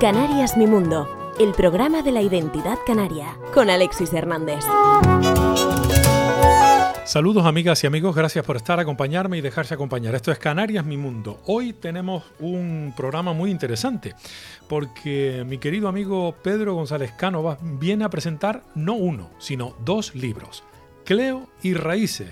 Canarias 0.00 0.56
Mi 0.56 0.66
Mundo, 0.66 1.06
el 1.38 1.52
programa 1.52 2.02
de 2.02 2.10
la 2.10 2.22
identidad 2.22 2.78
canaria, 2.86 3.36
con 3.52 3.70
Alexis 3.70 4.12
Hernández. 4.12 4.64
Saludos 7.10 7.44
amigas 7.44 7.82
y 7.82 7.88
amigos, 7.88 8.14
gracias 8.14 8.44
por 8.44 8.56
estar, 8.56 8.78
acompañarme 8.78 9.36
y 9.36 9.40
dejarse 9.40 9.74
acompañar. 9.74 10.14
Esto 10.14 10.30
es 10.30 10.38
Canarias 10.38 10.84
Mi 10.84 10.96
Mundo. 10.96 11.42
Hoy 11.46 11.72
tenemos 11.72 12.22
un 12.38 12.94
programa 12.96 13.32
muy 13.32 13.50
interesante 13.50 14.14
porque 14.68 15.44
mi 15.44 15.58
querido 15.58 15.88
amigo 15.88 16.36
Pedro 16.40 16.74
González 16.74 17.10
Cánovas 17.10 17.58
viene 17.60 18.04
a 18.04 18.10
presentar 18.10 18.62
no 18.76 18.94
uno, 18.94 19.28
sino 19.40 19.74
dos 19.84 20.14
libros, 20.14 20.62
Cleo 21.04 21.48
y 21.64 21.74
Raíces. 21.74 22.30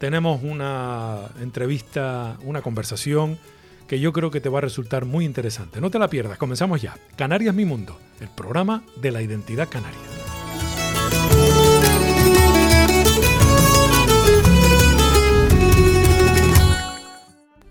Tenemos 0.00 0.42
una 0.42 1.28
entrevista, 1.40 2.36
una 2.42 2.62
conversación 2.62 3.38
que 3.86 4.00
yo 4.00 4.12
creo 4.12 4.32
que 4.32 4.40
te 4.40 4.48
va 4.48 4.58
a 4.58 4.62
resultar 4.62 5.04
muy 5.04 5.24
interesante. 5.24 5.80
No 5.80 5.88
te 5.88 6.00
la 6.00 6.10
pierdas, 6.10 6.36
comenzamos 6.36 6.82
ya. 6.82 6.96
Canarias 7.14 7.54
Mi 7.54 7.64
Mundo, 7.64 7.96
el 8.20 8.28
programa 8.28 8.82
de 8.96 9.12
la 9.12 9.22
identidad 9.22 9.68
canaria. 9.68 10.19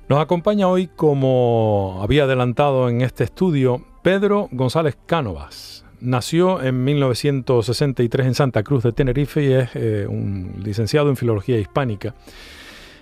Nos 0.09 0.19
acompaña 0.19 0.67
hoy, 0.67 0.87
como 0.87 1.99
había 2.01 2.23
adelantado 2.23 2.89
en 2.89 3.01
este 3.01 3.23
estudio, 3.23 3.85
Pedro 4.01 4.49
González 4.51 4.97
Cánovas. 5.05 5.85
Nació 6.01 6.63
en 6.63 6.83
1963 6.83 8.25
en 8.25 8.33
Santa 8.33 8.63
Cruz 8.63 8.81
de 8.81 8.91
Tenerife 8.91 9.43
y 9.43 9.53
es 9.53 9.69
eh, 9.75 10.07
un 10.09 10.61
licenciado 10.63 11.09
en 11.09 11.15
Filología 11.15 11.59
Hispánica. 11.59 12.15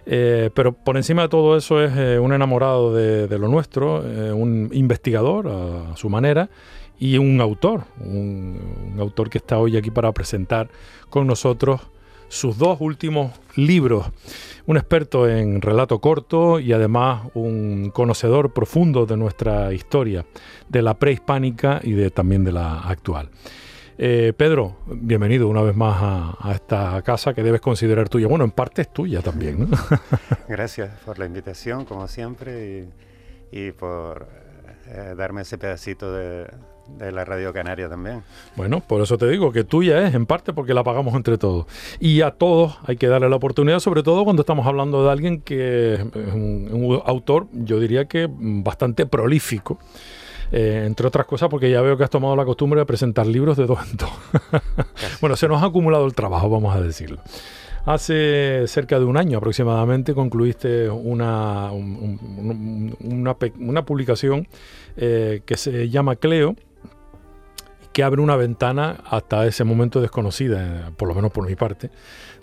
Eh, 0.06 0.50
pero 0.54 0.74
por 0.74 0.98
encima 0.98 1.22
de 1.22 1.30
todo 1.30 1.56
eso 1.56 1.82
es 1.82 1.94
eh, 1.96 2.20
un 2.20 2.34
enamorado 2.34 2.94
de, 2.94 3.40
lo 3.40 3.48
nuestro, 3.48 4.02
un 4.36 4.70
investigador 4.74 5.48
a, 5.48 5.96
su 5.96 6.10
manera 6.10 6.50
y 7.00 7.18
un 7.20 7.40
autor, 7.40 7.86
un, 8.02 8.98
autor 9.00 9.30
que 9.30 9.38
está 9.38 9.60
hoy 9.60 9.78
aquí 9.78 9.92
para 9.92 10.12
presentar 10.12 10.68
con 11.10 11.26
nosotros 11.26 11.80
sus 12.28 12.58
dos 12.58 12.80
últimos 12.82 13.34
libros. 13.56 14.08
Un 14.66 14.78
experto 14.78 15.30
en 15.30 15.62
relato 15.62 16.00
corto 16.00 16.60
y 16.60 16.74
además 16.74 17.30
un 17.34 17.92
conocedor 17.92 18.54
profundo 18.54 19.06
de 19.06 19.18
nuestra 19.18 19.74
historia, 19.74 20.26
de 20.68 20.82
la 20.82 20.96
prehispánica 20.96 21.80
y 21.84 21.94
de, 21.94 22.12
también 22.12 22.44
de 22.44 22.52
la 22.52 22.80
actual. 22.80 23.30
Eh, 24.00 24.34
Pedro, 24.38 24.78
bienvenido 24.86 25.48
una 25.48 25.64
vez 25.64 25.76
más 25.76 26.36
a, 26.40 26.52
esta 26.54 27.02
casa 27.02 27.34
que 27.34 27.42
debes 27.42 27.62
considerar 27.62 28.10
tuya. 28.10 28.28
Bueno, 28.28 28.46
en 28.46 28.52
parte 28.52 28.84
es 28.84 28.94
tuya 28.94 29.22
también. 29.22 29.70
Gracias 30.48 30.92
por 31.00 31.18
la 31.18 31.26
invitación, 31.26 31.86
como 31.86 32.08
siempre, 32.08 32.90
y, 33.52 33.72
por 33.72 34.28
eh, 34.86 35.16
darme 35.18 35.42
ese 35.42 35.58
pedacito 35.58 36.14
de, 36.14 36.48
la 37.00 37.26
Radio 37.26 37.54
Canaria 37.54 37.90
también. 37.90 38.24
Bueno, 38.56 38.82
por 38.82 39.02
eso 39.02 39.18
te 39.18 39.28
digo 39.28 39.52
que 39.52 39.64
tuya 39.64 40.08
es 40.08 40.16
en 40.16 40.26
parte 40.26 40.54
porque 40.54 40.74
la 40.74 40.84
pagamos 40.84 41.16
entre 41.16 41.38
todos. 41.38 41.66
Y 42.00 42.22
a 42.22 42.32
todos 42.32 42.78
hay 42.86 42.98
que 42.98 43.08
darle 43.08 43.30
la 43.30 43.36
oportunidad, 43.36 43.80
sobre 43.80 44.04
todo 44.04 44.24
cuando 44.24 44.42
estamos 44.42 44.66
hablando 44.68 45.04
de 45.04 45.12
alguien 45.12 45.42
que 45.42 45.96
es 45.96 46.34
un 46.34 47.02
autor, 47.06 47.48
yo 47.54 47.80
diría 47.80 48.06
que 48.06 48.28
bastante 48.30 49.06
prolífico. 49.06 49.80
Eh, 50.52 50.84
entre 50.86 51.06
otras 51.06 51.26
cosas 51.26 51.50
porque 51.50 51.70
ya 51.70 51.82
veo 51.82 51.98
que 51.98 52.06
has 52.06 52.10
tomado 52.10 52.36
la 52.36 52.46
costumbre 52.46 52.80
de 52.80 52.86
presentar 52.86 53.28
libros 53.28 53.58
de 53.58 53.66
dos 53.66 53.80
en 53.90 53.98
dos. 53.98 54.10
bueno, 55.22 55.36
se 55.36 55.48
nos 55.48 55.62
ha 55.62 55.66
acumulado 55.66 56.06
el 56.06 56.14
trabajo, 56.14 56.50
vamos 56.50 56.76
a 56.76 56.82
decirlo. 56.82 57.20
Hace 57.86 58.68
cerca 58.68 59.00
de 59.00 59.06
un 59.06 59.16
año 59.16 59.38
aproximadamente 59.38 60.14
concluiste 60.14 60.90
una, 60.90 61.72
una, 61.72 63.34
publicación 63.86 64.48
eh, 64.98 65.42
que 65.46 65.56
se 65.56 65.90
llama 65.90 66.18
Cleo, 66.18 66.58
que 67.98 68.04
abre 68.04 68.22
una 68.22 68.36
ventana 68.36 69.02
hasta 69.10 69.48
ese 69.48 69.64
momento 69.64 70.00
desconocida, 70.00 70.92
por 70.98 71.08
lo 71.08 71.16
menos 71.16 71.32
por 71.32 71.48
mi 71.48 71.56
parte, 71.56 71.90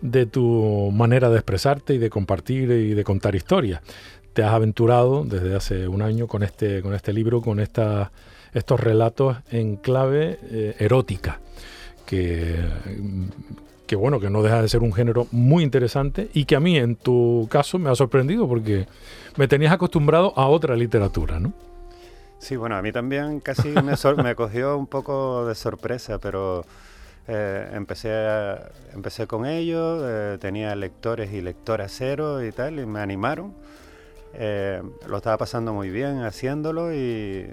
de 0.01 0.27
tu 0.27 0.91
manera 0.93 1.31
de 1.31 1.37
expresarte 1.37 1.95
y 1.95 1.99
de 1.99 2.11
compartir 2.11 2.73
y 2.73 2.93
de 2.93 3.05
contar 3.05 3.37
historias 3.37 3.81
te 4.33 4.43
has 4.43 4.53
aventurado 4.53 5.25
desde 5.25 5.55
hace 5.55 5.87
un 5.87 6.03
año 6.03 6.27
con 6.27 6.43
este, 6.43 6.83
con 6.83 6.93
este 6.93 7.13
libro, 7.13 7.41
con 7.41 7.61
esta, 7.61 8.11
estos 8.53 8.81
relatos 8.81 9.37
en 9.53 9.77
clave 9.77 10.41
eh, 10.43 10.75
erótica, 10.81 11.39
que, 12.05 12.57
que 13.87 13.95
bueno, 13.95 14.19
que 14.19 14.31
no 14.31 14.43
deja 14.43 14.61
de 14.61 14.69
ser 14.69 14.83
un 14.83 14.93
género 14.93 15.29
muy 15.31 15.63
interesante 15.63 16.31
y 16.35 16.47
que 16.47 16.57
a 16.57 16.61
mí 16.61 16.77
en 16.77 16.97
tu 16.97 17.47
caso 17.49 17.79
me 17.79 17.91
ha 17.91 17.95
sorprendido 17.95 18.49
porque 18.49 18.89
me 19.37 19.47
tenías 19.47 19.73
acostumbrado 19.73 20.33
a 20.37 20.49
otra 20.49 20.75
literatura, 20.75 21.39
¿no? 21.39 21.53
Sí, 22.39 22.57
bueno, 22.57 22.77
a 22.77 22.83
mí 22.83 22.93
también 22.93 23.41
casi 23.41 23.69
me, 23.69 24.35
cogió 24.35 24.77
un 24.77 24.87
poco 24.87 25.47
de 25.47 25.55
sorpresa, 25.55 26.19
pero 26.19 26.65
eh, 27.27 27.71
empecé, 27.73 28.13
empecé 28.93 29.27
con 29.27 29.47
ello, 29.47 30.01
eh, 30.09 30.39
tenía 30.39 30.75
lectores 30.75 31.33
y 31.33 31.41
lectoras 31.41 31.93
cero 31.97 32.45
y 32.45 32.53
tal, 32.53 32.79
y 32.81 32.87
me 32.87 33.01
animaron. 33.01 33.55
Eh, 34.35 34.83
lo 35.07 35.17
estaba 35.19 35.39
pasando 35.39 35.73
muy 35.73 35.91
bien 35.91 36.23
haciéndolo 36.23 36.93
y, 36.93 37.51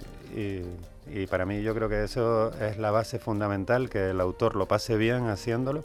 para 1.30 1.46
mí 1.46 1.62
yo 1.62 1.74
creo 1.74 1.88
que 1.88 2.04
eso 2.04 2.52
es 2.60 2.78
la 2.78 2.90
base 2.90 3.18
fundamental, 3.18 3.88
que 3.88 4.10
el 4.10 4.20
autor 4.20 4.56
lo 4.56 4.66
pase 4.66 4.96
bien 4.96 5.28
haciéndolo 5.28 5.82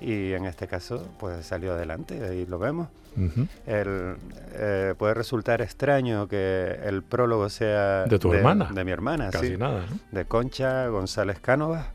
y 0.00 0.32
en 0.32 0.44
este 0.44 0.66
caso 0.66 1.06
pues 1.18 1.46
salió 1.46 1.72
adelante, 1.72 2.22
ahí 2.24 2.46
lo 2.46 2.58
vemos. 2.58 2.88
Eh, 3.66 4.94
puede 4.96 5.14
resultar 5.14 5.60
extraño 5.60 6.28
que 6.28 6.78
el 6.84 7.02
prólogo 7.02 7.48
sea 7.48 8.04
de 8.04 8.18
tu 8.18 8.32
hermana, 8.32 8.70
de 8.72 8.84
mi 8.84 8.92
hermana, 8.92 9.30
Casi 9.30 9.56
nada, 9.56 9.86
de 10.12 10.24
Concha 10.24 10.86
González 10.88 11.40
Cánovas. 11.40 11.86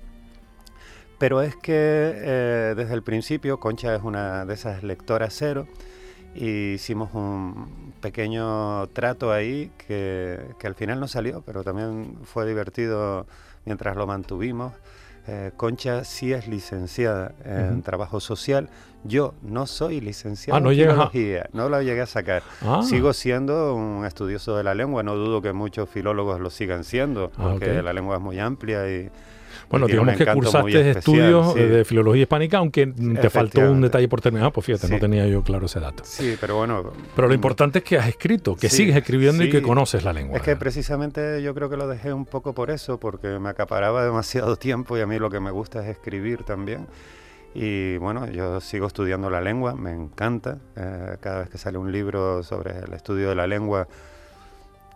Pero 1.20 1.42
es 1.42 1.56
que 1.56 1.72
eh, 1.74 2.74
desde 2.76 2.94
el 2.94 3.04
principio 3.04 3.60
Concha 3.60 3.96
es 3.96 4.04
una 4.04 4.46
de 4.46 4.54
esas 4.56 4.84
lectoras 4.84 5.34
cero 5.38 5.68
y 6.36 6.74
hicimos 6.74 7.14
un 7.14 7.94
pequeño 8.02 8.88
trato 8.88 9.32
ahí 9.32 9.72
que, 9.88 10.40
al 10.64 10.76
final 10.76 11.00
no 11.00 11.08
salió, 11.08 11.42
pero 11.46 11.64
también 11.64 12.18
fue 12.24 12.46
divertido 12.46 13.28
mientras 13.66 13.96
lo 13.96 14.08
mantuvimos. 14.08 14.74
Eh, 15.28 15.52
Concha 15.56 16.04
sí 16.04 16.34
es 16.34 16.48
licenciada 16.48 17.34
en 17.46 17.82
trabajo 17.82 18.20
social. 18.20 18.70
Yo 19.06 19.34
no 19.42 19.68
soy 19.68 20.00
licenciado 20.00 20.58
ah, 20.58 20.60
no 20.62 20.72
en 20.72 20.78
filología, 20.78 21.50
no 21.52 21.70
lo 21.70 21.82
llegué 21.82 22.02
a 22.02 22.06
sacar. 22.06 22.44
Ah. 22.62 22.82
Sigo 22.84 23.14
siendo 23.14 23.76
un 23.76 24.06
estudioso 24.06 24.56
de 24.56 24.64
la 24.64 24.74
lengua, 24.74 25.04
no 25.04 25.16
dudo 25.16 25.42
que 25.42 25.52
muchos 25.52 25.90
filólogos 25.90 26.40
lo 26.40 26.50
sigan 26.50 26.84
siendo, 26.84 27.32
ah, 27.38 27.50
porque 27.52 27.82
la 27.82 27.92
lengua 27.94 28.16
es 28.18 28.22
muy 28.22 28.40
amplia 28.40 28.90
y, 28.90 29.10
bueno, 29.74 29.88
digamos 29.88 30.16
que 30.16 30.26
cursaste 30.28 30.92
estudios 30.92 31.56
de 31.56 31.84
filología 31.84 32.22
hispánica, 32.24 32.60
aunque 32.60 32.88
te 32.88 33.30
faltó 33.30 33.62
un 33.72 33.82
detalle 33.82 34.08
por 34.08 34.22
terminar, 34.22 34.52
pues 34.52 34.66
fíjate, 34.68 34.88
no 34.88 35.00
tenía 35.00 35.26
yo 35.28 35.42
claro 35.42 35.66
ese 35.66 35.80
dato. 35.80 36.04
Sí, 36.06 36.38
pero 36.40 36.58
bueno. 36.58 36.94
Pero 37.16 37.28
lo 37.28 37.34
importante 37.34 37.80
es 37.80 37.84
que 37.84 37.98
has 37.98 38.08
escrito, 38.08 38.56
que 38.56 38.70
sigues 38.70 38.96
escribiendo 38.96 39.44
y 39.44 39.50
que 39.50 39.62
conoces 39.62 40.04
la 40.04 40.14
lengua. 40.14 40.38
Es 40.38 40.44
que 40.44 40.56
precisamente 40.56 41.42
yo 41.42 41.56
creo 41.56 41.70
que 41.70 41.78
lo 41.78 41.88
dejé 41.88 42.14
un 42.14 42.26
poco 42.26 42.54
por 42.54 42.70
eso, 42.70 43.00
porque 43.00 43.40
me 43.40 43.50
acaparaba 43.50 44.06
demasiado 44.06 44.58
tiempo 44.58 44.96
y 44.98 45.02
a 45.02 45.08
mí 45.08 45.18
lo 45.18 45.30
que 45.30 45.40
me 45.40 45.50
gusta 45.50 45.82
es 45.84 45.90
escribir 45.90 46.44
también. 46.44 46.88
Y 47.56 47.98
bueno, 47.98 48.28
yo 48.28 48.60
sigo 48.62 48.88
estudiando 48.88 49.30
la 49.30 49.42
lengua, 49.42 49.76
me 49.76 49.92
encanta. 49.92 50.58
Eh, 50.76 51.18
cada 51.20 51.40
vez 51.40 51.50
que 51.50 51.58
sale 51.58 51.78
un 51.78 51.92
libro 51.92 52.44
sobre 52.44 52.78
el 52.80 52.94
estudio 52.94 53.30
de 53.30 53.36
la 53.36 53.48
lengua, 53.48 53.88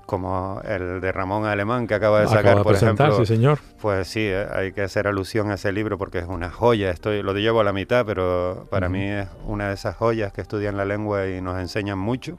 como 0.08 0.62
el 0.64 1.02
de 1.02 1.12
Ramón 1.12 1.46
Alemán 1.46 1.86
que 1.86 1.94
acaba 1.94 2.22
de 2.22 2.30
sacar, 2.30 2.64
por 2.64 2.74
ejemplo. 2.74 3.26
señor. 3.26 3.60
Pues 3.80 4.08
sí, 4.08 4.22
eh, 4.22 4.48
hay 4.52 4.72
que 4.72 4.82
hacer 4.82 5.06
alusión 5.06 5.52
a 5.52 5.56
ese 5.56 5.72
libro 5.74 5.98
porque 5.98 6.18
es 6.20 6.26
una 6.26 6.50
joya. 6.50 6.90
Estoy, 6.90 7.22
lo 7.22 7.34
llevo 7.34 7.60
a 7.60 7.64
la 7.66 7.74
mitad, 7.74 8.06
pero 8.06 8.68
para 8.72 8.90
mí 8.90 9.04
es 9.04 9.28
una 9.46 9.68
de 9.68 9.74
esas 9.76 9.98
joyas 9.98 10.32
que 10.32 10.42
estudian 10.42 10.78
la 10.78 10.86
lengua 10.86 11.28
y 11.28 11.42
nos 11.42 11.60
enseñan 11.60 12.00
mucho. 12.00 12.38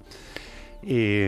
Y 0.83 1.27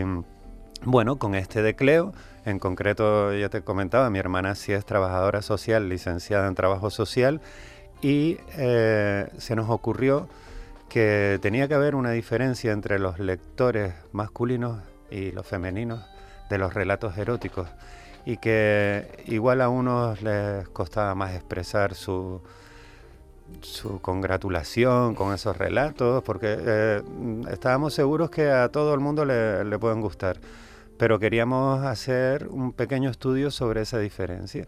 bueno, 0.83 1.17
con 1.17 1.35
este 1.35 1.61
de 1.61 1.75
Cleo, 1.75 2.11
en 2.43 2.57
concreto 2.57 3.33
ya 3.33 3.49
te 3.49 3.61
comentaba, 3.61 4.09
mi 4.09 4.17
hermana 4.17 4.55
sí 4.55 4.73
es 4.73 4.83
trabajadora 4.83 5.43
social, 5.43 5.89
licenciada 5.89 6.47
en 6.47 6.55
trabajo 6.55 6.89
social, 6.89 7.39
y 8.01 8.39
eh, 8.57 9.27
se 9.37 9.55
nos 9.55 9.69
ocurrió 9.69 10.27
que 10.89 11.37
tenía 11.39 11.67
que 11.67 11.75
haber 11.75 11.93
una 11.93 12.11
diferencia 12.11 12.71
entre 12.71 12.97
los 12.97 13.19
lectores 13.19 13.93
masculinos 14.11 14.79
y 15.11 15.31
los 15.31 15.45
femeninos 15.45 16.10
de 16.51 16.57
los 16.57 16.73
relatos 16.73 17.17
eróticos 17.17 17.69
y 18.25 18.37
que 18.37 19.23
igual 19.25 19.61
a 19.61 19.69
unos 19.69 20.21
les 20.21 20.67
costaba 20.69 21.15
más 21.15 21.33
expresar 21.33 21.95
su, 21.95 22.41
su 23.61 23.99
congratulación 24.01 25.15
con 25.15 25.33
esos 25.33 25.57
relatos, 25.57 26.21
porque 26.23 26.57
eh, 26.59 27.01
estábamos 27.49 27.93
seguros 27.93 28.29
que 28.29 28.51
a 28.51 28.69
todo 28.69 28.93
el 28.93 28.99
mundo 28.99 29.25
le, 29.25 29.63
le, 29.63 29.79
pueden 29.79 30.01
gustar, 30.01 30.39
pero 30.97 31.19
queríamos 31.19 31.83
hacer 31.83 32.47
un 32.49 32.73
pequeño 32.73 33.09
estudio 33.09 33.49
sobre 33.49 33.81
esa 33.81 33.97
diferencia. 33.97 34.67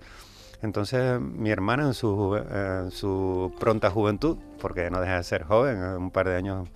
Entonces 0.62 1.19
mi 1.19 1.51
hermana 1.51 1.83
en 1.83 1.94
su, 1.94 2.38
en 2.38 2.89
su 2.91 3.53
pronta 3.59 3.91
juventud, 3.91 4.38
porque 4.62 4.89
no 4.89 5.01
deja 5.01 5.18
de 5.18 5.24
ser 5.24 5.44
joven, 5.44 5.77
un 5.83 6.09
par 6.09 6.29
de 6.29 6.38
años 6.38 6.69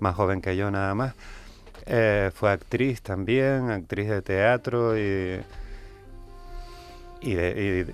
más 0.00 0.14
joven 0.14 0.40
que 0.40 0.56
yo 0.56 0.70
nada 0.70 0.94
más, 0.94 1.14
eh, 1.86 2.30
fue 2.34 2.50
actriz 2.50 3.00
también, 3.00 3.70
actriz 3.70 4.08
de 4.08 4.22
teatro 4.22 4.98
y, 4.98 5.40
y, 7.20 7.34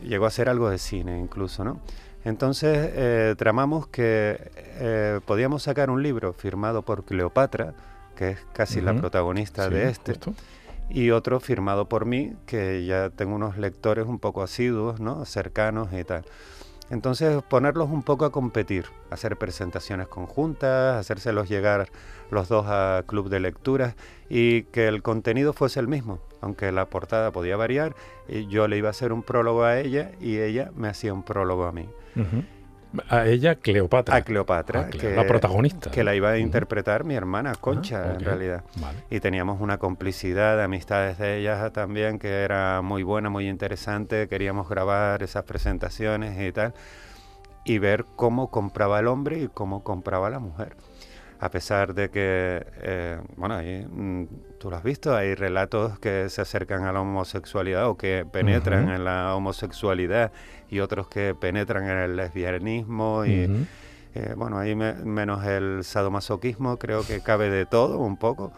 llegó 0.09 0.25
a 0.25 0.29
hacer 0.29 0.49
algo 0.49 0.71
de 0.71 0.79
cine 0.79 1.19
incluso, 1.19 1.63
¿no? 1.63 1.81
Entonces 2.25 2.91
eh, 2.95 3.35
tramamos 3.37 3.89
que 3.89 4.39
eh, 4.79 5.21
podíamos 5.27 5.65
sacar 5.65 5.91
un 5.91 6.03
libro 6.03 6.33
firmado 6.33 6.83
por 6.83 7.05
Cleopatra, 7.05 7.75
que 8.17 8.31
es 8.31 8.39
casi 8.53 8.81
la 8.81 8.95
protagonista 8.95 9.69
de 9.69 9.89
este, 9.89 10.15
y 10.89 11.11
otro 11.11 11.41
firmado 11.41 11.89
por 11.89 12.07
mí, 12.07 12.35
que 12.47 12.85
ya 12.87 13.11
tengo 13.11 13.35
unos 13.35 13.59
lectores 13.59 14.07
un 14.07 14.19
poco 14.19 14.43
asiduos, 14.43 15.01
¿no? 15.01 15.25
cercanos 15.25 15.89
y 15.93 16.05
tal. 16.05 16.25
Entonces 16.91 17.43
ponerlos 17.43 17.91
un 17.91 18.03
poco 18.03 18.25
a 18.25 18.31
competir, 18.31 18.87
hacer 19.11 19.37
presentaciones 19.37 20.09
conjuntas, 20.09 21.01
hacérselos 21.01 21.49
llegar 21.49 21.89
los 22.33 22.49
dos 22.49 22.67
a 22.69 23.05
club 23.07 23.29
de 23.29 23.41
lecturas 23.41 23.95
y 24.29 24.63
que 24.65 24.89
el 24.89 25.03
contenido 25.03 25.53
fuese 25.53 25.79
el 25.81 25.89
mismo, 25.89 26.19
aunque 26.41 26.73
la 26.73 26.87
portada 26.87 27.31
podía 27.31 27.57
variar, 27.57 27.95
y 28.29 28.47
yo 28.49 28.67
le 28.67 28.79
iba 28.79 28.89
a 28.89 28.91
hacer 28.91 29.13
un 29.13 29.23
prólogo 29.23 29.65
a 29.65 29.79
ella 29.79 30.13
y 30.21 30.39
ella 30.39 30.71
me 30.75 30.89
hacía 30.89 31.13
un 31.13 31.23
prólogo 31.23 31.65
a 31.65 31.73
mí. 31.73 31.89
A 33.09 33.27
ella, 33.27 33.55
Cleopatra. 33.55 34.17
A 34.17 34.23
Cleopatra, 34.23 34.89
que, 34.91 35.15
la 35.15 35.27
protagonista. 35.27 35.91
Que 35.91 36.05
la 36.05 36.15
iba 36.15 36.31
a 36.31 36.39
interpretar 36.39 37.05
mi 37.05 37.15
hermana 37.15 37.55
Concha, 37.55 38.05
ah, 38.05 38.15
en 38.15 38.21
realidad. 38.21 38.65
Y 39.11 39.21
teníamos 39.21 39.61
una 39.61 39.79
complicidad 39.79 40.59
de 40.59 40.65
amistades 40.65 41.19
de 41.19 41.39
ella 41.39 41.71
también, 41.71 42.19
que 42.19 42.43
era 42.43 42.83
muy 42.83 43.03
buena, 43.03 43.31
muy 43.31 43.49
interesante. 43.49 44.29
Queríamos 44.29 44.69
grabar 44.69 45.23
esas 45.23 45.45
presentaciones 45.45 46.39
y 46.39 46.53
tal. 46.53 46.75
Y 47.65 47.79
ver 47.79 48.05
cómo 48.17 48.51
compraba 48.51 49.01
el 49.01 49.07
hombre 49.07 49.39
y 49.39 49.49
cómo 49.49 49.83
compraba 49.83 50.29
la 50.29 50.39
mujer 50.39 50.77
a 51.43 51.51
pesar 51.51 51.93
de 51.93 52.09
que, 52.09 52.65
eh, 52.83 53.19
bueno, 53.37 53.57
ahí, 53.57 53.85
mm, 53.85 54.27
tú 54.61 54.71
lo 54.71 54.77
has 54.77 54.85
visto, 54.85 55.17
hay 55.17 55.35
relatos 55.35 55.99
que 55.99 56.29
se 56.29 56.41
acercan 56.41 56.85
a 56.85 56.93
la 56.93 57.01
homosexualidad 57.01 57.89
o 57.89 57.97
que 57.97 58.25
penetran 58.31 58.91
en 58.91 59.05
la 59.05 59.35
homosexualidad 59.35 60.31
y 60.71 60.79
otros 60.79 61.09
que 61.09 61.35
penetran 61.35 61.91
en 61.91 61.99
el 61.99 62.15
lesbianismo 62.15 63.25
y, 63.27 63.67
eh, 64.15 64.35
bueno, 64.37 64.57
ahí 64.57 64.77
menos 64.77 65.45
el 65.45 65.83
sadomasoquismo, 65.83 66.77
creo 66.77 67.05
que 67.05 67.21
cabe 67.23 67.51
de 67.51 67.67
todo 67.67 67.99
un 67.99 68.17
poco. 68.17 68.53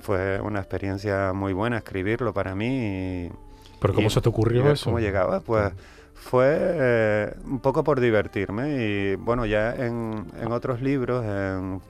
Fue 0.00 0.40
una 0.40 0.60
experiencia 0.60 1.32
muy 1.32 1.54
buena 1.54 1.78
escribirlo 1.78 2.32
para 2.32 2.54
mí. 2.54 3.32
¿Pero 3.80 3.94
cómo 3.94 4.10
se 4.10 4.20
te 4.20 4.28
ocurrió 4.28 4.70
eso? 4.70 4.84
¿Cómo 4.84 5.00
llegaba? 5.00 5.40
Pues 5.40 5.72
fue 6.16 6.56
eh, 6.58 7.34
un 7.44 7.60
poco 7.60 7.84
por 7.84 8.00
divertirme 8.00 8.84
y 8.84 9.14
bueno, 9.16 9.46
ya 9.46 9.74
en, 9.74 10.26
otros 10.50 10.80
libros, 10.80 11.24
en 11.24 11.80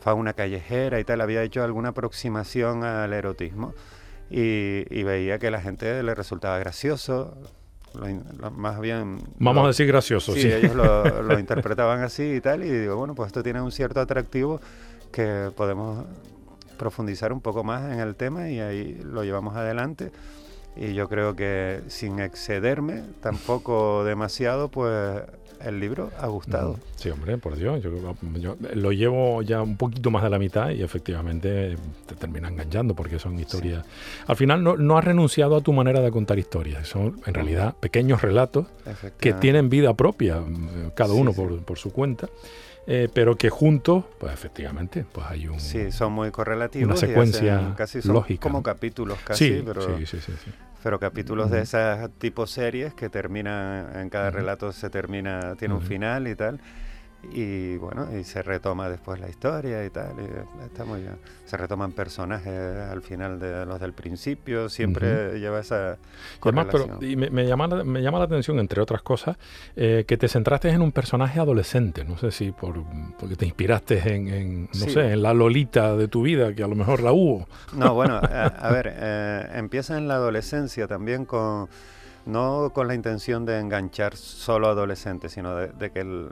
Fauna 0.00 0.32
Callejera 0.32 1.00
y 1.00 1.04
tal, 1.04 1.20
había 1.20 1.42
hecho 1.42 1.62
alguna 1.62 1.90
aproximación 1.90 2.84
al 2.84 3.12
erotismo 3.12 3.74
y, 4.30 5.02
veía 5.02 5.38
que 5.38 5.48
a 5.48 5.50
la 5.50 5.60
gente 5.60 6.02
le 6.02 6.14
resultaba 6.14 6.58
gracioso, 6.58 7.36
más 8.56 8.80
bien... 8.80 9.18
Vamos 9.38 9.64
a 9.64 9.68
decir 9.68 9.86
gracioso, 9.86 10.34
sí. 10.34 10.50
ellos 10.50 10.74
lo, 10.74 11.22
lo 11.22 11.38
interpretaban 11.38 12.02
así 12.02 12.34
y 12.34 12.40
tal 12.40 12.64
y 12.64 12.70
digo, 12.70 12.96
bueno, 12.96 13.14
pues 13.14 13.28
esto 13.28 13.42
tiene 13.42 13.60
un 13.60 13.72
cierto 13.72 14.00
atractivo 14.00 14.60
que 15.12 15.50
podemos 15.56 16.06
profundizar 16.78 17.32
un 17.32 17.40
poco 17.40 17.64
más 17.64 17.92
en 17.92 17.98
el 17.98 18.14
tema 18.14 18.48
y 18.48 18.60
ahí 18.60 19.00
lo 19.02 19.24
llevamos 19.24 19.56
adelante 19.56 20.12
y 20.78 20.94
yo 20.94 21.08
creo 21.08 21.34
que 21.34 21.80
sin 21.88 22.20
excederme 22.20 23.02
tampoco 23.20 24.04
demasiado, 24.04 24.68
pues 24.68 25.22
el 25.64 25.80
libro 25.80 26.10
ha 26.20 26.26
gustado. 26.28 26.78
Sí, 26.96 27.10
hombre, 27.10 27.36
por 27.38 27.56
Dios, 27.56 27.82
yo, 27.82 28.56
lo 28.74 28.92
llevo 28.92 29.42
ya 29.42 29.62
un 29.62 29.76
poquito 29.76 30.10
más 30.10 30.22
de 30.22 30.30
la 30.30 30.38
mitad 30.38 30.70
y 30.70 30.82
efectivamente 30.82 31.76
te 32.06 32.14
termina 32.14 32.48
enganchando 32.48 32.94
porque 32.94 33.18
son 33.18 33.38
historias... 33.38 33.84
Al 34.26 34.36
final 34.36 34.62
no, 34.62 34.76
no, 34.76 34.98
has 34.98 35.04
renunciado 35.04 35.56
a 35.56 35.60
tu 35.60 35.72
manera 35.72 36.00
de 36.00 36.10
contar 36.10 36.38
historias, 36.38 36.88
son 36.88 37.20
en 37.26 37.34
realidad 37.34 37.74
pequeños 37.80 38.22
relatos 38.22 38.66
que 39.18 39.32
tienen 39.32 39.68
vida 39.68 39.94
propia, 39.94 40.42
cada 40.94 41.14
uno 41.14 41.32
por, 41.32 41.60
por 41.62 41.78
su 41.78 41.92
cuenta. 41.92 42.28
Eh, 42.90 43.06
pero 43.12 43.36
que 43.36 43.50
juntos, 43.50 44.04
pues 44.18 44.32
efectivamente, 44.32 45.04
pues 45.12 45.26
hay 45.26 45.46
un... 45.46 45.60
Sí, 45.60 45.92
son 45.92 46.10
muy 46.14 46.30
correlativos. 46.30 46.86
Una 46.86 46.96
secuencia 46.96 47.74
casi 47.76 48.00
lógica. 48.00 48.40
Como 48.40 48.62
capítulos 48.62 49.18
casi, 49.22 49.62
pero... 49.62 49.98
Sí, 49.98 50.06
sí, 50.06 50.18
sí, 50.24 50.32
pero 50.82 50.98
capítulos 50.98 51.50
de 51.50 51.60
esas 51.60 52.10
tipo 52.18 52.46
series 52.46 52.94
que 52.94 53.08
terminan, 53.08 53.96
en 53.96 54.10
cada 54.10 54.30
relato 54.30 54.72
se 54.72 54.90
termina, 54.90 55.54
tiene 55.56 55.74
un 55.74 55.82
final 55.82 56.28
y 56.28 56.34
tal 56.34 56.60
y 57.32 57.76
bueno, 57.78 58.08
y 58.16 58.22
se 58.22 58.42
retoma 58.42 58.88
después 58.88 59.20
la 59.20 59.28
historia 59.28 59.84
y 59.84 59.90
tal, 59.90 60.14
y 60.18 60.64
está 60.64 60.84
muy 60.84 61.00
bien. 61.00 61.16
Se 61.46 61.56
retoman 61.56 61.92
personajes 61.92 62.78
al 62.78 63.02
final 63.02 63.40
de 63.40 63.66
los 63.66 63.80
del 63.80 63.92
principio, 63.92 64.68
siempre 64.68 65.38
lleva 65.40 65.60
esa 65.60 65.98
y 67.00 67.16
me, 67.16 67.46
llama, 67.46 67.66
me 67.66 68.02
llama 68.02 68.18
la 68.18 68.24
atención, 68.24 68.58
entre 68.60 68.80
otras 68.80 69.02
cosas, 69.02 69.36
eh, 69.76 70.04
que 70.06 70.16
te 70.16 70.28
centraste 70.28 70.70
en 70.70 70.80
un 70.80 70.92
personaje 70.92 71.40
adolescente, 71.40 72.04
no 72.04 72.16
sé 72.16 72.30
si 72.30 72.52
por, 72.52 72.84
porque 73.18 73.34
te 73.34 73.46
inspiraste 73.46 74.14
en, 74.14 74.66
no 74.66 74.88
sé, 74.88 75.12
en 75.12 75.22
la 75.22 75.34
Lolita 75.34 75.96
de 75.96 76.06
tu 76.06 76.22
vida, 76.22 76.54
que 76.54 76.62
a 76.62 76.68
lo 76.68 76.76
mejor 76.76 77.02
la 77.02 77.12
hubo. 77.12 77.48
No, 77.74 77.94
bueno, 77.94 78.16
a, 78.22 78.70
ver, 78.70 78.94
eh, 78.96 79.48
empieza 79.54 79.98
en 79.98 80.06
la 80.06 80.14
adolescencia 80.14 80.86
también 80.86 81.24
con 81.24 81.68
no 82.26 82.72
con 82.74 82.86
la 82.88 82.94
intención 82.94 83.46
de 83.46 83.58
enganchar 83.58 84.14
solo 84.14 84.68
adolescentes, 84.68 85.32
sino 85.32 85.56
de 85.56 85.90
que 85.90 86.00
el, 86.00 86.28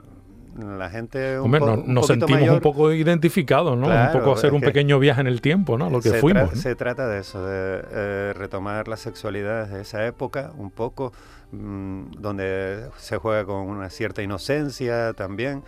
la 0.57 0.89
gente 0.89 1.39
un 1.39 1.51
nos 1.87 2.07
sentimos 2.07 2.49
un 2.49 2.59
poco 2.59 2.91
identificados, 2.91 3.77
¿no? 3.77 3.87
un 3.87 4.11
poco 4.11 4.33
hacer 4.33 4.53
un 4.53 4.61
pequeño 4.61 4.99
viaje 4.99 5.21
en 5.21 5.27
el 5.27 5.41
tiempo, 5.41 5.77
¿no? 5.77 5.89
Lo 5.89 6.01
que 6.01 6.13
fuimos. 6.13 6.51
Se 6.59 6.75
trata 6.75 7.07
de 7.07 7.19
eso, 7.19 7.45
de 7.45 7.83
eh, 7.91 8.33
retomar 8.35 8.87
la 8.87 8.97
sexualidad 8.97 9.67
de 9.67 9.81
esa 9.81 10.05
época, 10.05 10.51
un 10.57 10.71
poco, 10.71 11.13
mm, 11.51 12.11
donde 12.19 12.89
se 12.97 13.17
juega 13.17 13.45
con 13.45 13.67
una 13.67 13.89
cierta 13.89 14.21
inocencia 14.21 15.13
también, 15.13 15.63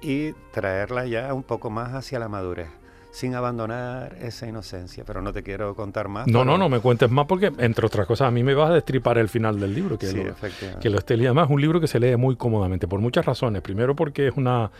y 0.00 0.32
traerla 0.52 1.06
ya 1.06 1.32
un 1.34 1.42
poco 1.42 1.70
más 1.70 1.94
hacia 1.94 2.18
la 2.18 2.28
madurez 2.28 2.83
sin 3.14 3.36
abandonar 3.36 4.16
esa 4.20 4.48
inocencia. 4.48 5.04
Pero 5.06 5.22
no 5.22 5.32
te 5.32 5.44
quiero 5.44 5.76
contar 5.76 6.08
más. 6.08 6.26
No, 6.26 6.44
no, 6.44 6.58
no 6.58 6.68
me 6.68 6.80
cuentes 6.80 7.08
más 7.08 7.26
porque, 7.26 7.52
entre 7.58 7.86
otras 7.86 8.08
cosas, 8.08 8.26
a 8.26 8.30
mí 8.32 8.42
me 8.42 8.54
vas 8.54 8.70
a 8.70 8.74
destripar 8.74 9.18
el 9.18 9.28
final 9.28 9.60
del 9.60 9.72
libro, 9.72 9.96
que, 9.96 10.08
sí, 10.08 10.16
lo, 10.16 10.34
que 10.80 10.90
lo 10.90 10.98
esté 10.98 11.14
Además, 11.14 11.46
es 11.46 11.50
un 11.52 11.60
libro 11.60 11.80
que 11.80 11.86
se 11.86 12.00
lee 12.00 12.16
muy 12.16 12.34
cómodamente, 12.34 12.88
por 12.88 12.98
muchas 12.98 13.24
razones. 13.24 13.62
Primero 13.62 13.94
porque 13.94 14.26
es 14.26 14.36
una, 14.36 14.72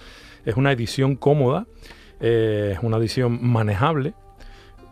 es 0.45 0.57
una 0.57 0.73
edición 0.73 1.15
cómoda, 1.15 1.67
eh, 2.19 2.73
es 2.77 2.83
una 2.83 2.97
edición 2.97 3.39
manejable, 3.41 4.15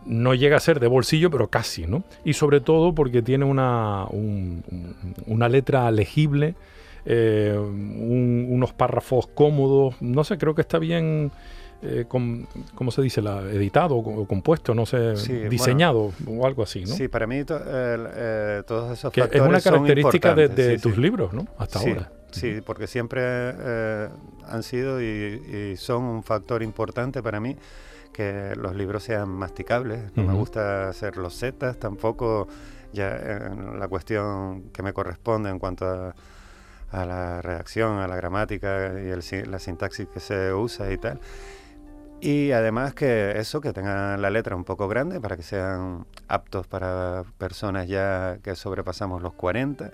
no 0.05 0.33
llega 0.33 0.55
a 0.55 0.61
ser 0.61 0.79
de 0.79 0.87
bolsillo, 0.87 1.29
pero 1.29 1.49
casi, 1.49 1.85
¿no? 1.85 2.05
Y 2.23 2.33
sobre 2.33 2.61
todo 2.61 2.95
porque 2.95 3.21
tiene 3.21 3.43
una, 3.43 4.05
una 5.27 5.49
letra 5.49 5.91
legible, 5.91 6.55
eh, 7.05 7.57
unos 7.59 8.71
párrafos 8.71 9.27
cómodos, 9.27 10.01
no 10.01 10.23
sé, 10.23 10.37
creo 10.37 10.55
que 10.55 10.61
está 10.61 10.79
bien 10.79 11.33
eh, 11.85 12.05
¿cómo 12.07 12.91
se 12.91 13.01
dice? 13.01 13.21
La, 13.21 13.41
editado 13.41 13.95
o 13.95 14.25
compuesto, 14.25 14.73
no 14.73 14.85
sé, 14.85 15.13
diseñado 15.49 16.13
o 16.27 16.45
algo 16.45 16.63
así, 16.63 16.85
¿no? 16.85 16.95
Sí, 16.95 17.09
para 17.09 17.27
mí 17.27 17.43
eh, 17.47 18.63
todos 18.65 18.97
esos 18.97 19.13
factores 19.13 19.41
Es 19.41 19.41
una 19.41 19.59
característica 19.59 20.33
de, 20.33 20.79
tus 20.79 20.97
libros, 20.97 21.33
¿no? 21.33 21.45
Hasta 21.57 21.79
ahora. 21.79 22.11
Sí, 22.31 22.61
porque 22.65 22.87
siempre 22.87 23.21
eh, 23.23 24.09
han 24.47 24.63
sido 24.63 25.01
y, 25.01 25.75
son 25.77 26.03
un 26.03 26.23
factor 26.23 26.63
importante 26.63 27.21
para 27.21 27.39
mí 27.39 27.57
que 28.13 28.53
los 28.55 28.75
libros 28.75 29.03
sean 29.03 29.29
masticables. 29.29 30.15
No 30.15 30.23
me 30.23 30.33
gusta 30.33 30.89
hacer 30.89 31.17
los 31.17 31.37
zetas, 31.37 31.77
tampoco 31.77 32.47
ya 32.93 33.17
en 33.17 33.79
la 33.79 33.87
cuestión 33.87 34.69
que 34.71 34.83
me 34.83 34.93
corresponde 34.93 35.49
en 35.49 35.59
cuanto 35.59 35.85
a, 35.85 37.05
la 37.05 37.41
redacción, 37.41 37.97
a 37.97 38.07
la 38.07 38.15
gramática 38.15 38.93
y 39.03 39.09
el, 39.09 39.51
la 39.51 39.59
sintaxis 39.59 40.07
que 40.07 40.19
se 40.19 40.53
usa 40.53 40.91
y 40.91 40.97
tal. 40.97 41.19
Y 42.23 42.53
además 42.53 42.93
que 42.93 43.37
eso, 43.37 43.59
que 43.59 43.73
tengan 43.73 44.21
la 44.21 44.29
letra 44.29 44.55
un 44.55 44.63
poco 44.63 44.87
grande 44.87 45.19
para 45.19 45.35
que 45.35 45.43
sean 45.43 46.05
aptos 46.29 46.65
para 46.67 47.25
personas 47.37 47.89
ya 47.89 48.37
que 48.41 48.55
sobrepasamos 48.55 49.21
los 49.21 49.33
40 49.33 49.91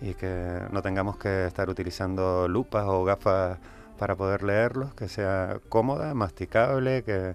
y 0.00 0.14
que 0.14 0.62
no 0.72 0.80
tengamos 0.80 1.18
que 1.18 1.44
estar 1.44 1.68
utilizando 1.68 2.48
lupas 2.48 2.86
o 2.86 3.04
gafas 3.04 3.58
para 3.98 4.16
poder 4.16 4.44
leerlos, 4.44 4.94
que 4.94 5.08
sea 5.08 5.60
cómoda, 5.68 6.14
masticable, 6.14 7.02
que 7.02 7.34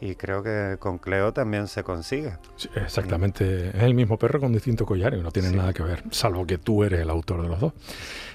y 0.00 0.16
creo 0.16 0.42
que 0.42 0.76
con 0.80 0.98
Cleo 0.98 1.32
también 1.32 1.68
se 1.68 1.84
consigue. 1.84 2.32
exactamente, 2.74 3.68
es 3.68 3.82
el 3.84 3.94
mismo 3.94 4.18
perro 4.18 4.40
con 4.40 4.52
distintos 4.52 4.84
collares, 4.84 5.22
no 5.22 5.30
tiene 5.30 5.52
nada 5.52 5.72
que 5.72 5.84
ver, 5.84 6.02
salvo 6.10 6.44
que 6.44 6.58
tú 6.58 6.82
eres 6.82 7.02
el 7.02 7.10
autor 7.10 7.42
de 7.42 7.48
los 7.48 7.60
dos. 7.60 7.72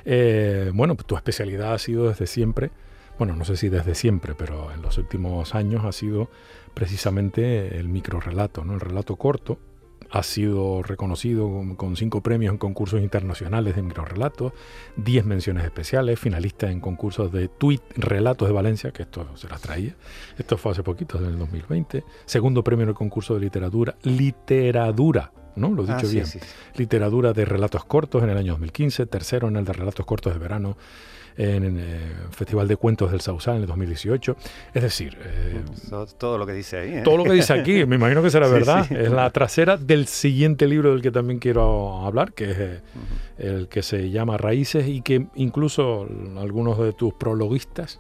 Eh, 0.05 0.71
bueno, 0.73 0.95
tu 0.95 1.17
especialidad 1.17 1.73
ha 1.73 1.77
sido 1.77 2.07
desde 2.07 2.25
siempre 2.25 2.71
bueno, 3.17 3.35
no 3.35 3.45
sé 3.45 3.57
si 3.57 3.69
desde 3.69 3.95
siempre, 3.95 4.35
pero 4.35 4.71
en 4.71 4.81
los 4.81 4.97
últimos 4.97 5.55
años 5.55 5.85
ha 5.85 5.91
sido 5.91 6.29
precisamente 6.73 7.77
el 7.77 7.87
microrelato, 7.87 8.63
¿no? 8.63 8.73
el 8.73 8.79
relato 8.79 9.15
corto, 9.15 9.57
ha 10.11 10.23
sido 10.23 10.83
reconocido 10.83 11.49
con, 11.77 11.95
cinco 11.95 12.21
premios 12.21 12.51
en 12.51 12.57
concursos 12.57 13.01
internacionales 13.01 13.75
de 13.75 13.81
microrelatos, 13.81 14.53
diez 14.95 15.25
menciones 15.25 15.65
especiales, 15.65 16.19
finalista 16.19 16.69
en 16.69 16.79
concursos 16.79 17.31
de 17.31 17.47
tweet 17.47 17.81
relatos 17.95 18.47
de 18.47 18.53
Valencia, 18.53 18.91
que 18.91 19.03
esto 19.03 19.27
se 19.35 19.49
las 19.49 19.61
traía. 19.61 19.95
Esto 20.37 20.57
fue 20.57 20.73
hace 20.73 20.83
poquito, 20.83 21.17
en 21.17 21.25
el 21.25 21.39
2020. 21.39 22.03
Segundo 22.25 22.63
premio 22.63 22.83
en 22.83 22.89
el 22.89 22.95
concurso 22.95 23.33
de 23.33 23.41
literatura, 23.41 23.95
literatura 24.03 25.31
¿no? 25.55 25.69
Lo 25.69 25.83
he 25.83 25.87
dicho 25.87 26.07
ah, 26.07 26.11
bien. 26.11 26.25
Literatura 26.75 27.33
de 27.33 27.45
relatos 27.45 27.85
cortos 27.85 28.23
en 28.23 28.29
el 28.29 28.37
año 28.37 28.53
2015, 28.53 29.05
tercero 29.05 29.47
en 29.47 29.55
el 29.55 29.65
de 29.65 29.73
relatos 29.73 30.05
cortos 30.05 30.33
de 30.33 30.39
verano 30.39 30.77
en 31.37 31.63
el 31.63 31.79
eh, 31.79 31.99
Festival 32.31 32.67
de 32.67 32.77
Cuentos 32.77 33.11
del 33.11 33.21
Sausal 33.21 33.57
en 33.57 33.61
el 33.61 33.67
2018. 33.67 34.35
Es 34.73 34.83
decir... 34.83 35.17
Eh, 35.21 35.61
todo 36.17 36.37
lo 36.37 36.45
que 36.45 36.53
dice 36.53 36.77
ahí. 36.77 36.93
¿eh? 36.95 37.01
Todo 37.03 37.17
lo 37.17 37.23
que 37.23 37.33
dice 37.33 37.53
aquí, 37.53 37.85
me 37.85 37.95
imagino 37.95 38.21
que 38.21 38.29
será 38.29 38.47
verdad. 38.49 38.91
Es 38.91 39.11
la 39.11 39.29
trasera 39.31 39.77
del 39.77 40.07
siguiente 40.07 40.67
libro 40.67 40.91
del 40.91 41.01
que 41.01 41.11
también 41.11 41.39
quiero 41.39 42.05
hablar, 42.05 42.33
que 42.33 42.51
es 42.51 42.81
el 43.37 43.67
que 43.67 43.83
se 43.83 44.09
llama 44.09 44.37
Raíces 44.37 44.87
y 44.87 45.01
que 45.01 45.27
incluso 45.35 46.07
algunos 46.37 46.79
de 46.79 46.93
tus 46.93 47.13
prologuistas 47.13 47.99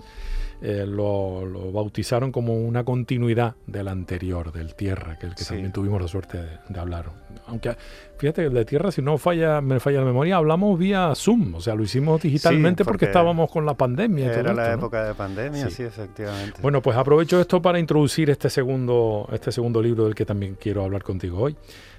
eh, 0.61 0.85
lo, 0.87 1.71
bautizaron 1.71 2.31
como 2.31 2.53
una 2.55 2.83
continuidad 2.83 3.55
del 3.67 3.87
anterior, 3.87 4.51
del 4.51 4.73
Tierra, 4.73 5.17
que 5.19 5.27
el 5.27 5.35
que 5.35 5.43
también 5.43 5.71
tuvimos 5.71 6.01
la 6.01 6.07
suerte 6.07 6.39
de, 6.67 6.79
hablar. 6.79 7.11
Aunque 7.47 7.75
fíjate 8.17 8.41
que 8.41 8.47
el 8.47 8.53
de 8.53 8.65
Tierra, 8.65 8.91
si 8.91 9.01
no 9.01 9.17
falla, 9.17 9.61
me 9.61 9.79
falla 9.79 9.99
la 9.99 10.05
memoria, 10.05 10.37
hablamos 10.37 10.79
vía 10.79 11.13
Zoom, 11.15 11.55
o 11.55 11.61
sea, 11.61 11.75
lo 11.75 11.83
hicimos 11.83 12.21
digitalmente 12.21 12.85
porque, 12.85 13.05
estábamos 13.05 13.51
con 13.51 13.65
la 13.65 13.73
pandemia. 13.73 14.33
Era 14.33 14.53
la 14.53 14.73
época 14.73 15.03
de 15.03 15.13
pandemia, 15.13 15.69
sí. 15.69 15.83
efectivamente. 15.83 16.61
Bueno, 16.61 16.81
pues 16.81 16.97
aprovecho 16.97 17.39
esto 17.39 17.61
para 17.61 17.77
introducir 17.77 18.29
este 18.29 18.49
segundo, 18.49 19.27
este 19.31 19.51
segundo 19.51 19.81
libro 19.81 20.05
del 20.05 20.15
que 20.15 20.25
también 20.25 20.57
quiero 20.59 20.83
hablar 20.83 21.03
contigo 21.03 21.41
hoy. 21.41 21.55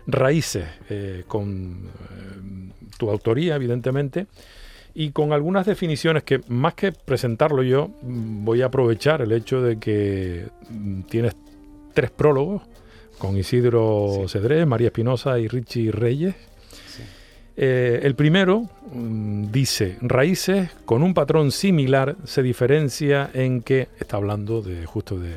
Raíces, 0.07 0.67
eh, 0.89 1.25
con 1.27 1.91
eh, 2.11 2.73
tu 2.97 3.11
autoría, 3.11 3.57
evidentemente 3.57 4.27
y 4.99 5.11
con 5.11 5.35
algunas 5.35 5.67
definiciones 5.67 6.23
que 6.23 6.41
más 6.49 6.73
que 6.73 6.91
presentarlo 6.91 7.63
yo, 7.63 7.91
voy 8.01 8.63
a 8.63 8.67
aprovechar 8.67 9.21
el 9.21 9.31
hecho 9.33 9.61
de 9.61 9.79
que 9.79 10.47
mm, 10.71 11.03
tienes 11.03 11.37
tres 11.93 12.11
prólogos 12.11 12.63
con 13.19 13.37
Isidro 13.37 14.25
Cedrés, 14.27 14.67
María 14.67 14.87
Espinosa 14.87 15.39
y 15.39 15.49
Richie 15.49 15.93
Reyes. 15.93 16.35
Eh, 17.57 18.01
el 18.03 18.15
primero 18.15 18.69
mm, 18.93 19.51
dice, 19.51 19.97
raíces 20.03 20.71
con 20.85 21.03
un 21.03 21.15
patrón 21.15 21.51
similar 21.53 22.17
se 22.25 22.43
diferencia 22.43 23.31
en 23.33 23.63
que, 23.63 23.89
está 23.99 24.19
hablando 24.19 24.61
de 24.61 24.85
justo 24.85 25.19
de, 25.19 25.33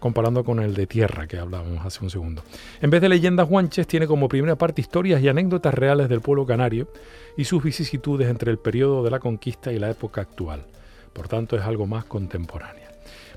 comparando 0.00 0.42
con 0.42 0.58
el 0.60 0.74
de 0.74 0.86
tierra 0.88 1.28
que 1.28 1.38
hablábamos 1.38 1.86
hace 1.86 2.02
un 2.02 2.10
segundo. 2.10 2.42
En 2.80 2.90
vez 2.90 3.00
de 3.00 3.08
leyendas 3.08 3.48
guanches, 3.48 3.86
tiene 3.86 4.08
como 4.08 4.28
primera 4.28 4.56
parte 4.56 4.80
historias 4.80 5.22
y 5.22 5.28
anécdotas 5.28 5.74
reales 5.74 6.08
del 6.08 6.20
pueblo 6.20 6.44
canario 6.44 6.88
y 7.36 7.44
sus 7.44 7.62
vicisitudes 7.62 8.28
entre 8.28 8.50
el 8.50 8.58
periodo 8.58 9.04
de 9.04 9.10
la 9.10 9.20
conquista 9.20 9.72
y 9.72 9.78
la 9.78 9.90
época 9.90 10.22
actual. 10.22 10.64
Por 11.12 11.28
tanto, 11.28 11.56
es 11.56 11.62
algo 11.62 11.86
más 11.86 12.04
contemporáneo. 12.04 12.89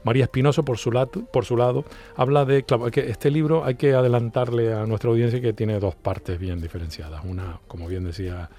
María 0.04 0.26
Espinoso, 0.26 0.64
por 0.64 0.78
su, 0.78 0.92
lado, 0.92 1.86
habla 2.16 2.46
de 2.46 2.64
que 2.92 3.10
este 3.10 3.32
libro 3.32 3.64
hay 3.66 3.76
que 3.76 3.94
adelantarle 3.94 4.74
a 4.74 4.86
nuestra 4.86 5.10
audiencia 5.10 5.42
que 5.42 5.54
tiene 5.54 5.80
dos 5.80 5.96
partes 5.96 6.40
bien 6.40 6.62
diferenciadas. 6.62 7.24
Una, 7.24 7.60
como 7.68 7.88
bien 7.88 8.04
decía 8.04 8.50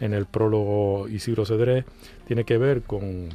en 0.00 0.14
el 0.14 0.26
prólogo 0.26 1.08
Isidro 1.08 1.44
Cedré, 1.44 1.84
tiene 2.26 2.44
que 2.44 2.58
ver 2.58 2.82
con 2.82 3.28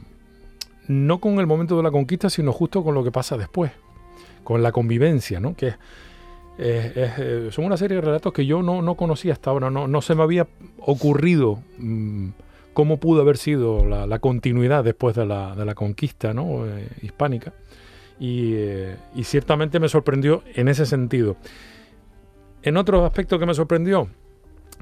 no 0.87 1.19
con 1.19 1.39
el 1.39 1.47
momento 1.47 1.77
de 1.77 1.83
la 1.83 1.91
conquista, 1.91 2.29
sino 2.29 2.51
justo 2.51 2.83
con 2.83 2.93
lo 2.93 3.03
que 3.03 3.11
pasa 3.11 3.37
después, 3.37 3.71
con 4.43 4.61
la 4.61 4.71
convivencia, 4.71 5.39
¿no? 5.39 5.55
Que 5.55 5.73
eh, 6.57 7.49
son 7.51 7.65
una 7.65 7.77
serie 7.77 7.95
de 7.95 8.01
relatos 8.01 8.31
que 8.31 8.45
yo 8.45 8.61
no, 8.61 8.95
conocía 8.95 9.33
hasta 9.33 9.49
ahora, 9.49 9.69
no, 9.69 9.87
no, 9.87 10.01
se 10.01 10.15
me 10.15 10.23
había 10.23 10.47
ocurrido 10.79 11.59
mm, 11.77 12.29
cómo 12.75 12.99
pudo 12.99 13.21
haber 13.21 13.37
sido 13.37 13.85
la, 13.85 14.19
continuidad 14.19 14.83
después 14.83 15.15
de 15.15 15.25
la, 15.25 15.55
de 15.55 15.65
la 15.65 15.73
conquista. 15.73 16.31
Eh, 16.31 16.89
hispánica. 17.01 17.53
Y, 18.19 18.53
eh, 18.53 18.97
y, 19.15 19.23
ciertamente 19.23 19.79
me 19.79 19.89
sorprendió 19.89 20.43
en 20.53 20.67
ese 20.67 20.85
sentido. 20.85 21.37
En 22.61 22.77
otro 22.77 23.05
aspecto 23.05 23.39
que 23.39 23.45
me 23.45 23.53
sorprendió, 23.53 24.09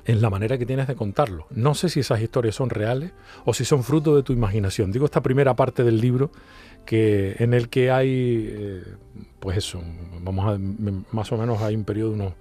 en 0.05 0.21
la 0.21 0.29
manera 0.29 0.57
que 0.57 0.65
tienes 0.65 0.87
de 0.87 0.95
contarlo. 0.95 1.45
No 1.51 1.75
sé 1.75 1.87
si 1.87 2.01
esas 2.01 2.19
historias 2.19 2.55
son 2.55 2.69
reales 2.69 3.11
o 3.45 3.53
si 3.53 3.63
son 3.63 3.83
fruto 3.83 4.15
de 4.15 4.23
tu 4.23 4.33
imaginación. 4.33 4.91
Digo 4.91 5.05
esta 5.05 5.21
primera 5.21 5.55
parte 5.55 5.83
del 5.83 6.01
libro 6.01 6.31
que 6.85 7.35
en 7.39 7.53
el 7.53 7.69
que 7.69 7.91
hay, 7.91 8.47
eh, 8.49 8.83
pues 9.39 9.57
eso, 9.57 9.81
vamos 10.21 10.45
a, 10.47 10.57
más 11.11 11.31
o 11.31 11.37
menos 11.37 11.61
hay 11.61 11.75
un 11.75 11.85
periodo 11.85 12.09
de 12.09 12.15
unos, 12.15 12.33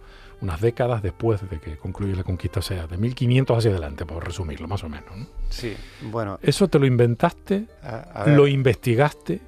unas 0.42 0.60
décadas 0.60 1.02
después 1.02 1.48
de 1.48 1.58
que 1.58 1.76
concluye 1.76 2.14
la 2.14 2.24
conquista, 2.24 2.60
o 2.60 2.62
sea, 2.62 2.86
de 2.86 2.98
1500 2.98 3.58
hacia 3.58 3.70
adelante, 3.70 4.04
por 4.04 4.24
resumirlo, 4.24 4.68
más 4.68 4.82
o 4.84 4.88
menos. 4.88 5.06
Sí, 5.48 5.74
bueno. 6.10 6.38
¿Eso 6.42 6.68
te 6.68 6.78
lo 6.78 6.86
inventaste? 6.86 7.66
¿Lo 8.26 8.46
investigaste? 8.46 9.40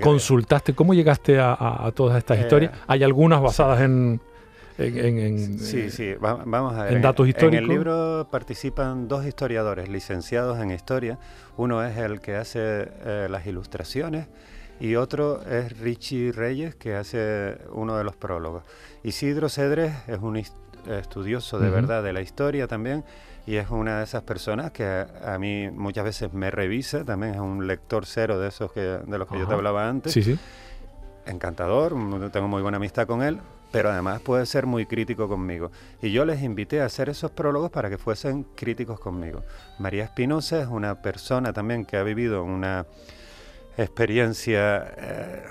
¿Consultaste? 0.00 0.74
¿Cómo 0.74 0.94
llegaste 0.94 1.38
a, 1.40 1.90
todas 1.94 2.18
estas 2.18 2.38
eh, 2.38 2.42
historias? 2.42 2.72
¿Hay 2.86 3.02
algunas 3.02 3.42
basadas 3.42 3.80
en 3.80 4.20
en, 4.78 5.58
sí, 5.58 5.88
eh, 6.02 6.18
vamos 6.20 6.74
a 6.74 6.84
ver. 6.84 6.92
En 6.92 7.02
datos 7.02 7.26
históricos. 7.26 7.58
En 7.58 7.64
el 7.64 7.68
libro 7.68 8.28
participan 8.30 9.08
dos 9.08 9.24
historiadores 9.24 9.88
licenciados 9.88 10.58
en 10.58 10.70
historia. 10.70 11.18
Uno 11.56 11.82
es 11.82 11.96
el 11.96 12.20
que 12.20 12.36
hace 12.36 12.58
eh, 12.60 13.26
las 13.30 13.46
ilustraciones 13.46 14.26
y 14.80 14.96
otro 14.96 15.42
es 15.42 15.78
Richie 15.78 16.32
Reyes, 16.32 16.74
que 16.74 16.94
hace 16.94 17.58
uno 17.72 17.96
de 17.96 18.04
los 18.04 18.16
prólogos. 18.16 18.64
Isidro 19.02 19.48
Cedres 19.48 19.94
es 20.06 20.18
un 20.18 20.36
estudioso 20.36 21.58
de 21.58 21.70
verdad 21.70 22.02
de 22.02 22.12
la 22.12 22.20
historia 22.20 22.66
también 22.68 23.04
y 23.46 23.56
es 23.56 23.70
una 23.70 23.98
de 23.98 24.04
esas 24.04 24.22
personas 24.22 24.72
que 24.72 24.84
a, 24.84 25.38
mí 25.38 25.70
muchas 25.70 26.04
veces 26.04 26.32
me 26.32 26.50
revisa, 26.50 27.04
también 27.04 27.34
es 27.34 27.40
un 27.40 27.66
lector 27.66 28.04
cero 28.04 28.38
de 28.40 28.48
esos 28.48 28.72
que, 28.72 28.80
de 28.80 29.18
los 29.18 29.28
que 29.28 29.38
yo 29.38 29.46
te 29.46 29.54
hablaba 29.54 29.88
antes. 29.88 30.12
Sí, 30.12 30.22
sí. 30.22 30.38
Encantador, 31.26 31.92
tengo 32.30 32.48
muy 32.48 32.62
buena 32.62 32.76
amistad 32.76 33.06
con 33.06 33.22
él, 33.22 33.38
pero 33.70 33.90
además 33.90 34.20
puede 34.20 34.46
ser 34.46 34.66
muy 34.66 34.86
crítico 34.86 35.28
conmigo. 35.28 35.70
Y 36.02 36.10
yo 36.10 36.24
les 36.24 36.42
invité 36.42 36.80
a 36.80 36.86
hacer 36.86 37.08
esos 37.08 37.30
prólogos 37.30 37.70
para 37.70 37.88
que 37.88 37.98
fuesen 37.98 38.44
críticos 38.56 38.98
conmigo. 38.98 39.42
María 39.78 40.04
Espinosa 40.04 40.60
es 40.60 40.68
una 40.68 41.00
persona 41.00 41.52
también 41.52 41.84
que 41.84 41.96
ha 41.96 42.02
vivido 42.02 42.42
una 42.42 42.86
experiencia 43.76 44.94
eh, 44.96 45.42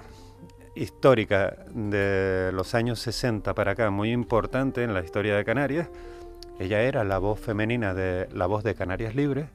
histórica 0.75 1.55
de 1.73 2.51
los 2.53 2.75
años 2.75 2.99
60 2.99 3.53
para 3.53 3.71
acá 3.71 3.89
muy 3.89 4.11
importante 4.11 4.83
en 4.83 4.93
la 4.93 5.01
historia 5.01 5.35
de 5.35 5.45
Canarias. 5.45 5.89
Ella 6.59 6.81
era 6.81 7.03
la 7.03 7.17
voz 7.17 7.39
femenina 7.39 7.93
de 7.93 8.29
la 8.33 8.45
voz 8.45 8.63
de 8.63 8.75
Canarias 8.75 9.13
Libres, 9.13 9.47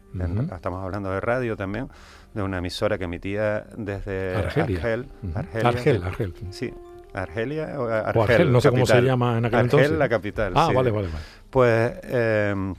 estamos 0.53 0.85
hablando 0.85 1.11
de 1.11 1.21
radio 1.21 1.57
también, 1.57 1.89
de 2.35 2.43
una 2.43 2.59
emisora 2.59 2.99
que 2.99 3.05
emitía 3.05 3.65
desde 3.77 4.37
Argel, 4.37 5.09
Argel, 5.35 6.03
Argel, 6.05 6.35
Sí, 6.51 6.75
Argelia 7.15 7.81
o 7.81 7.89
Argel, 7.89 8.53
no 8.53 8.61
sé 8.61 8.71
cómo 8.71 8.85
se 8.85 9.01
llama 9.01 9.39
en 9.39 9.47
aquel 9.47 9.61
Argel, 9.61 9.99
la 9.99 10.09
capital. 10.09 10.53
Ah, 10.55 10.71
vale, 10.75 10.91
vale, 10.91 11.09
vale. 11.09 11.25
Pues, 11.49 11.93
em, 12.05 12.75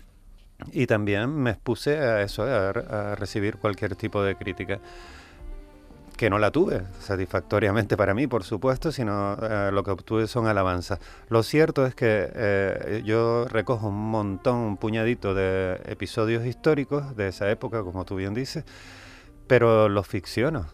y 0.71 0.85
también 0.85 1.33
me 1.35 1.51
expuse 1.51 1.97
a 1.97 2.21
eso, 2.21 2.43
a, 2.43 3.15
recibir 3.15 3.57
cualquier 3.57 3.95
tipo 3.95 4.23
de 4.23 4.35
crítica 4.35 4.79
que 6.21 6.29
no 6.29 6.37
la 6.37 6.51
tuve 6.51 6.83
satisfactoriamente 6.99 7.97
para 7.97 8.13
mí, 8.13 8.27
por 8.27 8.43
supuesto, 8.43 8.91
sino 8.91 9.35
eh, 9.41 9.71
lo 9.73 9.83
que 9.83 9.89
obtuve 9.89 10.27
son 10.27 10.45
alabanzas. 10.45 10.99
Lo 11.29 11.41
cierto 11.41 11.83
es 11.87 11.95
que 11.95 12.29
eh, 12.31 13.01
yo 13.03 13.45
recojo 13.45 13.87
un 13.87 14.11
montón, 14.11 14.57
un 14.57 14.77
puñadito 14.77 15.33
de 15.33 15.81
episodios 15.87 16.45
históricos 16.45 17.15
de 17.15 17.29
esa 17.29 17.49
época, 17.49 17.81
como 17.81 18.05
tú 18.05 18.17
bien 18.17 18.35
dices, 18.35 18.65
pero 19.47 19.89
los 19.89 20.05
ficciono 20.05 20.67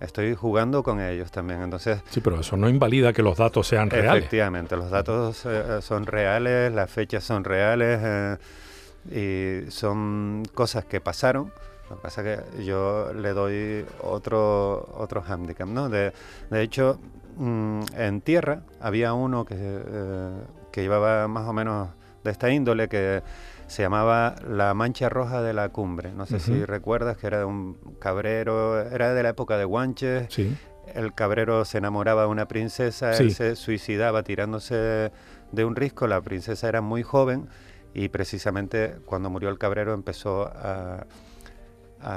estoy 0.00 0.34
jugando 0.34 0.82
con 0.82 1.00
ellos 1.00 1.30
también. 1.30 1.62
Entonces, 1.62 2.02
sí, 2.10 2.20
pero 2.20 2.40
eso 2.40 2.56
no 2.56 2.68
invalida 2.68 3.12
que 3.12 3.22
los 3.22 3.38
datos 3.38 3.68
sean 3.68 3.88
reales. 3.88 4.24
Efectivamente, 4.24 4.76
los 4.76 4.90
datos 4.90 5.46
eh, 5.46 5.78
son 5.80 6.06
reales, 6.06 6.72
las 6.72 6.90
fechas 6.90 7.22
son 7.22 7.44
reales 7.44 8.00
eh, 8.02 9.64
y 9.66 9.70
son 9.70 10.42
cosas 10.54 10.86
que 10.86 11.00
pasaron. 11.00 11.52
Lo 11.90 11.96
que 11.96 12.02
pasa 12.02 12.22
es 12.22 12.40
que 12.40 12.64
yo 12.64 13.12
le 13.12 13.32
doy 13.32 13.84
otro, 14.02 14.88
otro 14.96 15.22
handicap, 15.26 15.68
¿no? 15.68 15.88
De, 15.88 16.12
de 16.48 16.62
hecho, 16.62 17.00
mm, 17.36 17.80
en 17.96 18.20
tierra 18.20 18.62
había 18.80 19.12
uno 19.12 19.44
que, 19.44 19.56
eh, 19.58 20.30
que 20.70 20.82
llevaba 20.82 21.26
más 21.26 21.48
o 21.48 21.52
menos 21.52 21.88
de 22.22 22.30
esta 22.30 22.50
índole 22.50 22.88
que 22.88 23.22
se 23.66 23.82
llamaba 23.82 24.34
La 24.48 24.74
Mancha 24.74 25.08
Roja 25.08 25.42
de 25.42 25.52
la 25.52 25.68
Cumbre. 25.68 26.12
No 26.12 26.26
sé 26.26 26.40
si 26.40 26.64
recuerdas 26.64 27.16
que 27.16 27.26
era 27.26 27.38
de 27.38 27.44
un 27.44 27.74
cabrero, 28.00 28.80
era 28.80 29.14
de 29.14 29.22
la 29.22 29.28
época 29.30 29.56
de 29.58 29.64
Guanches. 29.64 30.26
Sí. 30.28 30.56
El 30.92 31.14
cabrero 31.14 31.64
se 31.64 31.78
enamoraba 31.78 32.22
de 32.22 32.28
una 32.28 32.48
princesa, 32.48 33.16
él 33.16 33.32
se 33.32 33.54
suicidaba 33.54 34.24
tirándose 34.24 35.12
de 35.52 35.64
un 35.64 35.76
risco. 35.76 36.08
La 36.08 36.20
princesa 36.20 36.68
era 36.68 36.80
muy 36.80 37.04
joven 37.04 37.48
y 37.94 38.08
precisamente 38.08 38.96
cuando 39.06 39.30
murió 39.30 39.50
el 39.50 39.58
cabrero 39.58 39.94
empezó 39.94 40.50
a, 40.52 41.06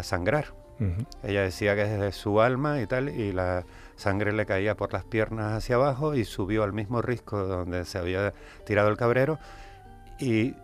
sangrar 0.04 0.54
Ella 1.24 1.42
decía 1.44 1.75
que 1.75 1.84
es 1.84 2.00
de 2.00 2.12
su 2.12 2.42
alma 2.42 2.82
y 2.82 2.88
tal, 2.88 3.10
y 3.10 3.32
la 3.32 3.63
sangre 3.96 4.34
le 4.34 4.46
caía 4.46 4.75
por 4.75 4.92
las 4.92 5.04
piernas 5.06 5.54
hacia 5.54 5.75
abajo 5.75 6.16
y 6.16 6.25
subió 6.25 6.63
al 6.63 6.74
mismo 6.74 7.02
risco 7.02 7.46
donde 7.46 7.86
se 7.86 7.98
había 7.98 8.34
tirado 8.66 8.90
el 8.90 8.98
cabrero 8.98 9.40
y 10.20 10.56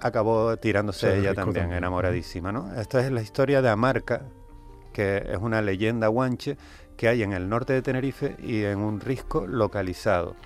acabó 0.00 0.56
tirándose 0.56 1.18
ella 1.18 1.34
también, 1.34 1.72
enamoradísima. 1.72 2.52
¿no? 2.52 2.72
Esta 2.74 3.04
es 3.04 3.10
la 3.10 3.22
historia 3.22 3.60
de 3.60 3.68
Amarca, 3.68 4.22
que 4.92 5.18
es 5.18 5.38
una 5.38 5.60
leyenda 5.62 6.08
guanche 6.08 6.56
que 6.96 7.08
hay 7.08 7.22
en 7.22 7.32
el 7.32 7.48
norte 7.48 7.72
de 7.72 7.82
Tenerife 7.82 8.36
y 8.38 8.64
en 8.64 8.78
un 8.78 9.00
risco 9.00 9.46
localizado. 9.46 10.36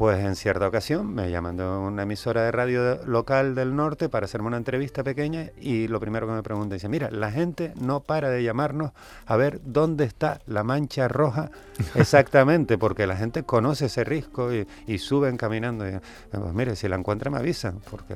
Pues 0.00 0.18
en 0.24 0.34
cierta 0.34 0.66
ocasión 0.66 1.14
me 1.14 1.30
llaman 1.30 1.58
de 1.58 1.62
una 1.62 2.04
emisora 2.04 2.44
de 2.44 2.52
radio 2.52 3.04
local 3.04 3.54
del 3.54 3.76
norte 3.76 4.08
para 4.08 4.24
hacerme 4.24 4.46
una 4.46 4.56
entrevista 4.56 5.04
pequeña 5.04 5.50
y 5.60 5.88
lo 5.88 6.00
primero 6.00 6.26
que 6.26 6.32
me 6.32 6.42
preguntan 6.42 6.76
dice, 6.76 6.88
mira, 6.88 7.10
la 7.10 7.30
gente 7.30 7.74
no 7.78 8.00
para 8.00 8.30
de 8.30 8.42
llamarnos 8.42 8.92
a 9.26 9.36
ver 9.36 9.60
dónde 9.62 10.04
está 10.04 10.40
la 10.46 10.64
mancha 10.64 11.06
roja 11.06 11.50
exactamente, 11.96 12.78
porque 12.78 13.06
la 13.06 13.14
gente 13.14 13.42
conoce 13.42 13.84
ese 13.84 14.02
risco 14.04 14.48
y, 14.54 14.66
suben 14.96 15.36
caminando. 15.36 15.86
Y, 15.86 15.92
pues 16.30 16.54
mire, 16.54 16.76
si 16.76 16.88
la 16.88 16.96
encuentra 16.96 17.30
me 17.30 17.36
avisan, 17.36 17.80
porque... 17.90 18.14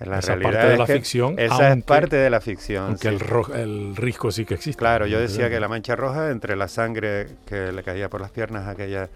La 0.00 0.18
esa 0.18 0.36
realidad 0.36 0.60
parte 0.60 0.68
de 0.68 0.78
la 0.78 0.86
ficción. 0.86 1.38
Esa 1.38 1.72
es 1.72 1.84
parte 1.84 2.16
de 2.16 2.30
la 2.30 2.40
ficción. 2.40 2.84
Aunque 2.84 3.08
el, 3.08 3.20
el 3.54 3.96
risco 3.96 4.30
sí 4.30 4.44
que 4.44 4.54
existe. 4.54 4.78
Claro, 4.78 5.06
yo 5.06 5.18
decía 5.18 5.48
que 5.48 5.58
la 5.58 5.68
mancha 5.68 5.96
roja, 5.96 6.30
entre 6.30 6.54
la 6.54 6.68
sangre 6.68 7.28
que 7.46 7.72
le 7.72 7.82
caía 7.82 8.08
por 8.08 8.20
las 8.20 8.30
piernas 8.30 8.68
a 8.68 8.70
aquella 8.72 9.08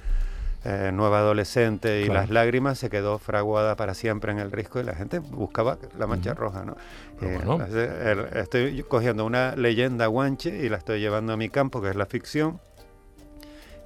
eh, 0.64 0.90
nueva 0.92 1.18
adolescente 1.18 2.02
y 2.02 2.06
las 2.06 2.30
lágrimas 2.30 2.78
se 2.78 2.88
quedó 2.88 3.18
fraguada 3.18 3.74
para 3.74 3.94
siempre 3.94 4.30
en 4.30 4.38
el 4.38 4.52
risco 4.52 4.78
y 4.78 4.84
la 4.84 4.94
gente 4.94 5.18
buscaba 5.18 5.78
la 5.98 6.06
mancha 6.06 6.34
roja, 6.34 6.64
¿no? 6.64 6.76
Eh, 7.20 8.26
estoy 8.34 8.82
cogiendo 8.84 9.24
una 9.24 9.56
leyenda 9.56 10.06
guanche 10.06 10.64
y 10.64 10.68
la 10.68 10.76
estoy 10.76 11.00
llevando 11.00 11.32
a 11.32 11.36
mi 11.36 11.48
campo, 11.48 11.82
que 11.82 11.90
es 11.90 11.96
la 11.96 12.06
ficción, 12.06 12.60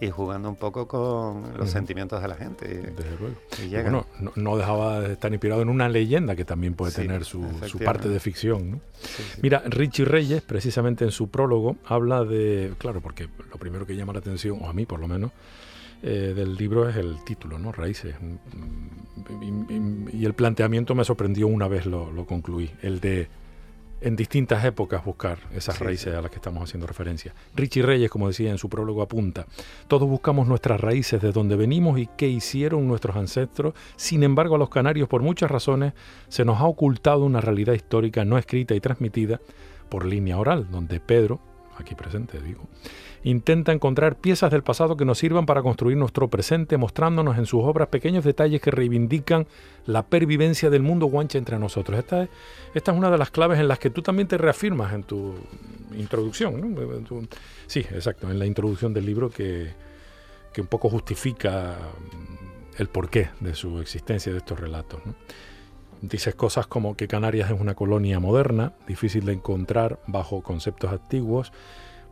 y 0.01 0.11
jugando 0.11 0.49
un 0.49 0.57
poco 0.57 0.87
con 0.87 1.57
los 1.57 1.71
sentimientos 1.71 2.21
de 2.21 2.29
la 2.29 2.35
gente. 2.35 2.67
Desde 2.69 3.17
luego. 3.19 4.07
no, 4.35 4.57
dejaba 4.57 5.01
de 5.01 5.15
estar 5.15 5.33
inspirado 5.33 5.63
en 5.63 5.71
una 5.71 5.89
leyenda 5.89 6.37
que 6.37 6.45
también 6.45 6.75
puede 6.75 6.93
tener 6.93 7.25
su, 7.25 7.43
parte 7.85 8.09
de 8.09 8.21
ficción. 8.21 8.83
Mira, 9.41 9.63
Richie 9.67 10.05
Reyes, 10.05 10.43
precisamente 10.43 11.05
en 11.05 11.11
su 11.11 11.31
prólogo, 11.31 11.77
habla 11.87 12.25
de, 12.25 12.75
claro, 12.79 13.01
porque 13.01 13.29
lo 13.51 13.57
primero 13.57 13.87
que 13.87 13.97
llama 13.97 14.13
la 14.13 14.19
atención, 14.19 14.59
o 14.61 14.69
a 14.69 14.73
mí 14.75 14.85
por 14.85 15.01
lo 15.01 15.09
menos, 15.09 15.33
eh, 16.03 16.33
del 16.35 16.55
libro 16.55 16.89
es 16.89 16.97
el 16.97 17.17
título, 17.25 17.59
¿no? 17.59 17.73
Raíces. 17.73 18.15
Y, 20.13 20.25
el 20.25 20.35
planteamiento 20.35 20.95
me 20.95 21.05
sorprendió 21.05 21.47
una 21.49 21.69
vez 21.69 21.87
lo, 21.87 22.27
concluí, 22.27 22.71
el 22.83 23.01
de 23.01 23.29
en 24.03 24.15
distintas 24.15 24.63
épocas 24.65 25.03
buscar 25.05 25.39
esas 25.55 25.79
raíces 25.79 26.15
a 26.15 26.21
las 26.21 26.31
que 26.31 26.37
estamos 26.37 26.63
haciendo 26.63 26.87
referencia. 26.87 27.35
Richie 27.55 27.83
Reyes, 27.83 28.11
como 28.11 28.29
decía 28.29 28.51
en 28.51 28.59
su 28.59 28.69
prólogo, 28.69 29.01
apunta, 29.01 29.47
todos 29.89 30.07
buscamos 30.07 30.47
nuestras 30.47 30.81
raíces 30.81 31.23
de 31.23 31.33
donde 31.33 31.57
venimos 31.57 31.99
y 31.99 32.07
qué 32.17 32.29
hicieron 32.29 32.87
nuestros 32.87 33.17
ancestros, 33.17 33.75
sin 33.97 34.23
embargo 34.23 34.57
a 34.57 34.59
los 34.59 34.69
canarios 34.69 35.09
por 35.09 35.23
muchas 35.23 35.51
razones 35.51 35.95
se 36.29 36.45
nos 36.45 36.61
ha 36.61 36.67
ocultado 36.67 37.25
una 37.25 37.41
realidad 37.41 37.73
histórica 37.73 38.25
no 38.27 38.37
escrita 38.37 38.75
y 38.75 38.81
transmitida 38.81 39.41
por 39.89 40.05
línea 40.05 40.37
oral, 40.37 40.71
donde 40.71 41.01
Pedro, 41.01 41.41
aquí 41.79 41.95
presente 41.95 42.41
digo, 42.41 42.69
intenta 43.27 43.73
encontrar 43.73 44.21
piezas 44.21 44.53
del 44.53 44.63
pasado 44.63 44.97
que 44.97 45.05
nos 45.05 45.19
sirvan 45.19 45.47
para 45.47 45.61
construir 45.61 45.97
nuestro 45.97 46.29
presente, 46.29 46.77
mostrándonos 46.77 47.37
en 47.39 47.47
sus 47.47 47.65
obras 47.65 47.89
pequeños 47.89 48.23
detalles 48.23 48.61
que 48.61 48.71
reivindican 48.71 49.49
la 49.85 50.07
pervivencia 50.07 50.71
del 50.71 50.83
mundo 50.83 51.07
guanche 51.07 51.37
entre 51.37 51.59
nosotros. 51.59 51.99
Esta 51.99 52.23
es, 52.73 52.89
una 52.89 53.11
de 53.11 53.19
las 53.19 53.33
claves 53.33 53.59
en 53.59 53.67
las 53.67 53.81
que 53.81 53.91
tú 53.91 54.01
también 54.01 54.29
te 54.29 54.39
reafirmas 54.39 54.93
en 54.93 55.03
tu 55.03 55.35
introducción. 55.99 56.77
sí, 57.67 57.81
exacto, 57.81 58.31
en 58.31 58.39
la 58.39 58.47
introducción 58.47 58.95
del 58.95 59.05
libro 59.05 59.29
que, 59.29 59.75
que 60.53 60.61
un 60.61 60.69
poco 60.69 60.89
justifica 60.89 61.79
el 62.79 62.89
porqué 62.89 63.31
de 63.41 63.57
su 63.57 63.81
existencia 63.81 64.31
de 64.31 64.39
estos 64.39 64.61
relatos. 64.61 65.01
Dices 66.01 66.37
cosas 66.37 66.69
como 66.69 66.97
que 66.97 67.09
Canarias 67.09 67.51
es 67.51 67.61
una 67.61 67.75
colonia 67.75 68.21
moderna, 68.21 68.75
difícil 68.87 69.25
de 69.25 69.33
encontrar 69.33 69.99
bajo 70.07 70.43
conceptos 70.43 70.93
antiguos, 70.93 71.53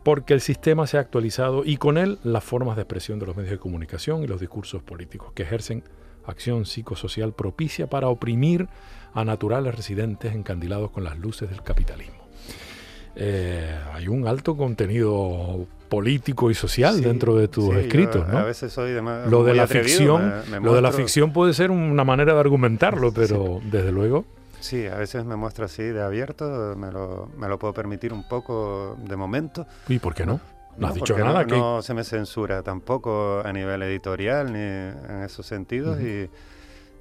porque 0.05 0.35
el 0.35 0.41
sistema 0.41 0.85
se 0.85 0.97
ha 0.97 0.99
actualizado 0.99 1.63
y 1.65 1.77
con 1.77 1.97
él 1.97 2.19
las 2.23 2.43
formas 2.43 2.75
de 2.75 2.83
expresión 2.83 3.17
de 3.17 3.25
los 3.25 3.35
medios 3.35 3.49
de 3.49 3.57
comunicación 3.57 4.21
y 4.23 4.27
los 4.27 4.39
discursos 4.39 4.83
políticos 4.83 5.31
que 5.33 5.41
ejercen 5.41 5.83
acción 6.27 6.67
psicosocial 6.67 7.33
propicia 7.33 7.87
para 7.87 8.07
oprimir 8.07 8.67
a 9.15 9.25
naturales 9.25 9.73
residentes 9.73 10.35
encandilados 10.35 10.91
con 10.91 11.03
las 11.03 11.17
luces 11.17 11.49
del 11.49 11.63
capitalismo. 11.63 12.23
Eh, 13.15 13.75
hay 13.93 14.07
un 14.07 14.27
alto 14.27 14.55
contenido 14.55 15.65
político 15.89 16.51
y 16.51 16.53
social 16.53 17.01
dentro 17.01 17.35
de 17.35 17.47
tus 17.47 17.73
escritos, 17.73 18.27
¿no? 18.27 18.37
A 18.37 18.43
veces 18.43 18.71
soy 18.71 18.93
lo 19.27 19.43
de 19.43 19.55
la 19.55 19.65
ficción, 19.65 20.33
lo 20.61 20.75
de 20.75 20.83
la 20.83 20.91
ficción 20.91 21.33
puede 21.33 21.55
ser 21.55 21.71
una 21.71 22.03
manera 22.03 22.35
de 22.35 22.39
argumentarlo, 22.39 23.11
pero 23.11 23.59
desde 23.71 23.91
luego 23.91 24.25
Sí, 24.65 24.87
a 24.87 24.95
veces 24.95 25.23
me 25.25 25.35
muestro 25.35 25.65
así 25.65 25.83
de 25.83 26.01
abierto, 26.01 26.73
me 26.75 26.91
lo, 26.91 27.29
me 27.37 27.47
lo 27.47 27.59
puedo 27.59 27.71
permitir 27.71 28.11
un 28.11 28.27
poco 28.27 28.97
de 28.97 29.15
momento. 29.15 29.67
¿Y 29.87 29.99
por 29.99 30.15
qué 30.15 30.25
no? 30.25 30.39
No, 30.75 30.87
has 30.87 30.95
dicho 30.95 31.15
nada. 31.15 31.43
No, 31.43 31.75
no, 31.75 31.81
se 31.83 31.93
me 31.93 32.03
censura 32.03 32.63
tampoco 32.63 33.43
a 33.45 33.53
nivel 33.53 33.83
editorial 33.83 34.51
ni 34.51 34.57
en 34.57 35.21
esos 35.23 35.45
sentidos 35.45 36.01
y, 36.01 36.27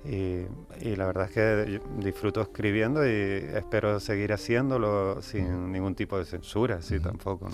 y, 0.07 0.97
la 0.97 1.07
verdad 1.07 1.25
es 1.25 1.31
que 1.31 1.81
disfruto 2.01 2.43
escribiendo 2.43 3.03
y 3.03 3.49
espero 3.55 3.99
seguir 3.99 4.35
haciéndolo 4.35 5.23
sin 5.23 5.73
ningún 5.73 5.95
tipo 5.95 6.19
de 6.19 6.27
censura, 6.27 6.83
sí, 6.83 7.01
tampoco. 7.01 7.49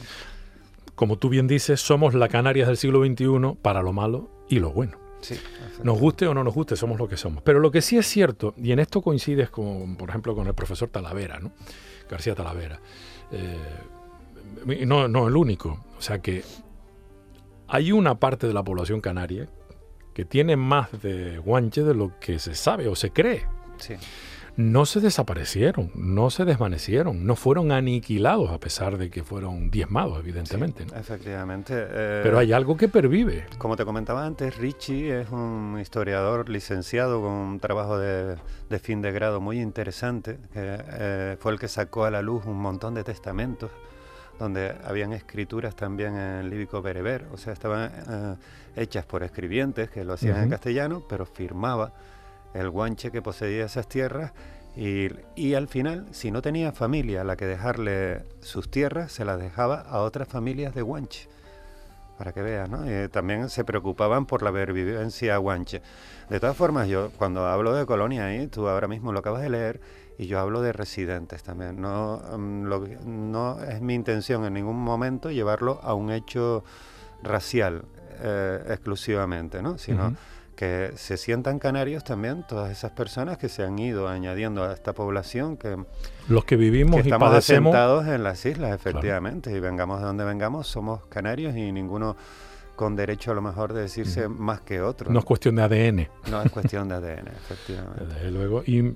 Como 0.96 1.18
tú 1.18 1.28
bien 1.28 1.46
dices, 1.46 1.80
somos 1.80 2.14
la 2.14 2.28
Canarias 2.28 2.66
del 2.66 2.78
siglo 2.78 3.04
XXI 3.06 3.58
para 3.62 3.80
lo 3.80 3.92
malo 3.92 4.28
y 4.48 4.58
lo 4.58 4.72
bueno 4.72 5.09
nos 5.82 5.98
guste 5.98 6.26
o 6.26 6.34
no 6.34 6.44
nos 6.44 6.54
guste, 6.54 6.76
somos 6.76 6.98
lo 6.98 7.08
que 7.08 7.16
somos. 7.16 7.42
Pero 7.42 7.60
lo 7.60 7.70
que 7.70 7.82
sí 7.82 7.96
es 7.98 8.06
cierto, 8.06 8.54
y 8.56 8.72
en 8.72 8.78
esto 8.78 9.02
coincides 9.02 9.50
con, 9.50 9.96
por 9.96 10.08
ejemplo, 10.08 10.34
con 10.34 10.46
el 10.46 10.54
profesor 10.54 10.88
Talavera, 10.88 11.38
¿no? 11.38 11.52
García 12.08 12.34
Talavera. 12.34 12.80
Eh, 13.32 14.86
no, 14.86 15.08
no 15.08 15.28
el 15.28 15.36
único. 15.36 15.84
O 15.98 16.02
sea 16.02 16.20
que 16.20 16.42
hay 17.68 17.92
una 17.92 18.18
parte 18.18 18.46
de 18.46 18.54
la 18.54 18.62
población 18.62 19.00
canaria 19.00 19.48
que 20.14 20.24
tiene 20.24 20.56
más 20.56 21.02
de 21.02 21.38
guanche 21.38 21.82
de 21.82 21.94
lo 21.94 22.18
que 22.18 22.38
se 22.38 22.54
sabe 22.54 22.88
o 22.88 22.96
se 22.96 23.10
cree. 23.10 23.46
Sí 23.78 23.94
no 24.60 24.84
se 24.84 25.00
desaparecieron, 25.00 25.90
no 25.94 26.28
se 26.28 26.44
desvanecieron, 26.44 27.24
no 27.24 27.34
fueron 27.34 27.72
aniquilados 27.72 28.50
a 28.50 28.58
pesar 28.58 28.98
de 28.98 29.10
que 29.10 29.24
fueron 29.24 29.70
diezmados, 29.70 30.18
evidentemente. 30.18 30.84
Efectivamente. 30.94 31.74
Eh, 31.76 32.20
Pero 32.22 32.38
hay 32.38 32.52
algo 32.52 32.76
que 32.76 32.88
pervive. 32.88 33.46
Como 33.58 33.76
te 33.76 33.84
comentaba 33.84 34.26
antes, 34.26 34.58
Richie 34.58 35.20
es 35.20 35.30
un 35.30 35.78
historiador 35.80 36.48
licenciado 36.48 37.22
con 37.22 37.32
un 37.32 37.60
trabajo 37.60 37.98
de, 37.98 38.36
fin 38.80 39.00
de 39.00 39.12
grado 39.12 39.40
muy 39.40 39.60
interesante, 39.60 40.38
que 40.52 40.78
eh, 40.78 41.36
fue 41.40 41.52
el 41.52 41.58
que 41.58 41.68
sacó 41.68 42.04
a 42.04 42.10
la 42.10 42.20
luz 42.20 42.44
un 42.44 42.60
montón 42.60 42.94
de 42.94 43.02
testamentos 43.02 43.70
donde 44.38 44.74
habían 44.84 45.12
escrituras 45.12 45.76
también 45.76 46.16
en 46.16 46.48
líbico 46.48 46.80
bereber, 46.80 47.26
o 47.30 47.36
sea, 47.36 47.52
estaban 47.52 47.92
eh, 48.08 48.36
hechas 48.74 49.04
por 49.04 49.22
escribientes 49.22 49.90
que 49.90 50.02
lo 50.02 50.14
hacían 50.14 50.42
en 50.42 50.48
castellano, 50.48 51.02
pero 51.06 51.26
firmaba 51.26 51.92
el 52.54 52.70
guanche 52.70 53.10
que 53.10 53.22
poseía 53.22 53.64
esas 53.64 53.88
tierras 53.88 54.32
y, 54.76 55.54
al 55.54 55.68
final, 55.68 56.06
si 56.12 56.30
no 56.30 56.42
tenía 56.42 56.72
familia 56.72 57.22
a 57.22 57.24
la 57.24 57.36
que 57.36 57.46
dejarle 57.46 58.24
sus 58.40 58.70
tierras, 58.70 59.12
se 59.12 59.24
las 59.24 59.40
dejaba 59.40 59.80
a 59.80 60.00
otras 60.00 60.28
familias 60.28 60.74
de 60.74 60.82
guanche. 60.82 61.28
Para 62.16 62.32
que 62.32 62.42
veas, 62.42 62.68
¿no? 62.68 62.84
también 63.08 63.48
se 63.48 63.64
preocupaban 63.64 64.26
por 64.26 64.42
la 64.42 64.52
pervivencia 64.52 65.36
guanche. 65.38 65.80
De 66.28 66.38
todas 66.38 66.56
formas, 66.56 66.86
yo 66.86 67.10
cuando 67.16 67.46
hablo 67.46 67.74
de 67.74 67.86
colonia 67.86 68.26
ahí, 68.26 68.46
tú 68.46 68.68
ahora 68.68 68.88
mismo 68.88 69.12
lo 69.12 69.20
acabas 69.20 69.42
de 69.42 69.50
leer, 69.50 69.80
y 70.20 70.26
yo 70.26 70.38
hablo 70.38 70.60
de 70.60 70.74
residentes 70.74 71.42
también. 71.42 71.80
No, 71.80 72.20
mm, 72.36 73.30
no 73.30 73.58
es 73.62 73.80
mi 73.80 73.94
intención 73.94 74.44
en 74.44 74.52
ningún 74.52 74.76
momento 74.76 75.30
llevarlo 75.30 75.80
a 75.82 75.94
un 75.94 76.12
hecho 76.12 76.62
racial 77.22 77.86
eh, 78.20 78.62
exclusivamente, 78.68 79.62
¿no? 79.62 79.78
Sino 79.78 80.14
que 80.60 80.92
se 80.94 81.16
sientan 81.16 81.58
canarios 81.58 82.04
también 82.04 82.44
todas 82.46 82.70
esas 82.70 82.90
personas 82.90 83.38
que 83.38 83.48
se 83.48 83.62
han 83.62 83.78
ido 83.78 84.08
añadiendo 84.08 84.62
a 84.62 84.74
esta 84.74 84.92
población 84.92 85.56
que 85.56 85.74
los 86.28 86.44
que 86.44 86.56
vivimos 86.56 87.00
estamos 87.00 87.32
asentados 87.32 88.06
en 88.06 88.22
las 88.22 88.44
islas 88.44 88.74
efectivamente 88.74 89.50
y 89.52 89.58
vengamos 89.58 90.00
de 90.00 90.04
donde 90.04 90.22
vengamos 90.22 90.66
somos 90.66 91.06
canarios 91.06 91.56
y 91.56 91.72
ninguno 91.72 92.14
con 92.76 92.94
derecho 92.94 93.30
a 93.30 93.34
lo 93.34 93.40
mejor 93.40 93.72
de 93.72 93.80
decirse 93.80 94.28
más 94.28 94.60
que 94.60 94.82
otro. 94.82 95.10
No 95.10 95.20
es 95.20 95.24
cuestión 95.24 95.56
de 95.56 95.62
ADN. 95.62 96.08
No 96.30 96.42
es 96.42 96.50
cuestión 96.50 96.88
de 96.88 96.94
ADN, 96.94 97.28
efectivamente. 97.36 98.04
Desde 98.06 98.30
luego. 98.30 98.62
Y, 98.66 98.94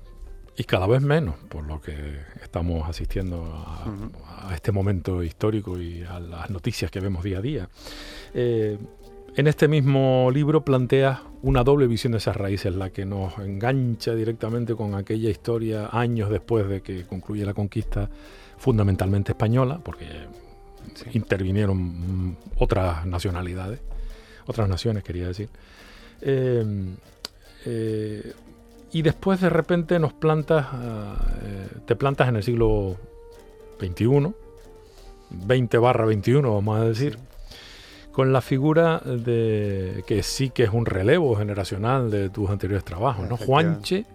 y, 0.57 0.63
cada 0.63 0.87
vez 0.87 1.03
menos, 1.03 1.35
por 1.49 1.63
lo 1.65 1.79
que 1.81 1.93
estamos 2.41 2.89
asistiendo 2.89 3.43
a, 3.45 4.53
este 4.55 4.71
momento 4.71 5.21
histórico 5.21 5.79
y 5.79 6.03
a 6.03 6.19
las 6.19 6.49
noticias 6.49 6.89
que 6.89 6.99
vemos 6.99 7.23
día 7.23 7.37
a 7.37 7.41
día. 7.41 7.69
Eh, 8.33 8.79
en 9.35 9.47
este 9.47 9.67
mismo 9.67 10.29
libro 10.31 10.63
plantea 10.63 11.23
una 11.41 11.63
doble 11.63 11.87
visión 11.87 12.13
de 12.13 12.19
esas 12.19 12.35
raíces, 12.37 12.73
la 12.73 12.89
que 12.89 13.05
nos 13.05 13.37
engancha 13.37 14.15
directamente 14.15 14.75
con 14.75 14.95
aquella 14.95 15.29
historia 15.29 15.89
años 15.91 16.29
después 16.29 16.67
de 16.67 16.81
que 16.81 17.03
concluye 17.03 17.45
la 17.45 17.53
conquista 17.53 18.09
fundamentalmente 18.57 19.33
española, 19.33 19.79
porque 19.83 20.07
intervinieron 21.13 21.77
mm, 21.77 22.37
otras 22.57 23.05
nacionalidades, 23.05 23.79
otras 24.45 24.69
naciones, 24.69 25.03
quería 25.03 25.27
decir. 25.27 25.49
Em, 26.21 26.95
eh, 27.65 28.33
y 28.93 29.01
después 29.01 29.41
de 29.41 29.49
repente 29.49 29.99
nos 29.99 30.13
plantas, 30.13 30.65
ah, 30.71 31.17
eh, 31.43 31.67
te 31.85 31.95
plantas 31.95 32.29
en 32.29 32.37
el 32.37 32.43
siglo 32.43 32.95
XXI, 33.79 34.33
20 35.29 35.77
barra 35.77 36.05
21, 36.05 36.53
vamos 36.53 36.79
a 36.79 36.85
decir, 36.85 37.17
con 38.15 38.31
la 38.31 38.39
figura 38.39 38.99
de 38.99 40.05
que 40.07 40.23
sí 40.23 40.49
que 40.49 40.63
es 40.63 40.69
un 40.69 40.85
relevo 40.85 41.35
generacional 41.35 42.09
de 42.09 42.29
tus 42.29 42.49
anteriores 42.49 42.85
trabajos, 42.85 43.27
¿no? 43.27 43.35
Juanche, 43.35 44.05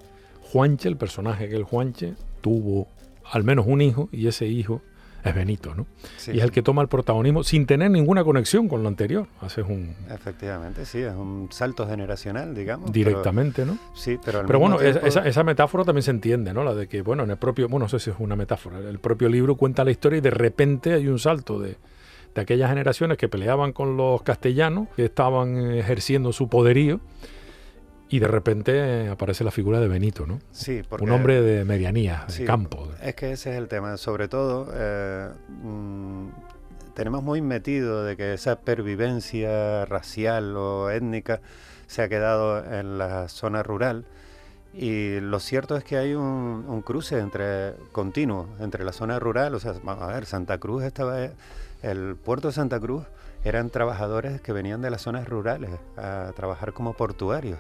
Juanche, 0.50 0.88
el 0.88 0.96
personaje 0.96 1.50
que 1.50 1.56
el 1.56 1.64
Juanche 1.64 2.14
tuvo 2.40 2.88
al 3.30 3.44
menos 3.44 3.66
un 3.68 3.82
hijo 3.82 4.08
y 4.10 4.26
ese 4.26 4.46
hijo 4.46 4.80
es 5.22 5.34
Benito, 5.34 5.74
¿no? 5.74 5.86
Y 6.32 6.38
es 6.38 6.44
el 6.44 6.50
que 6.50 6.62
toma 6.62 6.80
el 6.80 6.88
protagonismo 6.88 7.44
sin 7.44 7.66
tener 7.66 7.90
ninguna 7.90 8.24
conexión 8.24 8.68
con 8.68 8.82
lo 8.82 8.88
anterior. 8.88 9.26
Haces 9.42 9.66
un... 9.68 9.94
Efectivamente, 10.08 10.86
sí, 10.86 11.00
es 11.00 11.14
un 11.14 11.48
salto 11.50 11.86
generacional, 11.86 12.54
digamos. 12.54 12.90
Directamente, 12.90 13.66
¿no? 13.66 13.76
Sí, 13.94 14.18
pero... 14.24 14.46
pero 14.46 14.58
bueno, 14.58 14.80
esa, 14.80 15.28
esa, 15.28 15.44
metáfora 15.44 15.84
también 15.84 16.04
se 16.04 16.10
entiende, 16.10 16.54
¿no? 16.54 16.64
La 16.64 16.74
de 16.74 16.88
que, 16.88 17.02
bueno, 17.02 17.24
en 17.24 17.32
el 17.32 17.36
propio, 17.36 17.68
bueno, 17.68 17.84
no 17.84 17.90
sé 17.90 17.98
si 17.98 18.08
es 18.08 18.16
una 18.18 18.34
metáfora, 18.34 18.78
el 18.78 18.98
propio 18.98 19.28
libro 19.28 19.56
cuenta 19.56 19.84
la 19.84 19.90
historia 19.90 20.16
y 20.16 20.22
de 20.22 20.30
repente 20.30 20.94
hay 20.94 21.06
un 21.06 21.18
salto 21.18 21.60
de, 21.60 21.76
de 22.35 22.40
aquellas 22.40 22.71
generaciones 22.71 23.19
que 23.19 23.29
peleaban 23.29 23.73
con 23.73 23.97
los 23.97 24.23
castellanos, 24.23 24.88
que 24.97 25.05
estaban 25.05 25.73
ejerciendo 25.73 26.33
su 26.33 26.49
poderío 26.49 27.01
y 28.09 28.19
de 28.19 28.27
repente 28.27 29.09
aparece 29.09 29.45
la 29.45 29.53
figura 29.53 29.81
de 29.81 29.87
Benito, 29.87 30.27
¿no? 30.27 30.40
Sí, 30.51 30.83
porque, 30.88 31.05
un 31.05 31.12
hombre 31.12 31.40
de 31.40 31.64
medianía, 31.64 32.27
de 32.37 32.45
campo. 32.45 32.88
Es 33.01 33.14
que 33.14 33.33
ese 33.33 33.53
es 33.53 33.57
el 33.57 33.69
tema. 33.69 33.97
Sobre 33.97 34.27
todo, 34.27 34.69
eh, 34.75 35.29
mm, 35.49 36.29
tenemos 36.95 37.23
muy 37.23 37.40
metido 37.40 38.05
de 38.05 38.16
que 38.16 38.35
esa 38.35 38.61
pervivencia 38.61 39.85
racial 39.85 40.57
o 40.57 40.90
étnica 40.90 41.40
se 41.87 42.03
ha 42.03 42.09
quedado 42.09 42.64
en 42.64 42.99
la 42.99 43.29
zona 43.29 43.62
rural. 43.62 44.05
Y 44.75 45.21
lo 45.21 45.40
cierto 45.40 45.77
es 45.77 45.85
que 45.85 45.97
hay 45.97 46.14
un, 46.14 46.83
cruce 46.83 47.19
entre 47.19 47.75
continuo 47.93 48.49
entre 48.61 48.85
la 48.85 48.93
zona 48.93 49.19
rural, 49.19 49.55
o 49.55 49.61
sea, 49.61 49.75
vamos 49.83 50.05
a 50.05 50.12
ver, 50.12 50.27
Santa 50.27 50.59
Cruz 50.59 50.85
estaba, 50.85 51.16
el 51.83 52.16
puerto 52.16 52.49
de 52.49 52.55
Santa 52.55 52.79
Cruz 52.81 53.05
eran 53.45 53.71
trabajadores 53.71 54.40
que 54.40 54.53
venían 54.53 54.83
de 54.83 54.90
las 54.90 55.03
zonas 55.03 55.29
rurales 55.29 55.71
a 55.97 56.33
trabajar 56.37 56.73
como 56.73 56.93
portuarios 56.95 57.59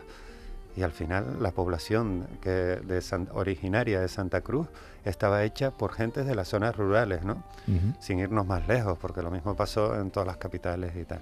y 0.76 0.82
al 0.82 0.92
final 0.92 1.38
la 1.40 1.50
población 1.50 2.26
que 2.40 2.50
de 2.50 3.02
originaria 3.32 4.00
de 4.00 4.08
Santa 4.08 4.40
Cruz 4.40 4.68
estaba 5.04 5.42
hecha 5.44 5.70
por 5.70 5.92
gentes 5.92 6.26
de 6.26 6.34
las 6.34 6.48
zonas 6.48 6.76
rurales, 6.76 7.24
¿no? 7.24 7.42
Sin 7.98 8.18
irnos 8.18 8.46
más 8.46 8.68
lejos, 8.68 8.98
porque 8.98 9.22
lo 9.22 9.30
mismo 9.30 9.56
pasó 9.56 9.98
en 9.98 10.10
todas 10.10 10.26
las 10.26 10.36
capitales 10.36 10.94
y 10.96 11.04
tal. 11.04 11.20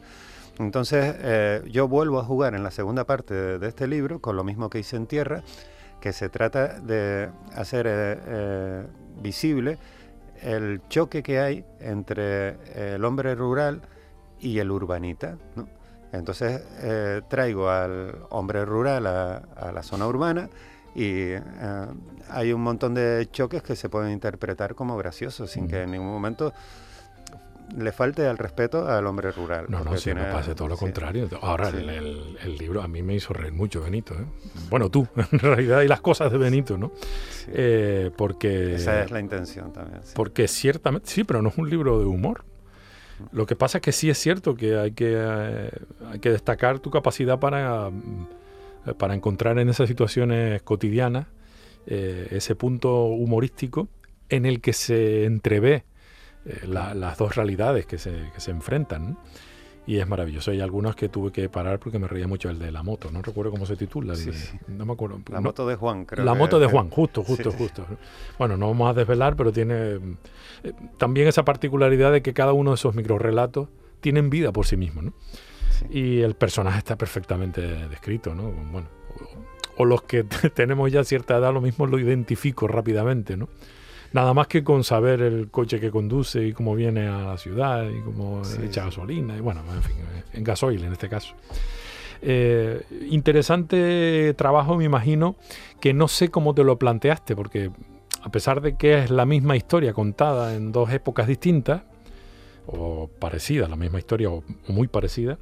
Entonces 0.58 1.14
eh, 1.20 1.62
yo 1.70 1.88
vuelvo 1.88 2.18
a 2.18 2.24
jugar 2.24 2.54
en 2.54 2.62
la 2.62 2.70
segunda 2.70 3.04
parte 3.04 3.58
de, 3.58 3.68
este 3.68 3.86
libro 3.86 4.20
con 4.20 4.36
lo 4.36 4.44
mismo 4.44 4.68
que 4.68 4.80
hice 4.80 4.96
en 4.96 5.06
Tierra, 5.06 5.42
que 6.00 6.12
se 6.12 6.28
trata 6.28 6.80
de 6.80 7.30
hacer 7.54 7.86
eh, 7.86 8.18
eh, 8.26 8.86
visible 9.20 9.78
el 10.42 10.80
choque 10.88 11.22
que 11.22 11.38
hay 11.38 11.64
entre 11.80 12.94
el 12.94 13.04
hombre 13.04 13.34
rural 13.34 13.82
y 14.40 14.58
el 14.58 14.70
urbanita. 14.70 15.36
Entonces 16.12 16.62
eh, 16.80 17.22
traigo 17.28 17.68
al 17.68 18.16
hombre 18.30 18.64
rural 18.64 19.06
a, 19.06 19.72
la 19.72 19.82
zona 19.82 20.06
urbana 20.06 20.48
y 20.94 21.32
eh, 21.32 21.42
hay 22.30 22.52
un 22.52 22.62
montón 22.62 22.94
de 22.94 23.28
choques 23.30 23.62
que 23.62 23.76
se 23.76 23.88
pueden 23.88 24.12
interpretar 24.12 24.74
como 24.74 24.96
graciosos 24.96 25.50
sin 25.50 25.68
que 25.68 25.82
en 25.82 25.90
ningún 25.90 26.10
momento 26.10 26.52
le 27.76 27.92
falte 27.92 28.26
el 28.26 28.38
respeto 28.38 28.88
al 28.88 29.06
hombre 29.06 29.30
rural. 29.32 29.66
No, 29.68 29.84
no, 29.84 29.96
si 29.96 30.12
no 30.14 30.22
pase 30.30 30.54
todo 30.54 30.68
lo 30.68 30.76
contrario. 30.76 31.28
Ahora, 31.40 31.68
el, 31.68 32.56
libro 32.58 32.82
a 32.82 32.88
mí 32.88 33.02
me 33.02 33.14
hizo 33.14 33.32
reír 33.32 33.52
mucho, 33.52 33.82
Benito. 33.82 34.14
¿eh? 34.14 34.24
Bueno, 34.70 34.90
tú, 34.90 35.06
en 35.32 35.38
realidad, 35.38 35.82
y 35.82 35.88
las 35.88 36.00
cosas 36.00 36.32
de 36.32 36.38
Benito, 36.38 36.78
¿no? 36.78 36.92
porque... 38.16 38.74
Esa 38.74 39.02
es 39.02 39.10
la 39.10 39.20
intención 39.20 39.72
también. 39.72 40.00
Porque 40.14 40.48
ciertamente, 40.48 41.08
sí, 41.08 41.24
pero 41.24 41.42
no 41.42 41.48
es 41.50 41.58
un 41.58 41.68
libro 41.68 41.98
de 41.98 42.06
humor. 42.06 42.44
Lo 43.32 43.46
que 43.46 43.56
pasa 43.56 43.78
es 43.78 43.82
que 43.82 43.92
sí 43.92 44.10
es 44.10 44.18
cierto 44.18 44.54
que 44.54 44.76
hay 44.76 44.92
que, 44.92 45.14
eh, 45.16 45.70
hay 46.10 46.18
que 46.20 46.30
destacar 46.30 46.78
tu 46.78 46.90
capacidad 46.90 47.38
para, 47.38 47.90
mm, 47.90 48.94
para 48.96 49.14
encontrar 49.14 49.58
en 49.58 49.68
esas 49.68 49.88
situaciones 49.88 50.62
cotidianas 50.62 51.26
eh, 51.86 52.28
ese 52.32 52.54
punto 52.54 53.04
humorístico 53.04 53.88
en 54.28 54.46
el 54.46 54.60
que 54.60 54.72
se 54.72 55.24
entrevé 55.24 55.84
eh, 56.48 56.66
las 56.66 57.18
dos 57.18 57.36
realidades 57.36 57.86
que 57.86 57.98
se, 57.98 58.30
que 58.34 58.40
se 58.40 58.50
enfrentan 58.50 59.18
y 59.88 59.98
es 59.98 60.06
maravilloso. 60.06 60.50
Hay 60.50 60.60
algunos 60.60 60.94
que 60.96 61.08
tuve 61.08 61.32
que 61.32 61.48
parar 61.48 61.78
porque 61.78 61.98
me 61.98 62.06
reía 62.06 62.28
mucho 62.28 62.50
el 62.50 62.58
de 62.58 62.70
la 62.70 62.82
moto. 62.82 63.10
No 63.10 63.22
recuerdo 63.22 63.50
cómo 63.50 63.64
se 63.64 63.74
titula. 63.74 64.14
No 64.66 64.84
me 64.84 64.92
acuerdo. 64.92 65.20
La 65.30 65.40
moto 65.40 65.66
de 65.66 65.76
Juan, 65.76 66.04
creo. 66.04 66.26
La 66.26 66.34
moto 66.34 66.58
de 66.58 66.66
Juan, 66.66 66.90
justo, 66.90 67.24
justo, 67.24 67.50
justo. 67.52 67.86
Bueno, 68.38 68.58
no 68.58 68.68
vamos 68.68 68.90
a 68.90 68.92
desvelar, 68.92 69.34
pero 69.34 69.50
tiene 69.50 69.98
eh, 70.62 70.72
también 70.98 71.26
esa 71.26 71.42
particularidad 71.42 72.12
de 72.12 72.20
que 72.20 72.34
cada 72.34 72.52
uno 72.52 72.72
de 72.72 72.74
esos 72.74 72.94
microrelatos 72.94 73.68
tienen 74.00 74.28
vida 74.28 74.52
por 74.52 74.66
sí 74.66 74.76
mismos, 74.76 75.04
¿no? 75.04 75.12
Y 75.90 76.20
el 76.20 76.34
personaje 76.34 76.78
está 76.78 76.96
perfectamente 76.96 77.62
descrito, 77.88 78.34
¿no? 78.34 78.50
Bueno, 78.50 78.88
o, 79.76 79.82
o 79.82 79.84
los 79.86 80.02
que 80.02 80.22
tenemos 80.54 80.92
ya 80.92 81.02
cierta 81.02 81.38
edad, 81.38 81.54
lo 81.54 81.62
mismo 81.62 81.86
lo 81.86 81.98
identifico 81.98 82.68
rápidamente, 82.68 83.38
¿no? 83.38 83.48
Nada 84.12 84.32
más 84.32 84.46
que 84.46 84.64
con 84.64 84.84
saber 84.84 85.20
el 85.20 85.50
coche 85.50 85.80
que 85.80 85.90
conduce 85.90 86.46
y 86.46 86.52
cómo 86.52 86.74
viene 86.74 87.08
a 87.08 87.18
la 87.18 87.38
ciudad 87.38 87.88
y 87.88 88.00
cómo 88.00 88.42
echa 88.64 88.84
gasolina 88.84 89.36
y 89.36 89.40
bueno, 89.40 89.62
en 89.74 89.82
fin, 89.82 89.96
en 90.32 90.44
gasoil 90.44 90.82
en 90.82 90.92
este 90.92 91.08
caso. 91.08 91.34
Eh, 92.22 92.82
interesante 93.10 94.34
trabajo, 94.34 94.76
me 94.76 94.84
imagino, 94.84 95.36
que 95.80 95.92
no 95.92 96.08
sé 96.08 96.30
cómo 96.30 96.54
te 96.54 96.64
lo 96.64 96.78
planteaste, 96.78 97.36
porque 97.36 97.70
a 98.22 98.30
pesar 98.30 98.60
de 98.60 98.76
que 98.76 98.98
es 98.98 99.10
la 99.10 99.26
misma 99.26 99.56
historia 99.56 99.92
contada 99.92 100.54
en 100.54 100.72
dos 100.72 100.90
épocas 100.92 101.26
distintas, 101.26 101.82
o 102.66 103.08
parecida, 103.18 103.68
la 103.68 103.76
misma 103.76 103.98
historia 103.98 104.30
o 104.30 104.42
muy 104.66 104.88
parecida, 104.88 105.38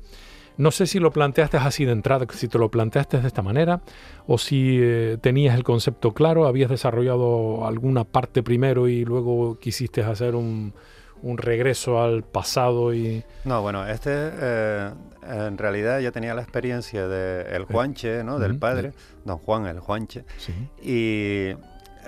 no 0.58 0.70
sé 0.70 0.86
si 0.86 0.98
lo 0.98 1.10
planteaste 1.10 1.56
así 1.56 1.84
de 1.84 1.92
entrada, 1.92 2.26
si 2.32 2.48
te 2.48 2.58
lo 2.58 2.70
planteaste 2.70 3.20
de 3.20 3.26
esta 3.26 3.42
manera, 3.42 3.80
o 4.26 4.38
si 4.38 4.78
eh, 4.80 5.18
tenías 5.20 5.54
el 5.54 5.64
concepto 5.64 6.12
claro, 6.12 6.46
habías 6.46 6.70
desarrollado 6.70 7.66
alguna 7.66 8.04
parte 8.04 8.42
primero 8.42 8.88
y 8.88 9.04
luego 9.04 9.58
quisiste 9.58 10.02
hacer 10.02 10.34
un, 10.34 10.72
regreso 11.22 12.00
al 12.00 12.22
pasado 12.22 12.94
y... 12.94 13.24
No, 13.44 13.60
bueno, 13.60 13.84
este 13.86 14.10
eh, 14.12 14.90
en 15.28 15.58
realidad 15.58 15.98
ya 15.98 16.12
tenía 16.12 16.34
la 16.34 16.42
experiencia 16.42 17.08
del 17.08 17.52
el 17.52 17.64
Juanche, 17.64 18.22
¿no? 18.22 18.38
Del 18.38 18.58
padre, 18.58 18.92
don 19.24 19.38
Juan 19.38 19.66
el 19.66 19.80
Juanche. 19.80 20.24
Y 20.80 21.48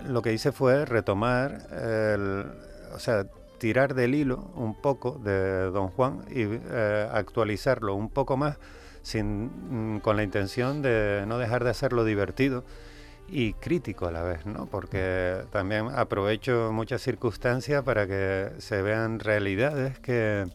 lo 0.07 0.23
que 0.23 0.33
hice 0.33 0.53
fue 0.53 0.85
retomar 0.85 1.67
el... 1.73 2.47
O 2.95 2.99
sea, 3.01 3.27
tirar 3.59 3.95
del 3.95 4.15
hilo 4.15 4.51
un 4.55 4.75
poco 4.75 5.19
de 5.23 5.71
Don 5.71 5.89
Juan 5.89 6.25
y 6.31 6.43
eh, 6.45 7.09
actualizarlo 7.13 7.95
un 7.95 8.09
poco 8.09 8.37
más 8.37 8.59
sin, 9.03 9.97
mm, 9.97 10.01
con 10.01 10.17
la 10.17 10.23
intención 10.23 10.83
de 10.83 11.25
no 11.27 11.39
dejar 11.39 11.65
de 11.65 11.71
hacerlo 11.71 12.05
divertido 12.05 12.65
y 13.29 13.53
crítico 13.55 14.07
a 14.07 14.13
la 14.13 14.23
vez, 14.23 14.47
¿no? 14.47 14.67
Porque 14.67 15.43
también 15.51 15.89
aprovecho 15.95 16.71
muchas 16.73 17.03
circunstancias 17.03 17.83
para 17.85 18.07
que 18.07 18.51
se 18.59 18.81
vean 18.83 19.19
realidades 19.21 19.99
que, 19.99 20.47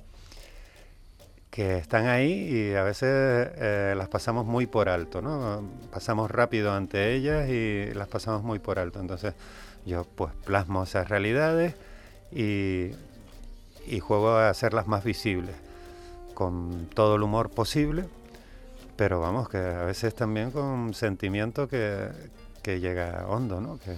que 1.52 1.78
están 1.78 2.08
ahí 2.08 2.32
y 2.32 2.76
a 2.76 2.84
veces 2.84 3.10
eh, 3.58 3.94
las 3.96 4.08
pasamos 4.08 4.46
muy 4.46 4.66
por 4.66 4.90
alto, 4.90 5.22
¿no? 5.22 5.64
Pasamos 5.92 6.32
rápido 6.32 6.74
ante 6.74 7.14
ellas 7.14 7.48
y 7.50 7.94
las 7.94 8.08
pasamos 8.08 8.44
muy 8.44 8.60
por 8.60 8.80
alto. 8.80 9.00
Entonces 9.00 9.36
yo 9.86 10.06
pues 10.16 10.34
plasmo 10.46 10.84
esas 10.84 11.10
realidades 11.10 11.76
y, 12.36 12.92
juego 14.00 14.30
a 14.30 14.50
hacerlas 14.50 14.88
más 14.88 15.04
visibles, 15.04 15.56
con 16.34 16.88
todo 16.94 17.16
el 17.16 17.24
humor 17.24 17.50
posible, 17.50 18.06
pero 18.96 19.20
vamos, 19.20 19.50
que 19.50 19.58
a 19.58 19.84
veces 19.84 20.16
también 20.16 20.52
con 20.52 20.94
sentimiento 20.94 21.68
que, 21.68 22.10
que 22.62 22.80
llega 22.80 23.26
hondo, 23.28 23.62
¿no? 23.62 23.78
Que... 23.80 23.96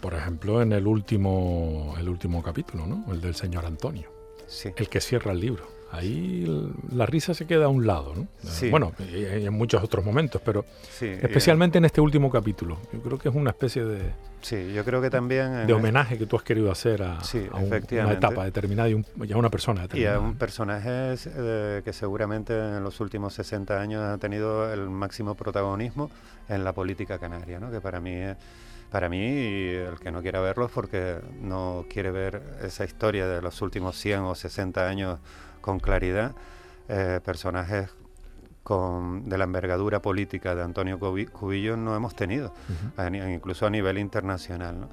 Por 0.00 0.14
ejemplo, 0.14 0.62
en 0.62 0.72
el 0.72 0.86
último, 0.86 1.94
el 1.98 2.08
último 2.08 2.42
capítulo, 2.42 2.86
¿no? 2.86 3.04
El 3.12 3.20
del 3.20 3.34
señor 3.34 3.66
Antonio. 3.66 4.10
Sí. 4.46 4.70
El 4.76 4.88
que 4.88 5.00
cierra 5.00 5.32
el 5.32 5.40
libro 5.40 5.77
ahí 5.90 6.72
la 6.92 7.06
risa 7.06 7.34
se 7.34 7.46
queda 7.46 7.66
a 7.66 7.68
un 7.68 7.86
lado, 7.86 8.14
¿no? 8.14 8.28
Bueno, 8.70 8.92
y 9.10 9.46
en 9.46 9.52
muchos 9.52 9.82
otros 9.82 10.04
momentos, 10.04 10.40
pero 10.44 10.64
especialmente 11.00 11.78
en 11.78 11.84
este 11.84 12.00
último 12.00 12.30
capítulo. 12.30 12.78
Yo 12.92 13.00
creo 13.00 13.18
que 13.18 13.28
es 13.28 13.34
una 13.34 13.50
especie 13.50 13.84
de... 13.84 14.12
Sí, 14.40 14.72
yo 14.72 14.84
creo 14.84 15.02
que 15.02 15.10
también... 15.10 15.66
De 15.66 15.72
homenaje 15.72 16.16
que 16.16 16.26
tú 16.26 16.36
has 16.36 16.42
querido 16.42 16.70
hacer 16.70 17.02
a, 17.02 17.18
una 17.54 18.12
etapa 18.12 18.44
determinada 18.44 18.88
y, 18.88 19.32
a 19.32 19.36
una 19.36 19.50
persona 19.50 19.82
determinada. 19.82 20.16
Y 20.16 20.16
a 20.16 20.20
un 20.20 20.36
personaje 20.36 21.14
eh, 21.26 21.82
que 21.84 21.92
seguramente 21.92 22.52
en 22.54 22.84
los 22.84 23.00
últimos 23.00 23.34
60 23.34 23.80
años 23.80 24.02
ha 24.02 24.18
tenido 24.18 24.72
el 24.72 24.88
máximo 24.90 25.34
protagonismo 25.34 26.10
en 26.48 26.64
la 26.64 26.72
política 26.72 27.18
canaria, 27.18 27.58
¿no? 27.58 27.70
Que 27.70 27.80
para 27.80 28.00
mí 28.00 28.12
es 28.12 28.36
para 28.90 29.10
mí, 29.10 29.18
el 29.18 29.98
que 30.00 30.10
no 30.10 30.22
quiera 30.22 30.40
verlo 30.40 30.64
es 30.66 30.72
porque 30.72 31.18
no 31.42 31.84
quiere 31.90 32.10
ver 32.10 32.42
esa 32.62 32.84
historia 32.84 33.26
de 33.26 33.42
los 33.42 33.60
últimos 33.60 33.98
100 33.98 34.20
o 34.20 34.34
60 34.34 34.88
años 34.88 35.18
con 35.60 35.80
claridad. 35.80 36.34
Eh, 36.88 37.20
personajes 37.22 37.90
con, 38.62 39.28
de 39.28 39.36
la 39.36 39.44
envergadura 39.44 40.00
política 40.00 40.54
de 40.54 40.62
Antonio 40.62 40.98
Cubillo 40.98 41.76
no 41.76 41.94
hemos 41.94 42.14
tenido, 42.14 42.54
incluso 43.28 43.66
a 43.66 43.70
nivel 43.70 43.98
internacional. 43.98 44.88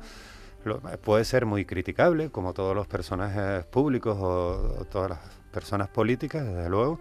puede 1.04 1.24
ser 1.24 1.46
muy 1.46 1.64
criticable, 1.66 2.30
como 2.32 2.54
todos 2.54 2.76
los 2.76 2.88
personajes 2.88 3.66
públicos 3.66 4.18
o 4.20 4.86
todas 4.92 5.12
las 5.12 5.20
personas 5.52 5.88
políticas, 5.88 6.46
desde 6.46 6.70
luego, 6.70 7.00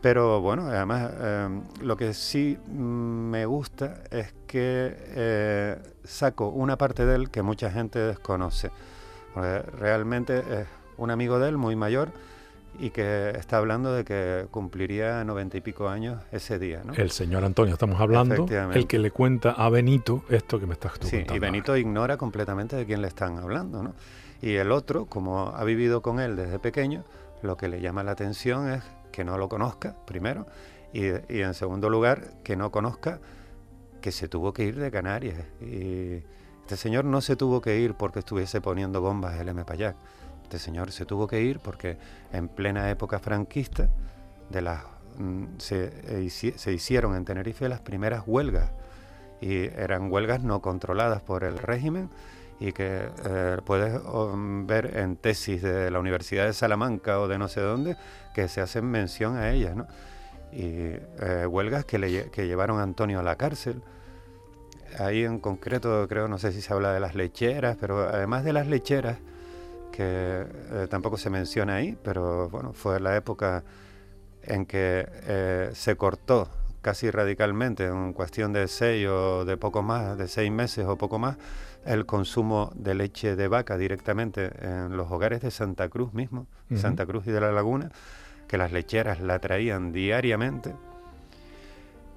pero 0.00 0.40
bueno, 0.40 0.66
además 0.66 1.12
em, 1.20 1.62
lo 1.82 1.96
que 1.96 2.14
sí 2.14 2.56
me 2.68 3.44
gusta 3.46 4.02
es 4.10 4.32
que 4.46 4.96
eh, 4.96 5.76
saco 6.04 6.48
una 6.48 6.78
parte 6.78 7.04
de 7.04 7.16
él 7.16 7.30
que 7.30 7.42
mucha 7.42 7.70
gente 7.70 7.98
desconoce. 7.98 8.70
realmente 9.34 10.38
es 10.38 10.66
un 10.96 11.10
amigo 11.10 11.38
de 11.38 11.48
él 11.48 11.56
muy 11.56 11.76
mayor 11.76 12.12
y 12.78 12.90
que 12.90 13.30
está 13.30 13.58
hablando 13.58 13.92
de 13.92 14.04
que 14.04 14.46
cumpliría 14.50 15.22
noventa 15.24 15.56
y 15.56 15.60
pico 15.60 15.88
años 15.88 16.22
ese 16.32 16.58
día. 16.58 16.82
¿no? 16.84 16.94
El 16.94 17.10
señor 17.10 17.44
Antonio, 17.44 17.74
estamos 17.74 18.00
hablando, 18.00 18.46
el 18.72 18.86
que 18.86 18.98
le 18.98 19.10
cuenta 19.10 19.52
a 19.52 19.68
Benito 19.68 20.24
esto 20.28 20.60
que 20.60 20.66
me 20.66 20.74
estás 20.74 20.98
tú 20.98 21.06
Sí, 21.06 21.24
y 21.32 21.38
Benito 21.38 21.76
ignora 21.76 22.16
completamente 22.16 22.76
de 22.76 22.86
quién 22.86 23.02
le 23.02 23.08
están 23.08 23.38
hablando. 23.38 23.82
¿no? 23.82 23.94
Y 24.42 24.54
el 24.54 24.72
otro, 24.72 25.06
como 25.06 25.48
ha 25.48 25.64
vivido 25.64 26.00
con 26.00 26.20
él 26.20 26.36
desde 26.36 26.58
pequeño, 26.58 27.04
lo 27.42 27.56
que 27.56 27.68
le 27.68 27.80
llama 27.80 28.02
la 28.02 28.12
atención 28.12 28.70
es 28.70 28.82
que 29.12 29.24
no 29.24 29.36
lo 29.38 29.48
conozca, 29.48 29.96
primero, 30.06 30.46
y, 30.92 31.06
en 31.28 31.54
segundo 31.54 31.88
lugar, 31.88 32.32
que 32.42 32.56
no 32.56 32.70
conozca 32.70 33.20
que 34.00 34.12
se 34.12 34.28
tuvo 34.28 34.52
que 34.52 34.64
ir 34.64 34.78
de 34.78 34.90
Canarias. 34.90 35.38
Y 35.60 36.22
este 36.62 36.76
señor 36.76 37.04
no 37.04 37.20
se 37.20 37.36
tuvo 37.36 37.60
que 37.60 37.78
ir 37.78 37.94
porque 37.94 38.20
estuviese 38.20 38.60
poniendo 38.60 39.00
bombas 39.00 39.38
el 39.38 39.48
M. 39.48 39.64
Payac. 39.64 39.96
Este 40.50 40.58
señor 40.58 40.90
se 40.90 41.06
tuvo 41.06 41.28
que 41.28 41.40
ir 41.42 41.60
porque 41.60 41.96
en 42.32 42.48
plena 42.48 42.90
época 42.90 43.20
franquista 43.20 43.88
de 44.48 44.60
las, 44.60 44.82
mm, 45.16 45.44
se, 45.58 46.28
se 46.28 46.72
hicieron 46.72 47.14
en 47.14 47.24
Tenerife 47.24 47.68
las 47.68 47.78
primeras 47.78 48.24
huelgas. 48.26 48.72
Y 49.40 49.66
eran 49.66 50.10
huelgas 50.10 50.42
no 50.42 50.60
controladas 50.60 51.22
por 51.22 51.44
el 51.44 51.56
régimen 51.56 52.10
y 52.58 52.72
que 52.72 53.10
eh, 53.26 53.58
puedes 53.64 54.02
um, 54.12 54.66
ver 54.66 54.96
en 54.98 55.14
tesis 55.14 55.62
de 55.62 55.88
la 55.88 56.00
Universidad 56.00 56.46
de 56.46 56.52
Salamanca 56.52 57.20
o 57.20 57.28
de 57.28 57.38
no 57.38 57.46
sé 57.46 57.60
dónde 57.60 57.96
que 58.34 58.48
se 58.48 58.60
hacen 58.60 58.86
mención 58.86 59.36
a 59.36 59.52
ellas, 59.52 59.76
¿no? 59.76 59.86
Y 60.50 60.96
eh, 61.20 61.46
huelgas 61.48 61.84
que, 61.84 62.00
le, 62.00 62.28
que 62.32 62.48
llevaron 62.48 62.80
a 62.80 62.82
Antonio 62.82 63.20
a 63.20 63.22
la 63.22 63.36
cárcel. 63.36 63.84
Ahí 64.98 65.24
en 65.24 65.38
concreto 65.38 66.08
creo, 66.08 66.26
no 66.26 66.38
sé 66.38 66.50
si 66.50 66.60
se 66.60 66.72
habla 66.72 66.92
de 66.92 66.98
las 66.98 67.14
lecheras, 67.14 67.76
pero 67.80 68.00
además 68.00 68.42
de 68.42 68.52
las 68.52 68.66
lecheras, 68.66 69.18
que 70.00 70.46
eh, 70.72 70.86
tampoco 70.88 71.18
se 71.18 71.28
menciona 71.28 71.74
ahí, 71.74 71.94
pero 72.02 72.48
bueno, 72.48 72.72
fue 72.72 72.98
la 73.00 73.16
época 73.16 73.62
en 74.42 74.64
que 74.64 75.06
se 75.74 75.96
cortó 75.96 76.48
casi 76.80 77.10
radicalmente, 77.10 77.84
en 77.84 78.14
cuestión 78.14 78.54
de 78.54 78.66
seis 78.66 79.06
o 79.06 79.44
de 79.44 79.58
poco 79.58 79.82
más, 79.82 80.16
de 80.16 80.26
seis 80.26 80.50
meses 80.50 80.86
o 80.86 80.96
poco 80.96 81.18
más, 81.18 81.36
el 81.84 82.06
consumo 82.06 82.72
de 82.74 82.94
leche 82.94 83.36
de 83.36 83.48
vaca 83.48 83.76
directamente 83.76 84.50
en 84.62 84.96
los 84.96 85.10
hogares 85.10 85.42
de 85.42 85.50
Santa 85.50 85.90
Cruz 85.90 86.14
mismo, 86.14 86.46
Santa 86.74 87.04
Cruz 87.04 87.26
y 87.26 87.32
de 87.32 87.42
la 87.42 87.52
Laguna, 87.52 87.92
que 88.48 88.56
las 88.56 88.72
lecheras 88.72 89.20
la 89.20 89.38
traían 89.38 89.92
diariamente, 89.92 90.74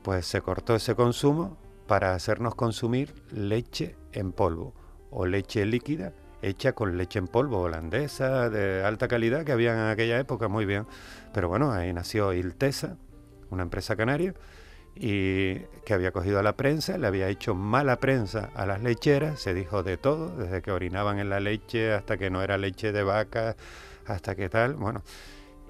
pues 0.04 0.26
se 0.26 0.40
cortó 0.40 0.76
ese 0.76 0.96
consumo 0.96 1.58
para 1.86 2.14
hacernos 2.14 2.56
consumir 2.56 3.14
leche 3.30 3.98
en 4.14 4.32
polvo 4.32 4.74
o 5.12 5.26
leche 5.26 5.66
líquida 5.66 6.14
hecha 6.44 6.74
con 6.74 6.98
leche 6.98 7.20
en 7.20 7.28
polvo 7.28 7.62
holandesa 7.62 8.50
de 8.50 8.84
alta 8.84 9.08
calidad 9.08 9.44
que 9.44 9.52
había 9.52 9.74
en 9.74 9.90
aquella 9.90 10.20
época, 10.20 10.48
muy 10.48 10.66
bien. 10.66 10.86
Pero 11.34 11.50
bueno, 11.50 11.72
ahí 11.72 11.94
nació 11.94 12.34
Iltesa, 12.34 12.98
una 13.50 13.64
empresa 13.64 13.96
canaria, 13.96 14.34
y 14.96 15.60
que 15.86 15.94
había 15.94 16.12
cogido 16.12 16.40
a 16.40 16.44
la 16.44 16.56
prensa, 16.56 16.98
le 16.98 17.08
había 17.08 17.28
hecho 17.28 17.56
mala 17.56 18.00
prensa 18.00 18.50
a 18.56 18.66
las 18.66 18.84
lecheras, 18.84 19.40
se 19.40 19.54
dijo 19.54 19.82
de 19.82 19.98
todo, 19.98 20.36
desde 20.38 20.62
que 20.62 20.72
orinaban 20.72 21.20
en 21.20 21.30
la 21.30 21.40
leche 21.40 21.94
hasta 21.94 22.18
que 22.18 22.30
no 22.30 22.44
era 22.44 22.58
leche 22.58 22.92
de 22.92 23.04
vaca, 23.04 23.56
hasta 24.06 24.36
que 24.36 24.50
tal, 24.50 24.76
bueno, 24.76 25.02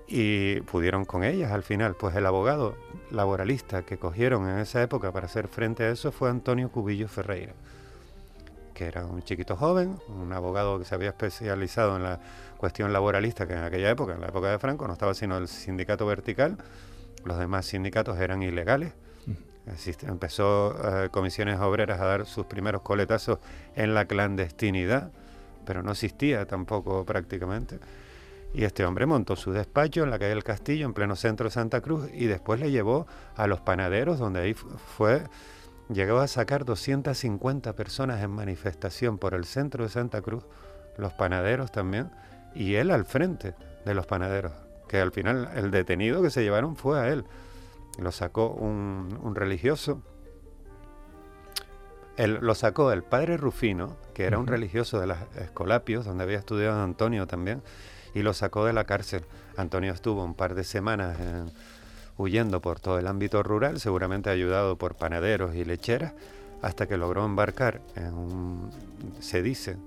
y 0.07 0.59
pudieron 0.61 1.05
con 1.05 1.23
ellas 1.23 1.51
al 1.51 1.63
final, 1.63 1.95
pues 1.95 2.15
el 2.15 2.25
abogado 2.25 2.75
laboralista 3.11 3.83
que 3.83 3.97
cogieron 3.97 4.49
en 4.49 4.57
esa 4.59 4.81
época 4.81 5.11
para 5.11 5.27
hacer 5.27 5.47
frente 5.47 5.83
a 5.83 5.89
eso 5.89 6.11
fue 6.11 6.29
Antonio 6.29 6.69
Cubillo 6.69 7.07
Ferreira, 7.07 7.53
que 8.73 8.85
era 8.85 9.05
un 9.05 9.21
chiquito 9.23 9.55
joven, 9.55 9.97
un 10.07 10.33
abogado 10.33 10.79
que 10.79 10.85
se 10.85 10.95
había 10.95 11.09
especializado 11.09 11.95
en 11.97 12.03
la 12.03 12.19
cuestión 12.57 12.93
laboralista, 12.93 13.47
que 13.47 13.53
en 13.53 13.63
aquella 13.63 13.89
época, 13.89 14.13
en 14.13 14.21
la 14.21 14.27
época 14.27 14.49
de 14.49 14.59
Franco, 14.59 14.87
no 14.87 14.93
estaba 14.93 15.13
sino 15.13 15.37
el 15.37 15.47
sindicato 15.47 16.05
vertical, 16.05 16.57
los 17.25 17.37
demás 17.37 17.65
sindicatos 17.65 18.19
eran 18.19 18.43
ilegales, 18.43 18.93
empezó 20.01 20.75
eh, 20.83 21.09
comisiones 21.09 21.59
obreras 21.59 21.99
a 21.99 22.05
dar 22.05 22.25
sus 22.25 22.45
primeros 22.45 22.81
coletazos 22.81 23.39
en 23.75 23.93
la 23.93 24.05
clandestinidad, 24.05 25.11
pero 25.65 25.83
no 25.83 25.91
existía 25.91 26.45
tampoco 26.45 27.05
prácticamente. 27.05 27.79
Y 28.53 28.65
este 28.65 28.85
hombre 28.85 29.05
montó 29.05 29.35
su 29.35 29.51
despacho 29.51 30.03
en 30.03 30.11
la 30.11 30.19
calle 30.19 30.29
del 30.29 30.43
Castillo, 30.43 30.85
en 30.85 30.93
pleno 30.93 31.15
centro 31.15 31.45
de 31.45 31.51
Santa 31.51 31.81
Cruz, 31.81 32.07
y 32.13 32.25
después 32.25 32.59
le 32.59 32.69
llevó 32.69 33.07
a 33.35 33.47
los 33.47 33.61
panaderos, 33.61 34.19
donde 34.19 34.41
ahí 34.41 34.53
fue, 34.53 35.23
llegó 35.89 36.19
a 36.19 36.27
sacar 36.27 36.65
250 36.65 37.73
personas 37.73 38.21
en 38.21 38.31
manifestación 38.31 39.17
por 39.17 39.33
el 39.33 39.45
centro 39.45 39.83
de 39.83 39.89
Santa 39.89 40.21
Cruz, 40.21 40.45
los 40.97 41.13
panaderos 41.13 41.71
también, 41.71 42.11
y 42.55 42.75
él 42.75 42.91
al 42.91 43.05
frente 43.05 43.55
de 43.85 43.93
los 43.93 44.05
panaderos, 44.05 44.53
que 44.87 44.99
al 44.99 45.11
final 45.11 45.49
el 45.55 45.71
detenido 45.71 46.21
que 46.21 46.29
se 46.29 46.43
llevaron 46.43 46.75
fue 46.75 46.99
a 46.99 47.09
él 47.09 47.25
lo 47.97 48.11
sacó 48.11 48.49
un, 48.49 49.33
religioso. 49.35 50.01
lo 52.17 52.55
sacó 52.55 52.91
el 52.91 53.03
padre 53.03 53.37
Rufino, 53.37 53.97
que 54.13 54.25
era 54.25 54.39
un 54.39 54.47
religioso 54.47 54.99
de 54.99 55.07
las 55.07 55.19
Escolapios, 55.35 56.05
donde 56.05 56.23
había 56.23 56.37
estudiado 56.37 56.81
Antonio 56.81 57.27
también, 57.27 57.61
y 58.13 58.21
lo 58.21 58.33
sacó 58.33 58.65
de 58.65 58.73
la 58.73 58.85
cárcel. 58.85 59.25
Antonio 59.57 59.93
estuvo 59.93 60.23
un 60.23 60.35
par 60.35 60.55
de 60.55 60.63
semanas 60.63 61.17
huyendo 62.17 62.61
por 62.61 62.79
todo 62.79 62.99
el 62.99 63.07
ámbito 63.07 63.43
rural, 63.43 63.79
seguramente 63.79 64.29
ayudado 64.29 64.77
por 64.77 64.95
panaderos 64.95 65.55
y 65.55 65.65
lecheras, 65.65 66.13
hasta 66.61 66.87
que 66.87 66.97
logró 66.97 67.25
embarcar 67.25 67.81
en 67.95 68.13
un, 68.13 68.71
se 69.19 69.41
dice, 69.41 69.77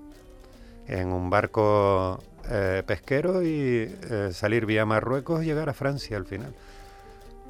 en 0.87 1.07
un 1.07 1.29
barco 1.29 2.23
eh, 2.49 2.83
pesquero 2.85 3.43
y 3.43 3.91
eh, 4.09 4.29
salir 4.31 4.65
vía 4.65 4.85
Marruecos 4.85 5.43
y 5.43 5.47
llegar 5.47 5.69
a 5.69 5.73
Francia 5.73 6.17
al 6.17 6.25
final. 6.25 6.53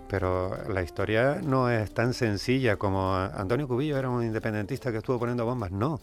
Pero 0.09 0.57
la 0.69 0.81
historia 0.81 1.39
no 1.43 1.69
es 1.69 1.93
tan 1.93 2.13
sencilla 2.13 2.77
como 2.77 3.13
Antonio 3.13 3.67
Cubillo 3.67 3.97
era 3.97 4.09
un 4.09 4.23
independentista 4.23 4.91
que 4.91 4.99
estuvo 4.99 5.19
poniendo 5.19 5.45
bombas. 5.45 5.71
No, 5.71 5.99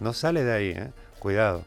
no 0.00 0.12
sale 0.12 0.42
de 0.42 0.52
ahí, 0.52 0.68
¿eh? 0.70 0.90
cuidado. 1.18 1.62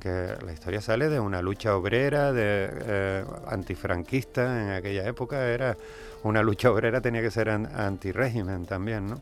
Que 0.00 0.34
la 0.44 0.52
historia 0.52 0.80
sale 0.80 1.08
de 1.08 1.20
una 1.20 1.42
lucha 1.42 1.76
obrera, 1.76 2.32
de 2.32 2.68
eh, 2.70 3.24
antifranquista 3.46 4.62
en 4.62 4.70
aquella 4.70 5.06
época. 5.06 5.46
Era 5.46 5.76
una 6.22 6.42
lucha 6.42 6.70
obrera, 6.70 7.00
tenía 7.00 7.22
que 7.22 7.30
ser 7.30 7.50
antirégimen 7.50 8.64
también, 8.66 9.06
¿no? 9.06 9.20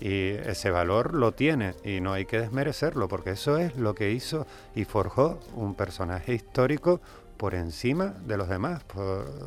Y 0.00 0.30
ese 0.30 0.70
valor 0.70 1.14
lo 1.14 1.32
tiene 1.32 1.74
y 1.84 2.00
no 2.00 2.12
hay 2.12 2.24
que 2.24 2.40
desmerecerlo, 2.40 3.06
porque 3.06 3.30
eso 3.30 3.58
es 3.58 3.76
lo 3.76 3.94
que 3.94 4.10
hizo 4.10 4.46
y 4.74 4.84
forjó 4.84 5.38
un 5.54 5.74
personaje 5.74 6.32
histórico 6.34 7.00
por 7.36 7.54
encima 7.54 8.14
de 8.26 8.36
los 8.38 8.48
demás, 8.48 8.82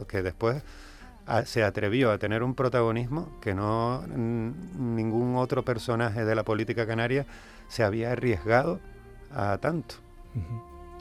que 0.07 0.21
después 0.21 0.63
se 1.45 1.63
atrevió 1.63 2.11
a 2.11 2.17
tener 2.17 2.43
un 2.43 2.53
protagonismo 2.53 3.39
que 3.41 3.53
no 3.55 4.03
ningún 4.07 5.35
otro 5.37 5.63
personaje 5.63 6.25
de 6.25 6.35
la 6.35 6.43
política 6.43 6.85
canaria 6.85 7.25
se 7.67 7.83
había 7.83 8.11
arriesgado 8.11 8.79
a 9.31 9.57
tanto. 9.59 10.02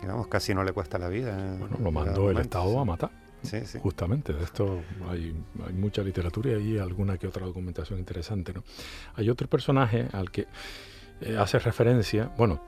Digamos, 0.01 0.27
casi 0.27 0.55
no 0.55 0.65
le 0.65 0.73
cuesta 0.73 0.99
la 0.99 1.09
vida. 1.09 1.57
Bueno, 1.59 1.77
lo 1.81 1.93
mandó 1.93 2.31
el 2.31 2.39
Estado 2.39 2.79
a 2.79 2.85
matar. 2.85 3.11
Sí, 3.43 3.59
sí. 3.65 3.79
Justamente, 3.81 4.33
de 4.33 4.45
esto 4.45 4.83
hay, 5.09 5.35
hay, 5.67 5.73
mucha 5.73 6.03
literatura 6.03 6.59
y 6.59 6.79
alguna 6.79 7.19
que 7.19 7.27
otra 7.27 7.45
documentación 7.45 7.99
interesante. 7.99 8.53
¿no? 8.53 8.63
Hay 9.17 9.29
otro 9.31 9.49
personaje 9.49 10.07
al 10.13 10.31
que 10.31 10.47
eh, 11.25 11.37
hace 11.39 11.59
referencia, 11.59 12.31
bueno, 12.37 12.61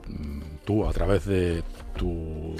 tú 0.64 0.86
a 0.86 0.92
través 0.92 1.24
de 1.24 1.64
tu 1.96 2.54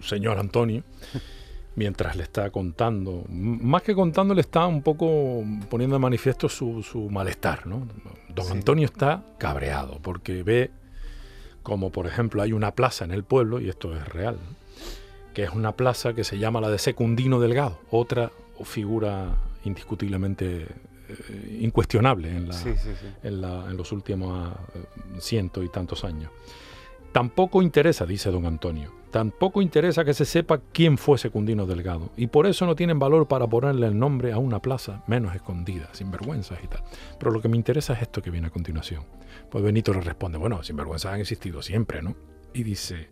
señor 0.00 0.38
Antonio, 0.38 0.84
mientras 1.74 2.14
le 2.14 2.22
está 2.22 2.50
contando, 2.50 3.24
más 3.28 3.82
que 3.82 3.94
contando, 3.94 4.34
le 4.34 4.42
está 4.42 4.66
un 4.66 4.82
poco 4.82 5.42
poniendo 5.68 5.96
de 5.96 6.00
manifiesto 6.00 6.48
su, 6.48 7.08
malestar. 7.10 7.66
¿no? 7.66 7.88
Don 8.28 8.52
Antonio 8.52 8.84
está 8.84 9.24
cabreado 9.38 9.98
porque 10.00 10.44
ve 10.44 10.70
como, 11.62 11.90
por 11.90 12.06
ejemplo, 12.06 12.42
hay 12.42 12.52
una 12.52 12.74
plaza 12.74 13.04
en 13.04 13.12
el 13.12 13.24
pueblo, 13.24 13.60
y 13.60 13.68
esto 13.68 13.94
es 13.96 14.06
real, 14.08 14.38
que 15.34 15.44
es 15.44 15.50
una 15.50 15.72
plaza 15.72 16.14
que 16.14 16.24
se 16.24 16.38
llama 16.38 16.60
la 16.60 16.70
de 16.70 16.78
Secundino 16.78 17.40
Delgado, 17.40 17.78
otra 17.90 18.30
figura 18.64 19.36
indiscutiblemente 19.64 20.66
incuestionable 21.60 22.30
en, 22.30 22.48
en, 23.22 23.76
los 23.76 23.92
últimos 23.92 24.52
ciento 25.18 25.62
y 25.62 25.68
tantos 25.68 26.04
años. 26.04 26.30
Tampoco 27.12 27.62
interesa, 27.62 28.06
dice 28.06 28.30
don 28.30 28.46
Antonio, 28.46 28.92
tampoco 29.12 29.62
interesa 29.62 30.04
que 30.04 30.14
se 30.14 30.24
sepa 30.24 30.62
quién 30.72 30.98
fue 30.98 31.18
Secundino 31.18 31.66
Delgado, 31.66 32.10
y 32.16 32.26
por 32.26 32.46
eso 32.46 32.66
no 32.66 32.74
tienen 32.74 32.98
valor 32.98 33.28
para 33.28 33.46
ponerle 33.46 33.86
el 33.86 33.96
nombre 33.96 34.32
a 34.32 34.38
una 34.38 34.60
plaza 34.60 35.04
menos 35.06 35.34
escondida, 35.34 35.90
sin 35.92 36.10
vergüenzas 36.10 36.58
y 36.64 36.66
tal. 36.66 36.82
Pero 37.18 37.30
lo 37.30 37.40
que 37.40 37.48
me 37.48 37.58
interesa 37.58 37.92
es 37.92 38.02
esto 38.02 38.22
que 38.22 38.30
viene 38.30 38.48
a 38.48 38.50
continuación. 38.50 39.04
Pues 39.50 39.62
Benito 39.62 39.92
le 39.92 40.00
responde, 40.00 40.38
bueno, 40.38 40.62
sin 40.64 40.76
vergüenzas 40.76 41.12
han 41.12 41.20
existido 41.20 41.60
siempre, 41.62 42.02
¿no? 42.02 42.16
Y 42.54 42.62
dice, 42.62 43.10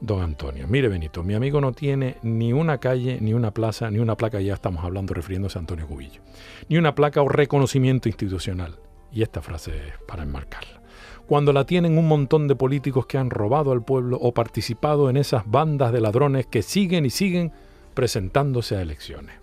don 0.00 0.22
Antonio, 0.22 0.68
mire 0.68 0.88
Benito, 0.88 1.24
mi 1.24 1.34
amigo 1.34 1.62
no 1.62 1.72
tiene 1.72 2.18
ni 2.22 2.52
una 2.52 2.78
calle, 2.78 3.18
ni 3.20 3.32
una 3.32 3.52
plaza, 3.52 3.90
ni 3.90 3.98
una 3.98 4.16
placa, 4.16 4.40
ya 4.40 4.52
estamos 4.52 4.84
hablando 4.84 5.14
refiriéndose 5.14 5.58
a 5.58 5.60
Antonio 5.60 5.86
Cubillo, 5.88 6.20
ni 6.68 6.76
una 6.76 6.94
placa 6.94 7.22
o 7.22 7.28
reconocimiento 7.28 8.08
institucional. 8.08 8.78
Y 9.10 9.22
esta 9.22 9.40
frase 9.40 9.76
es 9.76 9.94
para 10.06 10.24
enmarcarla 10.24 10.85
cuando 11.26 11.52
la 11.52 11.64
tienen 11.64 11.98
un 11.98 12.06
montón 12.06 12.48
de 12.48 12.54
políticos 12.54 13.06
que 13.06 13.18
han 13.18 13.30
robado 13.30 13.72
al 13.72 13.82
pueblo 13.82 14.16
o 14.20 14.32
participado 14.32 15.10
en 15.10 15.16
esas 15.16 15.42
bandas 15.46 15.92
de 15.92 16.00
ladrones 16.00 16.46
que 16.46 16.62
siguen 16.62 17.04
y 17.04 17.10
siguen 17.10 17.52
presentándose 17.94 18.76
a 18.76 18.82
elecciones. 18.82 19.34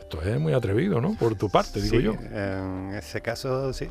Esto 0.00 0.22
es 0.22 0.38
muy 0.38 0.52
atrevido, 0.52 1.00
¿no? 1.00 1.16
Por 1.18 1.34
tu 1.34 1.50
parte, 1.50 1.80
digo 1.80 1.98
yo. 1.98 2.12
En 2.12 2.94
ese 2.94 3.20
caso, 3.22 3.72
sí. 3.72 3.88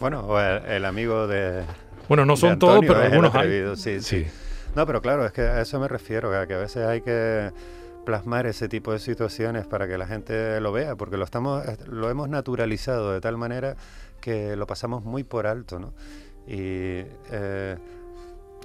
Bueno, 0.00 0.40
el, 0.40 0.84
amigo 0.84 1.26
de. 1.28 1.62
Bueno, 2.08 2.26
no 2.26 2.36
son 2.36 2.58
todos, 2.58 2.80
pero 2.80 2.96
algunos 2.96 3.34
hay. 3.34 3.76
Sí, 3.76 4.00
sí, 4.00 4.26
No, 4.74 4.86
pero 4.86 5.00
claro, 5.00 5.24
es 5.24 5.32
que 5.32 5.42
a 5.42 5.60
eso 5.60 5.78
me 5.78 5.86
refiero, 5.86 6.36
a 6.36 6.46
que 6.46 6.54
a 6.54 6.58
veces 6.58 6.84
hay 6.86 7.02
que 7.02 7.52
plasmar 8.04 8.46
ese 8.46 8.68
tipo 8.68 8.92
de 8.92 8.98
situaciones 8.98 9.66
para 9.66 9.86
que 9.86 9.96
la 9.96 10.06
gente 10.06 10.60
lo 10.60 10.72
vea, 10.72 10.96
porque 10.96 11.16
lo 11.16 11.24
estamos, 11.24 11.62
lo 11.86 12.10
hemos 12.10 12.28
naturalizado 12.28 13.12
de 13.12 13.20
tal 13.20 13.36
manera 13.36 13.76
que 14.20 14.56
lo 14.56 14.66
pasamos 14.66 15.04
muy 15.04 15.22
por 15.22 15.46
alto, 15.46 15.78
¿no? 15.78 15.92
Y 16.46 17.04
eh, 17.30 17.76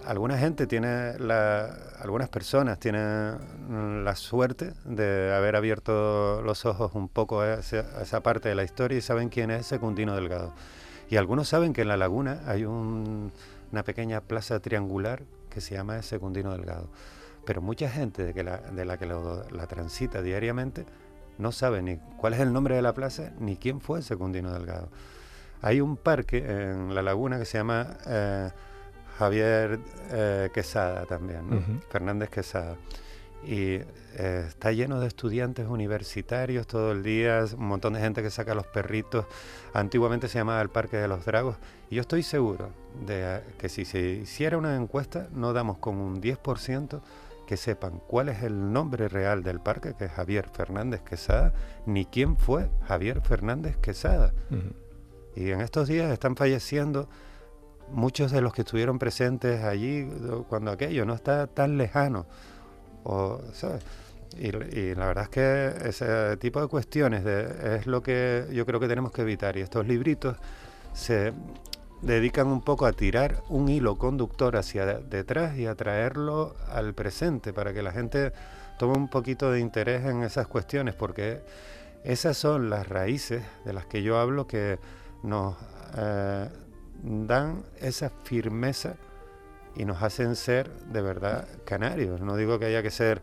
alguna 0.05 0.37
gente 0.37 0.67
tiene, 0.67 1.17
la, 1.19 1.65
algunas 1.99 2.29
personas 2.29 2.79
tienen 2.79 4.03
la 4.03 4.15
suerte 4.15 4.73
de 4.85 5.33
haber 5.35 5.55
abierto 5.55 6.41
los 6.41 6.65
ojos 6.65 6.91
un 6.95 7.09
poco 7.09 7.41
a 7.41 7.55
esa, 7.55 8.21
parte 8.21 8.49
de 8.49 8.55
la 8.55 8.63
historia 8.63 8.97
y 8.97 9.01
saben 9.01 9.29
quién 9.29 9.51
es 9.51 9.65
Secundino 9.67 10.15
Delgado. 10.15 10.53
Y 11.09 11.17
algunos 11.17 11.47
saben 11.47 11.73
que 11.73 11.81
en 11.81 11.87
la 11.87 11.97
laguna 11.97 12.41
hay 12.47 12.65
una 12.65 13.83
pequeña 13.83 14.21
plaza 14.21 14.59
triangular 14.59 15.23
que 15.49 15.61
se 15.61 15.75
llama 15.75 16.01
Secundino 16.01 16.51
Delgado. 16.51 16.89
Pero 17.45 17.61
mucha 17.61 17.89
gente 17.89 18.23
de, 18.23 18.33
que 18.33 18.43
la, 18.43 18.57
de 18.57 18.85
la 18.85 18.97
que 18.97 19.05
la 19.05 19.67
transita 19.67 20.21
diariamente 20.21 20.85
no 21.37 21.51
sabe 21.51 21.81
ni 21.81 21.97
cuál 22.17 22.33
es 22.33 22.39
el 22.39 22.51
nombre 22.51 22.75
de 22.75 22.81
la 22.81 22.93
plaza 22.93 23.31
ni 23.39 23.57
quién 23.57 23.79
fue 23.79 24.01
Secundino 24.01 24.51
Delgado. 24.51 24.89
Hay 25.61 25.81
un 25.81 25.97
parque 25.97 26.37
en 26.37 26.93
la 26.93 27.01
laguna 27.01 27.39
que 27.39 27.45
se 27.45 27.57
llama 27.57 27.97
eh, 28.05 28.49
Javier 29.17 29.79
eh, 30.11 30.49
Quesada 30.53 31.05
también, 31.05 31.81
Fernández 31.89 32.29
Quesada. 32.29 32.77
Y 33.43 33.79
eh, 34.19 34.45
está 34.47 34.71
lleno 34.71 34.99
de 34.99 35.07
estudiantes 35.07 35.67
universitarios 35.67 36.67
todo 36.67 36.91
el 36.91 37.03
día, 37.03 37.45
un 37.57 37.67
montón 37.67 37.93
de 37.93 37.99
gente 37.99 38.21
que 38.21 38.29
saca 38.29 38.55
los 38.55 38.67
perritos. 38.67 39.25
Antiguamente 39.73 40.27
se 40.27 40.39
llamaba 40.39 40.61
el 40.61 40.69
Parque 40.69 40.97
de 40.97 41.07
los 41.07 41.25
Dragos. 41.25 41.55
Y 41.89 41.95
yo 41.95 42.01
estoy 42.01 42.23
seguro 42.23 42.69
de 43.05 43.41
que 43.57 43.69
si 43.69 43.85
se 43.85 43.99
hiciera 43.99 44.57
una 44.57 44.75
encuesta, 44.75 45.27
no 45.33 45.53
damos 45.53 45.77
con 45.77 45.97
un 45.97 46.21
10% 46.21 47.01
que 47.47 47.57
sepan 47.57 48.01
cuál 48.07 48.29
es 48.29 48.43
el 48.43 48.73
nombre 48.73 49.07
real 49.07 49.41
del 49.41 49.61
parque, 49.61 49.93
que 49.97 50.05
es 50.05 50.11
Javier 50.11 50.49
Fernández 50.49 51.01
Quesada, 51.01 51.53
ni 51.85 52.05
quién 52.05 52.37
fue 52.37 52.69
Javier 52.87 53.21
Fernández 53.21 53.77
Quesada. 53.77 54.33
Y 55.37 55.51
en 55.51 55.61
estos 55.61 55.87
días 55.87 56.11
están 56.11 56.35
falleciendo 56.35 57.07
muchos 57.91 58.31
de 58.31 58.41
los 58.41 58.53
que 58.53 58.61
estuvieron 58.61 58.97
presentes 58.97 59.63
allí 59.63 60.09
cuando 60.49 60.71
aquello 60.71 61.05
no 61.05 61.13
está 61.13 61.45
tan 61.45 61.77
lejano. 61.77 62.25
Y, 64.35 64.95
la 64.95 65.05
verdad 65.05 65.23
es 65.25 65.29
que 65.29 65.89
ese 65.89 66.37
tipo 66.37 66.59
de 66.59 66.67
cuestiones 66.67 67.23
es 67.25 67.85
lo 67.85 68.01
que 68.01 68.47
yo 68.51 68.65
creo 68.65 68.79
que 68.79 68.87
tenemos 68.87 69.11
que 69.11 69.21
evitar. 69.21 69.57
Y 69.57 69.61
estos 69.61 69.87
libritos 69.87 70.37
se 70.93 71.33
dedican 72.01 72.47
un 72.47 72.61
poco 72.61 72.87
a 72.87 72.91
tirar 72.91 73.43
un 73.49 73.69
hilo 73.69 73.95
conductor 73.97 74.57
hacia 74.57 74.85
detrás 74.85 75.55
y 75.57 75.67
a 75.67 75.75
traerlo 75.75 76.55
al 76.69 76.95
presente 76.95 77.53
para 77.53 77.73
que 77.73 77.83
la 77.83 77.91
gente 77.91 78.33
tome 78.79 78.97
un 78.97 79.07
poquito 79.07 79.51
de 79.51 79.59
interés 79.59 80.03
en 80.05 80.23
esas 80.23 80.47
cuestiones, 80.47 80.95
porque 80.95 81.41
esas 82.03 82.37
son 82.37 82.71
las 82.71 82.87
raíces 82.87 83.43
de 83.65 83.73
las 83.73 83.85
que 83.85 84.01
yo 84.01 84.17
hablo 84.17 84.47
que 84.47 84.79
nos 85.23 85.55
eh, 85.97 86.49
dan 87.03 87.63
esa 87.79 88.09
firmeza 88.09 88.95
y 89.75 89.85
nos 89.85 90.01
hacen 90.01 90.35
ser 90.35 90.69
de 90.69 91.01
verdad 91.01 91.47
canarios. 91.65 92.21
No 92.21 92.35
digo 92.35 92.57
que 92.59 92.65
haya 92.65 92.81
que 92.81 92.91
ser 92.91 93.21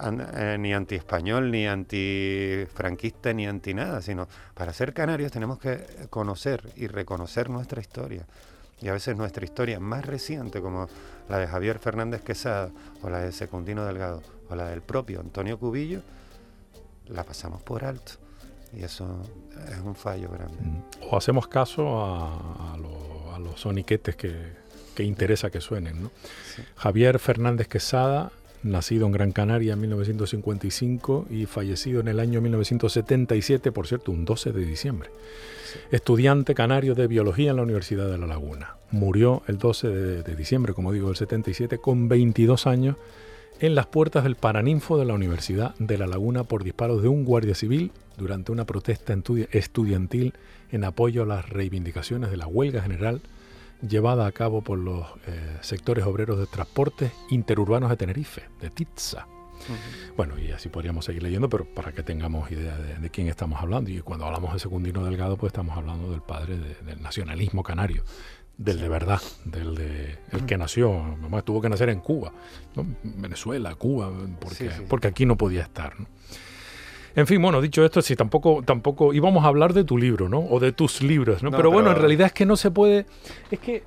eh, 0.00 0.56
ni 0.58 0.74
anti-español, 0.74 1.50
ni 1.50 1.66
anti-franquista, 1.66 3.32
ni 3.32 3.46
anti 3.46 3.74
nada, 3.74 4.02
sino 4.02 4.28
para 4.54 4.72
ser 4.72 4.92
canarios 4.92 5.32
tenemos 5.32 5.58
que 5.58 6.06
conocer 6.10 6.62
y 6.76 6.86
reconocer 6.86 7.50
nuestra 7.50 7.80
historia. 7.80 8.26
Y 8.80 8.88
a 8.88 8.92
veces 8.92 9.16
nuestra 9.16 9.44
historia 9.44 9.80
más 9.80 10.06
reciente, 10.06 10.60
como 10.60 10.88
la 11.28 11.38
de 11.38 11.48
Javier 11.48 11.80
Fernández 11.80 12.22
Quesada, 12.22 12.70
o 13.02 13.10
la 13.10 13.20
de 13.20 13.32
Secundino 13.32 13.84
Delgado, 13.84 14.22
o 14.48 14.54
la 14.54 14.68
del 14.68 14.82
propio 14.82 15.20
Antonio 15.20 15.58
Cubillo, 15.58 16.02
la 17.08 17.24
pasamos 17.24 17.60
por 17.62 17.84
alto. 17.84 18.27
Y 18.76 18.84
eso 18.84 19.22
es 19.70 19.80
un 19.84 19.94
fallo 19.94 20.28
grande. 20.28 20.56
Mm. 20.60 20.82
O 21.10 21.16
hacemos 21.16 21.48
caso 21.48 22.04
a, 22.04 22.76
los 22.78 23.60
soniquetes 23.60 24.16
que, 24.16 24.34
que, 24.94 25.04
interesa 25.04 25.50
que 25.50 25.60
suenen. 25.60 26.02
¿no? 26.02 26.10
Javier 26.76 27.20
Fernández 27.20 27.68
Quesada, 27.68 28.32
nacido 28.64 29.06
en 29.06 29.12
Gran 29.12 29.30
Canaria 29.30 29.74
en 29.74 29.80
1955 29.80 31.26
y 31.30 31.46
fallecido 31.46 32.00
en 32.00 32.08
el 32.08 32.18
año 32.18 32.40
1977, 32.40 33.70
por 33.70 33.86
cierto, 33.86 34.10
un 34.10 34.24
12 34.24 34.52
de 34.52 34.64
diciembre. 34.64 35.10
Estudiante 35.92 36.54
canario 36.54 36.94
de 36.94 37.06
biología 37.06 37.50
en 37.50 37.56
la 37.56 37.62
Universidad 37.62 38.10
de 38.10 38.18
La 38.18 38.26
Laguna. 38.26 38.76
Murió 38.90 39.42
el 39.46 39.58
12 39.58 39.88
de, 39.88 40.22
de 40.22 40.36
diciembre, 40.36 40.74
como 40.74 40.92
digo, 40.92 41.08
del 41.08 41.16
77, 41.16 41.78
con 41.78 42.08
22 42.08 42.66
años 42.66 42.96
en 43.60 43.74
las 43.74 43.86
puertas 43.86 44.24
del 44.24 44.36
Paraninfo 44.36 44.98
de 44.98 45.04
la 45.04 45.14
Universidad 45.14 45.74
de 45.78 45.98
La 45.98 46.06
Laguna 46.06 46.44
por 46.44 46.64
disparos 46.64 47.02
de 47.02 47.08
un 47.08 47.24
guardia 47.24 47.54
civil 47.54 47.92
durante 48.18 48.52
una 48.52 48.66
protesta 48.66 49.14
estudiantil 49.52 50.34
en 50.70 50.84
apoyo 50.84 51.22
a 51.22 51.26
las 51.26 51.48
reivindicaciones 51.48 52.30
de 52.30 52.36
la 52.36 52.46
huelga 52.46 52.82
general 52.82 53.22
llevada 53.80 54.26
a 54.26 54.32
cabo 54.32 54.62
por 54.62 54.78
los 54.78 55.06
eh, 55.26 55.56
sectores 55.60 56.04
obreros 56.04 56.38
de 56.38 56.46
transportes 56.46 57.12
interurbanos 57.30 57.90
de 57.90 57.96
Tenerife, 57.96 58.42
de 58.60 58.70
TITSA. 58.70 59.26
Bueno, 60.16 60.38
y 60.38 60.52
así 60.52 60.68
podríamos 60.68 61.04
seguir 61.04 61.22
leyendo, 61.22 61.48
pero 61.48 61.64
para 61.64 61.92
que 61.92 62.02
tengamos 62.02 62.50
idea 62.50 62.76
de, 62.76 63.10
quién 63.10 63.28
estamos 63.28 63.60
hablando. 63.60 63.90
Y 63.90 64.00
cuando 64.00 64.24
hablamos 64.24 64.52
de 64.52 64.60
Secundino 64.60 65.04
Delgado, 65.04 65.36
pues 65.36 65.50
estamos 65.50 65.76
hablando 65.76 66.10
del 66.10 66.22
padre 66.22 66.56
del 66.56 67.02
nacionalismo 67.02 67.62
canario, 67.62 68.04
del 68.56 68.80
de 68.80 68.88
verdad, 68.88 69.20
del 69.44 69.74
de 69.74 70.18
el 70.32 70.46
que 70.46 70.56
nació, 70.56 70.92
mamá 70.92 71.42
tuvo 71.42 71.60
que 71.60 71.68
nacer 71.68 71.88
en 71.88 72.00
Cuba, 72.00 72.32
Venezuela, 73.02 73.74
Cuba, 73.74 74.10
porque, 74.40 74.70
porque 74.88 75.08
aquí 75.08 75.26
no 75.26 75.36
podía 75.36 75.62
estar. 75.62 75.94
En 77.14 77.26
fin, 77.26 77.40
bueno, 77.40 77.60
dicho 77.60 77.84
esto, 77.84 78.02
sí, 78.02 78.16
tampoco, 78.16 78.62
tampoco 78.64 79.12
íbamos 79.12 79.44
a 79.44 79.48
hablar 79.48 79.72
de 79.72 79.84
tu 79.84 79.96
libro, 79.96 80.28
¿no? 80.28 80.38
O 80.38 80.60
de 80.60 80.72
tus 80.72 81.02
libros, 81.02 81.42
¿no? 81.42 81.50
pero, 81.50 81.70
bueno, 81.70 81.90
en 81.90 81.96
realidad 81.96 82.28
es 82.28 82.32
que 82.32 82.46
no 82.46 82.56
se 82.56 82.70
puede, 82.70 83.06
es 83.50 83.58
que 83.58 83.82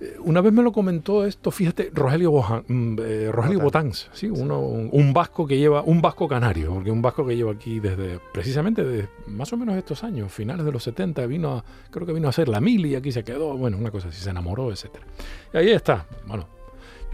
eh, 0.00 0.16
una 0.20 0.40
vez 0.40 0.52
me 0.52 0.62
lo 0.62 0.72
comentó 0.72 1.24
esto, 1.24 1.50
fíjate, 1.50 1.90
Rogelio, 1.94 2.32
mm, 2.66 2.96
eh, 3.00 3.28
Rogelio 3.32 3.60
Botáns, 3.60 4.10
¿sí? 4.12 4.28
Uno, 4.28 4.60
un, 4.60 5.12
vasco 5.12 5.46
que 5.46 5.56
lleva, 5.56 5.82
un 5.82 6.02
vasco 6.02 6.26
canario, 6.26 6.74
porque 6.74 6.90
un 6.90 7.00
vasco 7.00 7.26
que 7.26 7.36
lleva 7.36 7.52
aquí 7.52 7.80
desde, 7.80 8.18
precisamente 8.32 8.84
desde 8.84 9.08
más 9.28 9.52
o 9.52 9.56
menos 9.56 9.76
estos 9.76 10.02
años, 10.02 10.32
finales 10.32 10.66
de 10.66 10.72
los 10.72 10.82
70, 10.82 11.24
vino 11.26 11.56
a, 11.56 11.64
creo 11.90 12.06
que 12.06 12.12
vino 12.12 12.26
a 12.26 12.30
hacer 12.30 12.48
la 12.48 12.60
mil 12.60 12.84
y 12.86 12.96
aquí 12.96 13.12
se 13.12 13.22
quedó, 13.22 13.56
bueno, 13.56 13.78
una 13.78 13.90
cosa 13.90 14.08
así, 14.08 14.20
se 14.20 14.30
enamoró, 14.30 14.72
etcétera. 14.72 15.06
Y 15.52 15.56
ahí 15.58 15.70
está, 15.70 16.06
bueno, 16.26 16.48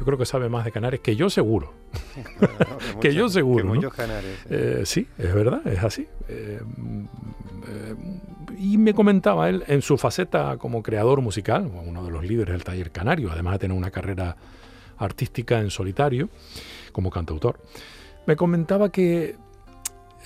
yo 0.00 0.06
creo 0.06 0.16
que 0.16 0.24
sabe 0.24 0.48
más 0.48 0.64
de 0.64 0.72
Canarias 0.72 1.02
que 1.02 1.14
yo 1.14 1.28
seguro. 1.28 1.74
que, 3.02 3.12
yo 3.12 3.28
seguro. 3.28 3.66
muchos 3.66 3.92
canarios. 3.92 4.32
Eh, 4.48 4.80
sí, 4.86 5.06
es 5.18 5.34
verdad, 5.34 5.60
es 5.66 5.84
así. 5.84 6.08
Eh, 6.26 6.58
eh, 7.68 7.94
y 8.58 8.78
me 8.78 8.94
comentaba 8.94 9.50
él 9.50 9.62
en 9.66 9.82
su 9.82 9.98
faceta 9.98 10.56
como 10.56 10.82
creador 10.82 11.20
musical, 11.20 11.70
uno 11.86 12.02
de 12.02 12.10
los 12.10 12.24
líderes 12.24 12.54
del 12.54 12.64
taller 12.64 12.90
canario, 12.90 13.30
además 13.30 13.52
de 13.52 13.58
tener 13.58 13.76
una 13.76 13.90
carrera 13.90 14.38
artística 14.96 15.60
en 15.60 15.68
solitario 15.68 16.30
como 16.92 17.10
cantautor, 17.10 17.60
me 18.24 18.36
comentaba 18.36 18.90
que 18.90 19.36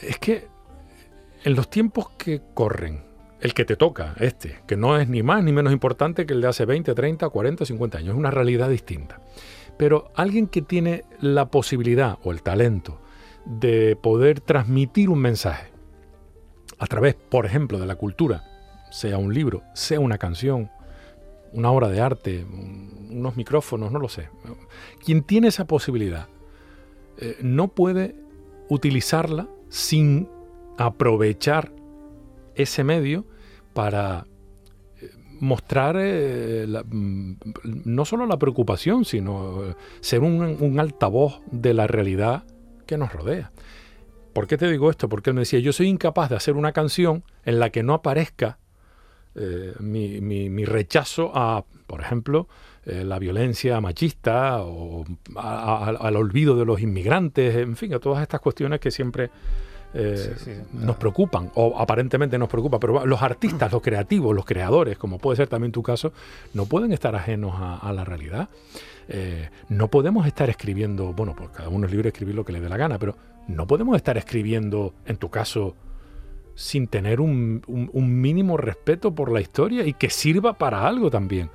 es 0.00 0.18
que 0.18 0.46
en 1.42 1.56
los 1.56 1.68
tiempos 1.68 2.10
que 2.10 2.42
corren, 2.54 3.02
el 3.40 3.54
que 3.54 3.64
te 3.64 3.74
toca, 3.74 4.14
este, 4.20 4.60
que 4.68 4.76
no 4.76 4.96
es 4.98 5.08
ni 5.08 5.24
más 5.24 5.42
ni 5.42 5.50
menos 5.50 5.72
importante 5.72 6.26
que 6.26 6.32
el 6.32 6.40
de 6.42 6.46
hace 6.46 6.64
20, 6.64 6.94
30, 6.94 7.28
40, 7.28 7.66
50 7.66 7.98
años, 7.98 8.10
es 8.10 8.16
una 8.16 8.30
realidad 8.30 8.68
distinta. 8.68 9.20
Pero 9.76 10.10
alguien 10.14 10.46
que 10.46 10.62
tiene 10.62 11.04
la 11.20 11.50
posibilidad 11.50 12.18
o 12.22 12.32
el 12.32 12.42
talento 12.42 13.00
de 13.44 13.96
poder 13.96 14.40
transmitir 14.40 15.10
un 15.10 15.18
mensaje 15.18 15.72
a 16.78 16.86
través, 16.86 17.14
por 17.14 17.46
ejemplo, 17.46 17.78
de 17.78 17.86
la 17.86 17.96
cultura, 17.96 18.44
sea 18.90 19.18
un 19.18 19.34
libro, 19.34 19.62
sea 19.74 20.00
una 20.00 20.18
canción, 20.18 20.70
una 21.52 21.70
obra 21.70 21.88
de 21.88 22.00
arte, 22.00 22.44
unos 22.44 23.36
micrófonos, 23.36 23.92
no 23.92 23.98
lo 23.98 24.08
sé. 24.08 24.28
Quien 25.04 25.22
tiene 25.22 25.48
esa 25.48 25.66
posibilidad 25.66 26.28
eh, 27.16 27.38
no 27.42 27.68
puede 27.68 28.16
utilizarla 28.68 29.48
sin 29.68 30.28
aprovechar 30.78 31.72
ese 32.54 32.84
medio 32.84 33.24
para 33.72 34.26
mostrar 35.40 35.96
eh, 35.98 36.66
mm, 36.66 37.32
no 37.84 38.04
solo 38.04 38.26
la 38.26 38.38
preocupación, 38.38 39.04
sino 39.04 39.74
ser 40.00 40.20
un, 40.20 40.78
altavoz 40.78 41.40
de 41.50 41.74
la 41.74 41.86
realidad 41.86 42.44
que 42.86 42.98
nos 42.98 43.12
rodea. 43.12 43.52
¿Por 44.32 44.46
qué 44.46 44.56
te 44.56 44.68
digo 44.68 44.90
esto? 44.90 45.08
Porque 45.08 45.30
él 45.30 45.34
me 45.34 45.42
decía, 45.42 45.60
yo 45.60 45.72
soy 45.72 45.88
incapaz 45.88 46.30
de 46.30 46.36
hacer 46.36 46.56
una 46.56 46.72
canción 46.72 47.22
en 47.44 47.60
la 47.60 47.70
que 47.70 47.82
no 47.82 47.94
aparezca 47.94 48.58
mi, 49.80 50.64
rechazo 50.64 51.32
a, 51.34 51.64
por 51.86 52.00
ejemplo, 52.00 52.48
la 52.84 53.18
violencia 53.18 53.80
machista 53.80 54.60
o 54.60 55.04
al 55.36 56.16
olvido 56.16 56.56
de 56.56 56.64
los 56.64 56.80
inmigrantes, 56.80 57.56
en 57.56 57.76
fin, 57.76 57.94
a 57.94 58.00
todas 58.00 58.22
estas 58.22 58.40
cuestiones 58.40 58.80
que 58.80 58.90
siempre 58.90 59.30
eh, 59.96 60.64
nos 60.72 60.96
preocupan, 60.96 61.52
o 61.54 61.78
aparentemente 61.78 62.36
nos 62.36 62.48
preocupan, 62.48 62.80
pero 62.80 63.06
los 63.06 63.22
artistas, 63.22 63.70
los 63.70 63.80
creativos, 63.80 64.34
los 64.34 64.44
creadores, 64.44 64.98
como 64.98 65.18
puede 65.18 65.36
ser 65.36 65.48
también 65.48 65.70
tu 65.70 65.82
caso, 65.84 66.12
no 66.52 66.66
pueden 66.66 66.92
estar 66.92 67.14
ajenos 67.14 67.54
a, 67.56 67.92
la 67.92 68.04
realidad. 68.04 68.48
Eh, 69.08 69.50
no 69.68 69.88
podemos 69.88 70.26
estar 70.26 70.50
escribiendo, 70.50 71.12
bueno, 71.12 71.34
pues 71.36 71.50
cada 71.50 71.68
uno 71.68 71.86
es 71.86 71.92
libre 71.92 72.04
de 72.04 72.08
escribir 72.08 72.34
lo 72.34 72.44
que 72.44 72.52
le 72.52 72.60
dé 72.60 72.68
la 72.68 72.76
gana, 72.76 72.98
pero 72.98 73.16
no 73.46 73.68
podemos 73.68 73.94
estar 73.94 74.18
escribiendo, 74.18 74.94
en 75.06 75.16
tu 75.16 75.30
caso, 75.30 75.76
sin 76.56 76.88
tener 76.88 77.20
un, 77.20 77.62
un 77.66 78.20
mínimo 78.20 78.56
respeto 78.56 79.14
por 79.14 79.30
la 79.30 79.40
historia 79.40 79.86
y 79.86 79.92
que 79.92 80.10
sirva 80.10 80.54
para 80.54 80.86
algo 80.86 81.10
también 81.10 81.50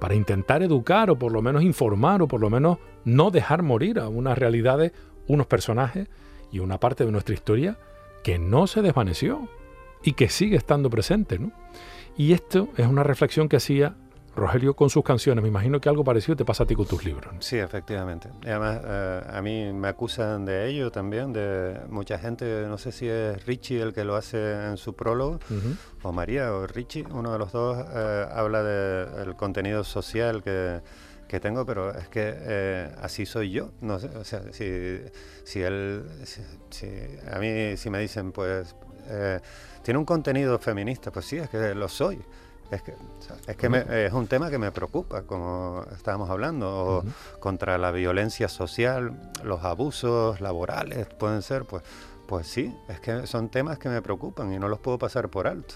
para 0.00 0.16
intentar 0.16 0.62
educar 0.62 1.10
o 1.10 1.18
por 1.18 1.32
lo 1.32 1.40
menos 1.40 1.62
informar 1.62 2.20
o 2.22 2.28
por 2.28 2.40
lo 2.40 2.50
menos 2.50 2.78
no 3.04 3.30
dejar 3.30 3.62
morir 3.62 4.00
a 4.00 4.08
unas 4.08 4.36
realidades, 4.36 4.92
unos 5.28 5.46
personajes 5.46 6.08
y 6.54 6.60
una 6.60 6.78
parte 6.78 7.04
de 7.04 7.10
nuestra 7.10 7.34
historia 7.34 7.76
que 8.22 8.38
no 8.38 8.68
se 8.68 8.80
desvaneció 8.80 9.48
y 10.04 10.12
que 10.12 10.28
sigue 10.28 10.56
estando 10.56 10.88
presente. 10.88 11.40
¿no? 11.40 11.50
Y 12.16 12.32
esto 12.32 12.68
es 12.76 12.86
una 12.86 13.02
reflexión 13.02 13.48
que 13.48 13.56
hacía 13.56 13.96
Rogelio 14.36 14.74
con 14.74 14.88
sus 14.88 15.02
canciones. 15.02 15.42
Me 15.42 15.48
imagino 15.48 15.80
que 15.80 15.88
algo 15.88 16.04
parecido 16.04 16.36
te 16.36 16.44
pasa 16.44 16.62
a 16.62 16.66
ti 16.66 16.76
con 16.76 16.86
tus 16.86 17.04
libros. 17.04 17.34
Sí, 17.40 17.58
efectivamente. 17.58 18.28
Y 18.44 18.48
además, 18.48 18.80
eh, 18.84 19.20
a 19.32 19.42
mí 19.42 19.72
me 19.72 19.88
acusan 19.88 20.44
de 20.44 20.68
ello 20.68 20.92
también, 20.92 21.32
de 21.32 21.80
mucha 21.88 22.18
gente, 22.18 22.66
no 22.68 22.78
sé 22.78 22.92
si 22.92 23.08
es 23.08 23.44
Richie 23.46 23.80
el 23.80 23.92
que 23.92 24.04
lo 24.04 24.14
hace 24.14 24.66
en 24.66 24.76
su 24.76 24.94
prólogo, 24.94 25.40
o 26.02 26.12
María 26.12 26.52
o 26.52 26.66
Richie, 26.68 27.04
uno 27.10 27.32
de 27.32 27.38
los 27.38 27.50
dos, 27.50 27.84
eh, 27.92 28.26
habla 28.32 28.62
del 28.62 29.34
contenido 29.34 29.82
social 29.82 30.42
que 30.42 30.80
que 31.34 31.40
tengo, 31.40 31.66
pero 31.66 31.90
es 31.90 32.08
que 32.08 32.32
eh, 32.32 32.94
así 33.02 33.26
soy 33.26 33.50
yo. 33.50 33.70
No 33.80 33.98
sé, 33.98 34.06
o 34.16 34.24
sea, 34.24 34.40
si, 34.52 35.00
si 35.42 35.62
él, 35.62 36.04
si, 36.70 36.86
a 37.28 37.38
mí 37.40 37.76
si 37.76 37.90
me 37.90 37.98
dicen, 37.98 38.30
pues, 38.30 38.76
eh, 39.08 39.40
tiene 39.82 39.98
un 39.98 40.04
contenido 40.04 40.56
feminista, 40.60 41.10
pues 41.10 41.26
sí, 41.26 41.38
es 41.38 41.50
que 41.50 41.74
lo 41.74 41.88
soy. 41.88 42.22
Es 42.70 42.82
que, 42.82 42.94
es, 43.46 43.56
que 43.56 44.06
es 44.06 44.12
un 44.12 44.28
tema 44.28 44.48
que 44.48 44.58
me 44.58 44.70
preocupa, 44.70 45.22
como 45.22 45.84
estábamos 45.94 46.30
hablando, 46.30 46.68
o 46.68 47.04
contra 47.40 47.78
la 47.78 47.90
violencia 47.90 48.48
social, 48.48 49.32
los 49.42 49.64
abusos 49.64 50.40
laborales, 50.40 51.06
pueden 51.18 51.42
ser, 51.42 51.64
pues 51.64 51.82
pues 52.26 52.46
sí, 52.46 52.74
es 52.88 53.00
que 53.00 53.26
son 53.26 53.48
temas 53.50 53.78
que 53.78 53.88
me 53.88 54.00
preocupan 54.00 54.52
y 54.52 54.58
no 54.58 54.68
los 54.68 54.78
puedo 54.78 54.98
pasar 54.98 55.28
por 55.28 55.46
alto. 55.46 55.74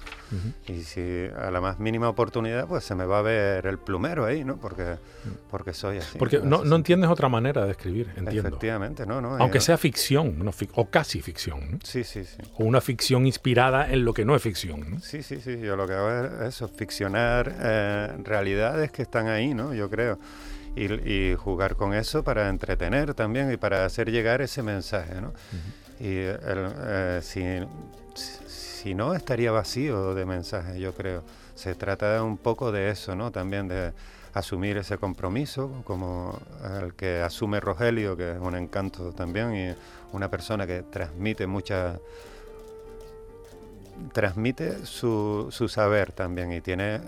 Y 0.67 0.83
si 0.83 1.27
a 1.37 1.51
la 1.51 1.61
más 1.61 1.79
mínima 1.79 2.09
oportunidad, 2.09 2.67
pues 2.67 2.85
se 2.85 2.95
me 2.95 3.05
va 3.05 3.19
a 3.19 3.23
ver 3.23 3.67
el 3.67 3.79
plumero 3.79 4.25
ahí, 4.25 4.45
¿no? 4.45 4.57
Porque, 4.57 4.97
porque 5.51 5.73
soy 5.73 5.99
así. 5.99 6.19
Porque 6.19 6.41
no, 6.41 6.65
no 6.65 6.77
entiendes 6.77 7.11
otra 7.11 7.29
manera 7.29 7.65
de 7.65 7.73
escribir, 7.73 8.11
entiendo. 8.17 8.49
Efectivamente, 8.49 9.07
no, 9.07 9.21
no. 9.21 9.37
Aunque 9.37 9.61
sea 9.61 9.77
ficción, 9.77 10.49
o 10.75 10.91
casi 10.91 11.21
ficción. 11.21 11.73
¿no? 11.73 11.79
Sí, 11.83 12.05
sí, 12.05 12.25
sí. 12.25 12.39
O 12.55 12.65
una 12.65 12.81
ficción 12.81 13.27
inspirada 13.27 13.91
en 13.91 14.05
lo 14.05 14.15
que 14.15 14.25
no 14.25 14.35
es 14.35 14.43
ficción. 14.43 14.91
¿no? 14.91 15.01
Sí, 15.01 15.23
sí, 15.23 15.41
sí. 15.41 15.59
Yo 15.61 15.77
lo 15.77 15.87
que 15.87 15.95
hago 15.95 16.11
es 16.11 16.55
eso, 16.55 16.69
ficcionar 16.69 17.55
eh, 17.61 18.17
realidades 18.25 18.91
que 18.91 19.03
están 19.03 19.29
ahí, 19.29 19.55
¿no? 19.55 19.75
Yo 19.75 19.91
creo. 19.91 20.19
Y, 20.77 21.35
jugar 21.35 21.75
con 21.75 21.93
eso 21.93 22.23
para 22.23 22.49
entretener 22.49 23.13
también 23.15 23.53
y 23.53 23.57
para 23.57 23.85
hacer 23.85 24.13
llegar 24.13 24.41
ese 24.43 24.63
mensaje, 24.63 25.21
¿no? 25.21 25.33
Y 26.01 26.15
eh, 26.15 27.21
si, 27.23 28.95
no, 28.95 29.15
estaría 29.15 29.51
vacío 29.53 30.15
de 30.15 30.25
mensajes, 30.25 30.77
yo 30.77 30.95
creo. 30.95 31.23
Se 31.55 31.75
trata 31.75 32.23
un 32.23 32.37
poco 32.39 32.71
de 32.71 32.91
eso, 32.91 33.15
¿no? 33.17 33.33
También 33.33 33.69
de 33.69 33.93
asumir 34.35 34.77
ese 34.77 34.99
compromiso, 34.99 35.83
como 35.85 36.39
el 36.81 36.95
que 36.95 37.21
asume 37.21 37.61
Rogelio, 37.61 38.17
que 38.17 38.33
es 38.33 38.39
un 38.39 38.55
encanto 38.55 39.13
también, 39.13 39.57
y 39.57 39.75
una 40.13 40.31
persona 40.31 40.67
que 40.67 40.83
transmite 40.83 41.47
mucha 41.47 41.99
transmite 44.13 44.87
su, 44.87 45.49
su 45.51 45.69
saber 45.69 46.13
también 46.13 46.53
y 46.53 46.61
tiene 46.61 46.97
eh, 46.97 47.01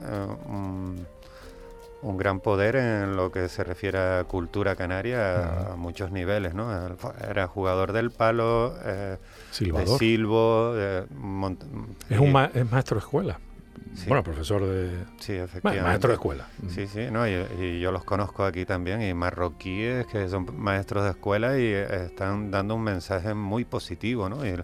un 2.03 2.17
gran 2.17 2.41
poder 2.41 2.77
en 2.77 3.17
lo 3.17 3.31
que 3.31 3.49
se 3.49 3.65
refiere 3.65 3.99
a 3.99 4.25
cultura 4.25 4.77
canaria 4.77 5.73
a, 5.73 5.77
muchos 5.77 6.11
niveles, 6.11 6.55
¿no? 6.55 6.71
Era 7.29 7.47
jugador 7.47 7.93
del 7.93 8.11
palo, 8.11 8.75
eh, 8.85 9.19
de 9.59 9.87
silbo, 9.99 10.75
es 10.77 12.19
un 12.19 12.33
maestro 12.33 12.97
de 12.97 13.01
escuela. 13.01 13.39
Bueno, 14.07 14.23
profesor 14.23 14.65
de... 14.65 15.05
Sí, 15.19 15.33
efectivamente. 15.33 15.83
maestro 15.83 16.09
de 16.09 16.15
escuela. 16.15 16.49
Sí, 16.69 16.87
sí, 16.87 17.09
¿no? 17.11 17.27
Y, 17.27 17.81
yo 17.81 17.93
los 17.93 18.05
conozco 18.05 18.45
aquí 18.45 18.65
también, 18.65 19.03
y 19.03 19.13
marroquíes 19.15 20.07
que 20.07 20.29
son 20.29 20.47
maestros 20.57 21.05
de 21.05 21.11
escuela 21.11 21.59
y 21.59 21.67
están 21.67 22.51
dando 22.51 22.77
un 22.77 22.83
mensaje 22.83 23.35
muy 23.35 23.65
positivo, 23.65 24.29
¿no? 24.29 24.45
Eh, 24.45 24.63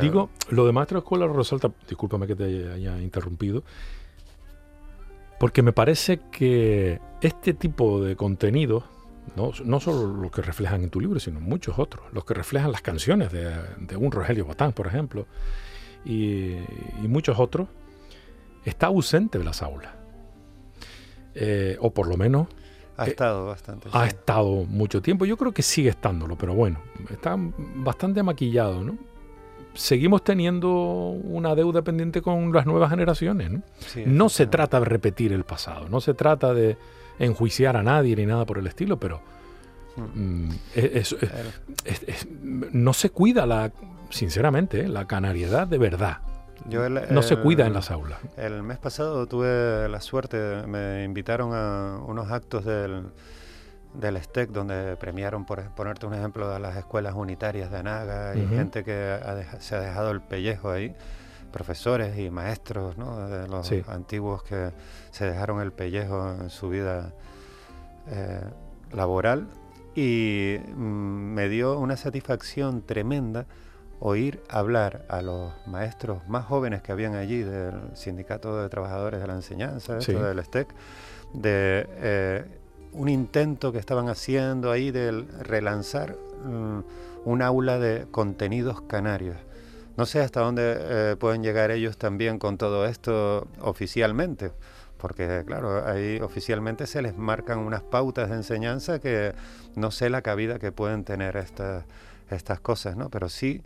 Digo, 0.00 0.30
lo 0.50 0.64
de 0.66 0.72
maestro 0.72 1.00
de 1.00 1.04
escuela 1.04 1.26
resalta, 1.26 1.70
discúlpame 1.88 2.26
que 2.26 2.36
te 2.36 2.72
haya 2.72 2.98
interrumpido, 3.00 3.62
porque 5.38 5.62
me 5.62 5.72
parece 5.72 6.20
que 6.30 7.00
este 7.20 7.54
tipo 7.54 8.02
de 8.02 8.16
contenidos, 8.16 8.84
no, 9.34 9.52
no 9.64 9.80
solo 9.80 10.06
los 10.06 10.30
que 10.30 10.42
reflejan 10.42 10.82
en 10.82 10.90
tu 10.90 11.00
libro, 11.00 11.20
sino 11.20 11.40
muchos 11.40 11.78
otros, 11.78 12.04
los 12.12 12.24
que 12.24 12.34
reflejan 12.34 12.72
las 12.72 12.82
canciones 12.82 13.32
de, 13.32 13.96
un 13.96 14.12
Rogelio 14.12 14.44
Botán, 14.46 14.72
por 14.72 14.86
ejemplo, 14.86 15.26
y, 16.04 16.56
muchos 17.02 17.38
otros, 17.38 17.68
está 18.64 18.86
ausente 18.86 19.38
de 19.38 19.44
las 19.44 19.62
aulas. 19.62 19.92
Eh, 21.34 21.76
o 21.80 21.92
por 21.92 22.08
lo 22.08 22.16
menos... 22.16 22.48
Ha 22.96 23.06
estado 23.06 23.46
bastante. 23.46 23.90
Ha 23.92 24.06
estado 24.06 24.64
mucho 24.64 25.02
tiempo. 25.02 25.26
Yo 25.26 25.36
creo 25.36 25.52
que 25.52 25.62
sigue 25.62 25.90
estándolo, 25.90 26.38
pero 26.38 26.54
bueno, 26.54 26.80
está 27.10 27.36
bastante 27.36 28.22
maquillado, 28.22 28.82
¿no? 28.82 28.96
Seguimos 29.76 30.24
teniendo 30.24 30.70
una 30.70 31.54
deuda 31.54 31.82
pendiente 31.82 32.22
con 32.22 32.52
las 32.52 32.66
nuevas 32.66 32.90
generaciones. 32.90 33.50
No, 34.06 34.28
se 34.28 34.46
trata 34.46 34.80
de 34.80 34.86
repetir 34.86 35.32
el 35.32 35.44
pasado, 35.44 35.88
no 35.88 36.00
se 36.00 36.14
trata 36.14 36.54
de 36.54 36.76
enjuiciar 37.18 37.76
a 37.76 37.82
nadie 37.82 38.16
ni 38.16 38.26
nada 38.26 38.44
por 38.44 38.58
el 38.58 38.66
estilo, 38.66 38.98
pero 38.98 39.20
hmm. 39.96 40.48
mm, 40.48 40.50
no 42.72 42.92
se 42.92 43.10
cuida 43.10 43.46
la, 43.46 43.72
sinceramente, 44.10 44.88
la 44.88 45.06
canariedad 45.06 45.66
de 45.66 45.78
verdad. 45.78 46.18
no 47.10 47.22
se 47.22 47.36
cuida 47.36 47.66
en 47.66 47.72
las 47.72 47.90
aulas. 47.90 48.18
El 48.36 48.62
mes 48.62 48.78
pasado 48.78 49.26
tuve 49.26 49.88
la 49.88 50.00
suerte, 50.00 50.66
me 50.66 51.04
invitaron 51.04 51.50
a 51.52 52.00
unos 52.06 52.30
actos 52.30 52.64
del 52.64 53.04
del 53.98 54.22
STEC, 54.22 54.50
donde 54.50 54.96
premiaron, 54.96 55.44
por 55.44 55.62
ponerte 55.70 56.06
un 56.06 56.14
ejemplo, 56.14 56.52
a 56.52 56.58
las 56.58 56.76
escuelas 56.76 57.14
unitarias 57.14 57.70
de 57.70 57.78
Anaga 57.78 58.36
y 58.36 58.46
gente 58.46 58.84
que 58.84 59.18
se 59.60 59.74
ha 59.74 59.80
dejado 59.80 60.10
el 60.10 60.20
pellejo 60.20 60.70
ahí, 60.70 60.94
profesores 61.52 62.18
y 62.18 62.30
maestros 62.30 62.96
¿no? 62.98 63.28
de 63.28 63.48
los 63.48 63.70
antiguos 63.88 64.42
que 64.42 64.72
se 65.10 65.24
dejaron 65.24 65.60
el 65.60 65.72
pellejo 65.72 66.34
en 66.40 66.50
su 66.50 66.68
vida 66.68 67.12
eh, 68.08 68.40
laboral. 68.92 69.48
Y 69.94 70.58
mm, 70.74 71.34
me 71.34 71.48
dio 71.48 71.78
una 71.78 71.96
satisfacción 71.96 72.82
tremenda 72.82 73.46
oír 74.00 74.42
hablar 74.48 75.06
a 75.08 75.22
los 75.22 75.52
maestros 75.66 76.26
más 76.28 76.44
jóvenes 76.44 76.82
que 76.82 76.92
habían 76.92 77.14
allí 77.14 77.42
del 77.42 77.96
Sindicato 77.96 78.62
de 78.62 78.68
Trabajadores 78.68 79.20
de 79.20 79.26
la 79.26 79.34
Enseñanza, 79.34 79.96
del 79.96 80.44
STEC, 80.44 80.68
de 81.32 81.88
eh, 81.96 82.44
un 82.96 83.08
intento 83.08 83.72
que 83.72 83.78
estaban 83.78 84.08
haciendo 84.08 84.72
ahí 84.72 84.90
de 84.90 85.12
relanzar 85.40 86.16
mm, 86.44 86.80
un 87.24 87.42
aula 87.42 87.78
de 87.78 88.06
contenidos 88.10 88.80
canarios. 88.82 89.36
No 89.96 90.06
sé 90.06 90.20
hasta 90.20 90.40
dónde 90.40 90.76
eh, 90.78 91.16
pueden 91.18 91.42
llegar 91.42 91.70
ellos 91.70 91.96
también 91.96 92.38
con 92.38 92.58
todo 92.58 92.86
esto 92.86 93.46
oficialmente, 93.60 94.52
porque 94.98 95.42
claro, 95.46 95.86
ahí 95.86 96.20
oficialmente 96.20 96.86
se 96.86 97.02
les 97.02 97.16
marcan 97.16 97.58
unas 97.58 97.82
pautas 97.82 98.28
de 98.30 98.36
enseñanza 98.36 98.98
que 98.98 99.34
no 99.74 99.90
sé 99.90 100.10
la 100.10 100.22
cabida 100.22 100.58
que 100.58 100.72
pueden 100.72 101.04
tener 101.04 101.36
estas 101.36 101.84
estas 102.30 102.60
cosas, 102.60 102.96
¿no? 102.96 103.08
Pero 103.08 103.28
sí 103.28 103.62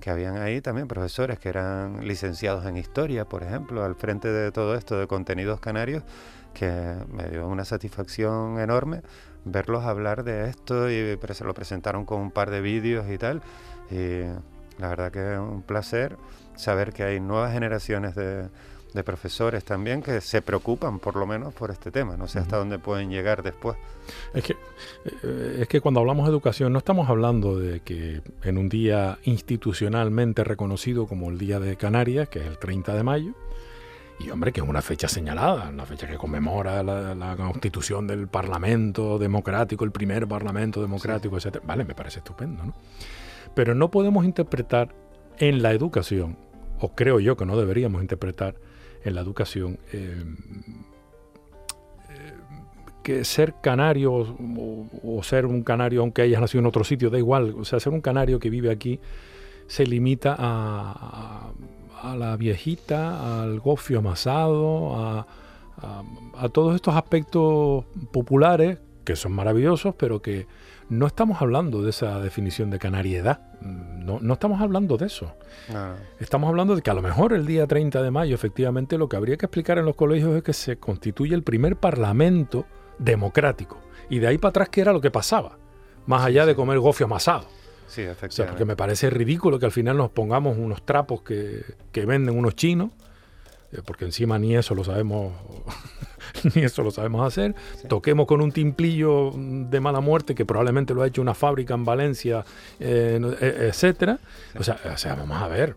que 0.00 0.10
habían 0.10 0.36
ahí 0.38 0.60
también 0.60 0.88
profesores 0.88 1.38
que 1.38 1.48
eran 1.48 2.06
licenciados 2.06 2.64
en 2.66 2.76
historia, 2.76 3.24
por 3.24 3.42
ejemplo, 3.42 3.84
al 3.84 3.94
frente 3.94 4.28
de 4.28 4.52
todo 4.52 4.74
esto 4.74 4.98
de 4.98 5.06
contenidos 5.06 5.60
canarios, 5.60 6.04
que 6.54 6.96
me 7.10 7.28
dio 7.28 7.46
una 7.48 7.64
satisfacción 7.64 8.58
enorme 8.58 9.02
verlos 9.44 9.84
hablar 9.84 10.24
de 10.24 10.48
esto 10.48 10.90
y 10.90 11.18
se 11.32 11.44
lo 11.44 11.54
presentaron 11.54 12.04
con 12.04 12.20
un 12.20 12.30
par 12.30 12.50
de 12.50 12.60
vídeos 12.60 13.10
y 13.10 13.18
tal. 13.18 13.42
Y 13.90 14.22
la 14.78 14.88
verdad 14.88 15.10
que 15.10 15.34
es 15.34 15.38
un 15.38 15.62
placer 15.62 16.16
saber 16.56 16.92
que 16.92 17.04
hay 17.04 17.20
nuevas 17.20 17.52
generaciones 17.52 18.14
de, 18.14 18.48
de 18.92 19.04
profesores 19.04 19.64
también 19.64 20.02
que 20.02 20.20
se 20.20 20.42
preocupan 20.42 20.98
por 20.98 21.16
lo 21.16 21.26
menos 21.26 21.54
por 21.54 21.70
este 21.70 21.90
tema. 21.90 22.16
No 22.16 22.26
sé 22.26 22.38
hasta 22.38 22.56
dónde 22.56 22.78
pueden 22.78 23.10
llegar 23.10 23.42
después. 23.42 23.76
Es 24.32 24.44
que, 24.44 24.56
eh, 25.22 25.58
es 25.60 25.68
que 25.68 25.80
cuando 25.80 26.00
hablamos 26.00 26.26
de 26.26 26.30
educación 26.30 26.72
no 26.72 26.78
estamos 26.78 27.08
hablando 27.08 27.58
de 27.58 27.80
que 27.80 28.22
en 28.42 28.58
un 28.58 28.68
día 28.68 29.18
institucionalmente 29.24 30.44
reconocido 30.44 31.06
como 31.06 31.30
el 31.30 31.38
Día 31.38 31.60
de 31.60 31.76
Canarias, 31.76 32.28
que 32.28 32.40
es 32.40 32.46
el 32.46 32.58
30 32.58 32.94
de 32.94 33.02
mayo, 33.02 33.34
y 34.20 34.30
hombre, 34.30 34.52
que 34.52 34.60
es 34.60 34.68
una 34.68 34.82
fecha 34.82 35.06
señalada, 35.06 35.68
una 35.68 35.86
fecha 35.86 36.08
que 36.08 36.16
conmemora 36.16 36.82
la, 36.82 37.36
constitución 37.36 38.06
del 38.06 38.26
Parlamento 38.26 39.16
democrático, 39.18 39.84
el 39.84 39.92
primer 39.92 40.26
Parlamento 40.26 40.80
democrático, 40.80 41.36
etc. 41.36 41.60
Vale, 41.64 41.84
me 41.84 41.94
parece 41.94 42.18
estupendo, 42.18 42.64
¿no? 42.64 42.74
Pero 43.54 43.74
no 43.74 43.90
podemos 43.90 44.24
interpretar 44.24 44.92
en 45.38 45.62
la 45.62 45.70
educación, 45.70 46.36
o 46.80 46.94
creo 46.96 47.20
yo 47.20 47.36
que 47.36 47.46
no 47.46 47.56
deberíamos 47.56 48.02
interpretar 48.02 48.56
en 49.04 49.14
la 49.14 49.20
educación, 49.20 49.78
eh, 49.92 50.24
eh, 52.10 52.32
que 53.02 53.24
ser 53.24 53.54
canario 53.60 54.12
o, 54.12 55.22
ser 55.22 55.46
un 55.46 55.62
canario, 55.62 56.00
aunque 56.00 56.22
hayas 56.22 56.40
nacido 56.40 56.60
en 56.60 56.66
otro 56.66 56.84
sitio, 56.84 57.10
da 57.10 57.18
igual, 57.18 57.54
o 57.58 57.64
sea, 57.64 57.80
ser 57.80 57.92
un 57.92 58.00
canario 58.00 58.38
que 58.38 58.50
vive 58.50 58.70
aquí 58.70 59.00
se 59.66 59.86
limita 59.86 60.34
a, 60.38 61.52
a, 62.02 62.16
la 62.16 62.36
viejita, 62.36 63.42
al 63.42 63.60
gofio 63.60 63.98
amasado, 63.98 64.96
a, 64.96 65.26
a 66.36 66.48
todos 66.48 66.74
estos 66.74 66.96
aspectos 66.96 67.84
populares 68.10 68.78
que 69.04 69.16
son 69.16 69.32
maravillosos, 69.32 69.94
pero 69.94 70.20
que 70.20 70.46
no 70.88 71.06
estamos 71.06 71.42
hablando 71.42 71.82
de 71.82 71.90
esa 71.90 72.18
definición 72.20 72.70
de 72.70 72.78
canariedad. 72.78 73.40
No, 73.60 74.18
no 74.20 74.34
estamos 74.34 74.60
hablando 74.60 74.96
de 74.96 75.06
eso. 75.06 75.34
Estamos 76.18 76.48
hablando 76.48 76.74
de 76.74 76.82
que 76.82 76.90
a 76.90 76.94
lo 76.94 77.02
mejor 77.02 77.32
el 77.32 77.46
día 77.46 77.66
30 77.66 78.02
de 78.02 78.10
mayo, 78.10 78.34
efectivamente, 78.34 78.96
lo 78.96 79.08
que 79.08 79.16
habría 79.16 79.36
que 79.36 79.46
explicar 79.46 79.78
en 79.78 79.84
los 79.84 79.96
colegios 79.96 80.34
es 80.36 80.42
que 80.42 80.52
se 80.52 80.78
constituye 80.78 81.34
el 81.34 81.42
primer 81.42 81.76
parlamento 81.76 82.66
democrático. 82.98 83.78
Y 84.08 84.18
de 84.18 84.28
ahí 84.28 84.38
para 84.38 84.50
atrás, 84.50 84.68
¿qué 84.70 84.80
era 84.80 84.92
lo 84.92 85.00
que 85.00 85.10
pasaba? 85.10 85.58
Más 86.06 86.24
allá 86.24 86.46
de 86.46 86.54
comer 86.54 86.78
gofio 86.78 87.06
amasado. 87.06 87.46
Sí, 87.86 88.02
efectivamente. 88.02 88.26
O 88.26 88.36
sea, 88.36 88.46
porque 88.46 88.64
me 88.64 88.76
parece 88.76 89.10
ridículo 89.10 89.58
que 89.58 89.66
al 89.66 89.72
final 89.72 89.96
nos 89.96 90.10
pongamos 90.10 90.56
unos 90.56 90.82
trapos 90.84 91.22
que, 91.22 91.64
que 91.92 92.06
venden 92.06 92.36
unos 92.36 92.54
chinos, 92.54 92.90
eh, 93.72 93.82
porque 93.84 94.06
encima 94.06 94.38
ni 94.38 94.56
eso 94.56 94.74
lo 94.74 94.84
sabemos 94.84 95.34
ni 96.54 96.62
eso 96.62 96.82
lo 96.82 96.90
sabemos 96.90 97.26
hacer. 97.26 97.54
Toquemos 97.88 98.26
con 98.26 98.40
un 98.40 98.52
timplillo 98.52 99.32
de 99.34 99.80
mala 99.80 100.00
muerte 100.00 100.34
que 100.34 100.44
probablemente 100.44 100.94
lo 100.94 101.02
ha 101.02 101.06
hecho 101.06 101.22
una 101.22 101.34
fábrica 101.34 101.74
en 101.74 101.84
Valencia, 101.84 102.44
eh, 102.80 103.20
e, 103.40 103.68
etcétera. 103.68 104.18
O, 104.58 104.62
sea, 104.62 104.78
o 104.92 104.96
sea, 104.96 105.14
vamos 105.14 105.40
a 105.40 105.48
ver. 105.48 105.76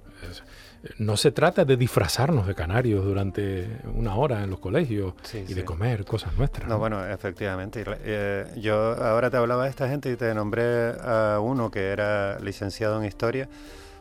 No 0.97 1.15
se 1.15 1.31
trata 1.31 1.63
de 1.63 1.77
disfrazarnos 1.77 2.47
de 2.47 2.55
canarios 2.55 3.05
durante 3.05 3.67
una 3.93 4.15
hora 4.15 4.43
en 4.43 4.49
los 4.49 4.59
colegios 4.59 5.13
y 5.47 5.53
de 5.53 5.63
comer 5.63 6.05
cosas 6.05 6.35
nuestras. 6.37 6.67
No, 6.67 6.79
bueno, 6.79 7.05
efectivamente. 7.05 7.83
Eh, 7.87 8.47
yo 8.57 8.75
ahora 8.75 9.29
te 9.29 9.37
hablaba 9.37 9.65
de 9.65 9.69
esta 9.69 9.87
gente 9.87 10.11
y 10.11 10.15
te 10.15 10.33
nombré 10.33 10.93
a 11.03 11.39
uno 11.39 11.69
que 11.69 11.89
era 11.89 12.39
licenciado 12.39 12.99
en 12.99 13.05
historia, 13.05 13.47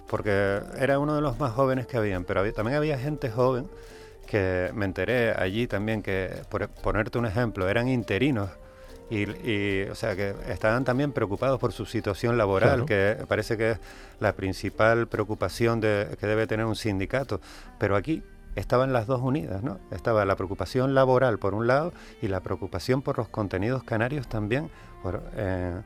porque 0.08 0.60
era 0.78 0.98
uno 0.98 1.14
de 1.14 1.20
los 1.20 1.38
más 1.38 1.52
jóvenes 1.52 1.86
que 1.86 1.98
habían, 1.98 2.24
pero 2.24 2.50
también 2.54 2.78
había 2.78 2.98
gente 2.98 3.30
joven 3.30 3.68
que 4.30 4.70
me 4.74 4.84
enteré 4.84 5.32
allí 5.32 5.66
también 5.66 6.02
que, 6.02 6.30
por 6.48 6.68
ponerte 6.68 7.18
un 7.18 7.26
ejemplo, 7.26 7.68
eran 7.68 7.88
interinos 7.88 8.48
y, 9.10 9.82
o 9.90 9.94
sea, 9.96 10.14
que 10.14 10.36
estaban 10.48 10.84
también 10.84 11.10
preocupados 11.10 11.58
por 11.58 11.72
su 11.72 11.84
situación 11.84 12.38
laboral, 12.38 12.84
que 12.84 13.16
parece 13.26 13.56
que 13.56 13.72
es 13.72 13.80
la 14.20 14.34
principal 14.34 15.08
preocupación 15.08 15.80
de, 15.80 16.16
que 16.20 16.28
debe 16.28 16.46
tener 16.46 16.64
un 16.64 16.76
sindicato. 16.76 17.40
Pero 17.80 17.96
aquí 17.96 18.22
estaban 18.54 18.92
las 18.92 19.08
dos 19.08 19.20
unidas, 19.20 19.64
¿no? 19.64 19.80
Estaba 19.90 20.24
la 20.24 20.36
preocupación 20.36 20.94
laboral 20.94 21.40
por 21.40 21.54
un 21.54 21.66
lado 21.66 21.92
y 22.22 22.28
la 22.28 22.38
preocupación 22.38 23.02
por 23.02 23.18
los 23.18 23.28
contenidos 23.28 23.82
canarios 23.82 24.28
también, 24.28 24.70
por, 25.02 25.24
eh, 25.34 25.80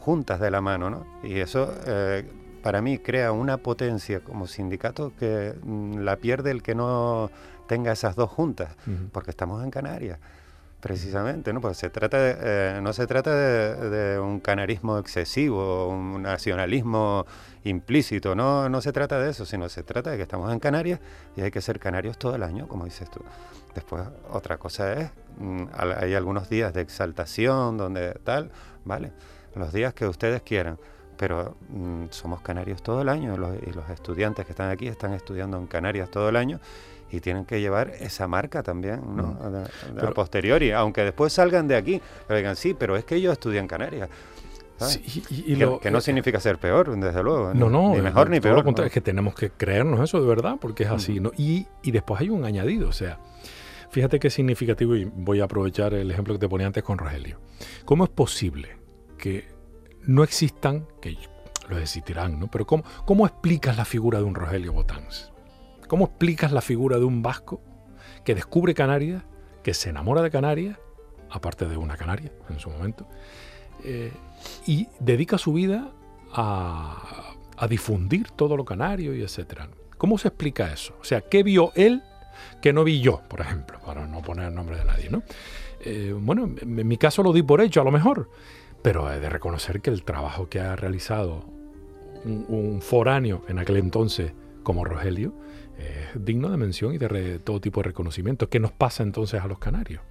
juntas 0.00 0.40
de 0.40 0.50
la 0.50 0.60
mano, 0.60 0.90
¿no? 0.90 1.06
Y 1.22 1.38
eso 1.38 1.72
eh, 1.86 2.28
para 2.64 2.82
mí 2.82 2.98
crea 2.98 3.30
una 3.30 3.58
potencia 3.58 4.18
como 4.18 4.48
sindicato 4.48 5.12
que 5.16 5.54
mm, 5.62 5.98
la 5.98 6.16
pierde 6.16 6.50
el 6.50 6.64
que 6.64 6.74
no 6.74 7.30
tenga 7.66 7.92
esas 7.92 8.16
dos 8.16 8.30
juntas, 8.30 8.74
porque 9.12 9.30
estamos 9.30 9.62
en 9.64 9.70
Canarias, 9.70 10.18
precisamente, 10.80 11.52
¿no? 11.52 11.60
Pues 11.60 11.76
se 11.78 11.90
trata 11.90 12.18
eh, 12.20 12.80
no 12.82 12.92
se 12.92 13.06
trata 13.06 13.34
de, 13.34 14.18
un 14.18 14.40
canarismo 14.40 14.98
excesivo, 14.98 15.88
un 15.88 16.22
nacionalismo 16.22 17.26
implícito, 17.64 18.34
no, 18.34 18.68
no 18.68 18.80
se 18.80 18.92
trata 18.92 19.18
de 19.18 19.30
eso, 19.30 19.44
sino 19.44 19.68
se 19.68 19.82
trata 19.82 20.10
de 20.10 20.16
que 20.16 20.22
estamos 20.22 20.52
en 20.52 20.60
Canarias 20.60 21.00
y 21.36 21.40
hay 21.40 21.50
que 21.50 21.60
ser 21.60 21.80
canarios 21.80 22.18
todo 22.18 22.36
el 22.36 22.42
año, 22.42 22.68
como 22.68 22.84
dices 22.84 23.10
tú. 23.10 23.20
Después, 23.74 24.04
otra 24.30 24.58
cosa 24.58 24.92
es, 24.94 25.10
mm, 25.38 25.64
hay 25.98 26.14
algunos 26.14 26.48
días 26.48 26.72
de 26.72 26.82
exaltación, 26.82 27.76
donde 27.76 28.12
tal, 28.24 28.50
¿vale? 28.84 29.12
Los 29.54 29.72
días 29.72 29.92
que 29.94 30.06
ustedes 30.06 30.42
quieran 30.42 30.78
pero 31.16 31.56
mm, 31.70 32.06
somos 32.10 32.40
canarios 32.42 32.82
todo 32.82 33.02
el 33.02 33.08
año 33.08 33.34
y 33.34 33.72
los 33.72 33.90
estudiantes 33.90 34.44
que 34.44 34.52
están 34.52 34.70
aquí 34.70 34.86
están 34.86 35.14
estudiando 35.14 35.56
en 35.58 35.66
Canarias 35.66 36.10
todo 36.10 36.28
el 36.28 36.36
año 36.36 36.60
y 37.10 37.20
tienen 37.20 37.44
que 37.44 37.60
llevar 37.60 37.92
esa 38.00 38.26
marca 38.26 38.62
también, 38.62 39.00
¿no? 39.14 39.28
Mm. 39.28 40.04
A, 40.04 40.10
posteriori, 40.10 40.72
aunque 40.72 41.02
después 41.02 41.32
salgan 41.32 41.68
de 41.68 41.76
aquí, 41.76 42.00
pero 42.26 42.38
digan, 42.38 42.56
sí, 42.56 42.74
pero 42.74 42.96
es 42.96 43.04
que 43.04 43.16
ellos 43.16 43.32
estudian 43.32 43.68
Canarias. 43.68 44.08
y, 45.30 45.56
que, 45.56 45.90
no 45.90 45.98
eh, 45.98 46.00
significa 46.00 46.40
ser 46.40 46.58
peor, 46.58 46.94
desde 46.98 47.22
luego. 47.22 47.54
No, 47.54 47.70
no, 47.70 47.94
ni 47.94 48.02
mejor 48.02 48.28
ni 48.28 48.40
peor. 48.40 48.64
Es 48.84 48.92
que 48.92 49.00
tenemos 49.00 49.34
que 49.34 49.50
creernos 49.50 50.00
eso 50.00 50.20
de 50.20 50.26
verdad, 50.26 50.56
porque 50.60 50.82
es 50.82 50.90
así. 50.90 51.20
¿no? 51.20 51.32
Y, 51.36 51.66
y 51.82 51.92
después 51.92 52.20
hay 52.20 52.28
un 52.28 52.44
añadido, 52.44 52.88
o 52.88 52.92
sea, 52.92 53.18
fíjate 53.90 54.18
qué 54.18 54.28
significativo, 54.28 54.96
y 54.96 55.04
voy 55.04 55.40
a 55.40 55.44
aprovechar 55.44 55.94
el 55.94 56.10
ejemplo 56.10 56.34
que 56.34 56.40
te 56.40 56.48
ponía 56.48 56.66
antes 56.66 56.82
con 56.82 56.98
Rogelio. 56.98 57.38
¿Cómo 57.84 58.04
es 58.04 58.10
posible 58.10 58.76
que 59.16 59.48
no 60.02 60.22
existan, 60.22 60.86
que 61.00 61.16
lo 61.68 61.78
existirán, 61.78 62.38
¿no? 62.38 62.48
Pero 62.50 62.66
¿cómo, 62.66 62.84
cómo 63.04 63.26
explicas 63.26 63.76
la 63.76 63.84
figura 63.84 64.18
de 64.18 64.24
un 64.24 64.34
Rogelio 64.34 64.72
Botáns? 64.72 65.32
¿Cómo 65.86 66.06
explicas 66.06 66.52
la 66.52 66.60
figura 66.60 66.98
de 66.98 67.04
un 67.04 67.22
vasco 67.22 67.60
que 68.24 68.34
descubre 68.34 68.74
Canarias, 68.74 69.22
que 69.62 69.74
se 69.74 69.90
enamora 69.90 70.22
de 70.22 70.30
Canarias, 70.30 70.78
aparte 71.30 71.66
de 71.66 71.76
una 71.76 71.96
Canaria 71.96 72.32
en 72.50 72.58
su 72.58 72.70
momento, 72.70 73.06
eh, 73.84 74.12
y 74.66 74.88
dedica 75.00 75.38
su 75.38 75.52
vida 75.52 75.92
a, 76.32 77.34
difundir 77.68 78.30
todo 78.32 78.56
lo 78.56 78.64
canario 78.64 79.14
y 79.14 79.22
etcétera? 79.22 79.68
¿Cómo 79.96 80.18
se 80.18 80.28
explica 80.28 80.72
eso? 80.72 80.94
O 81.00 81.04
sea, 81.04 81.22
¿qué 81.22 81.42
vio 81.42 81.72
él 81.74 82.02
que 82.60 82.72
no 82.72 82.84
vi 82.84 83.00
yo, 83.00 83.22
por 83.28 83.40
ejemplo, 83.40 83.78
para 83.80 84.06
no 84.06 84.20
poner 84.22 84.48
el 84.48 84.54
nombre 84.54 84.76
de 84.76 84.84
nadie, 84.84 85.08
¿no? 85.08 85.22
Eh, 85.80 86.14
bueno, 86.18 86.50
en 86.60 86.86
mi 86.86 86.98
caso 86.98 87.22
lo 87.22 87.32
di 87.32 87.42
por 87.42 87.60
hecho, 87.62 87.80
a 87.80 87.84
lo 87.84 87.90
mejor, 87.90 88.28
pero 88.82 89.10
he 89.10 89.20
de 89.20 89.30
reconocer 89.30 89.80
que 89.80 89.90
el 89.90 90.04
trabajo 90.04 90.48
que 90.48 90.60
ha 90.60 90.76
realizado 90.76 91.44
un 92.24 92.80
foráneo 92.82 93.42
en 93.48 93.60
aquel 93.60 93.76
entonces 93.76 94.32
como 94.66 94.84
Rogelio 94.84 95.32
es 95.78 96.24
digno 96.24 96.50
de 96.50 96.56
mención 96.56 96.92
y 96.92 96.98
de 96.98 97.38
todo 97.38 97.60
tipo 97.60 97.80
de 97.80 97.84
reconocimiento. 97.84 98.48
¿Qué 98.48 98.58
nos 98.58 98.72
pasa 98.72 99.04
entonces 99.04 99.40
a 99.40 99.46
los 99.46 99.60
canarios? 99.60 100.02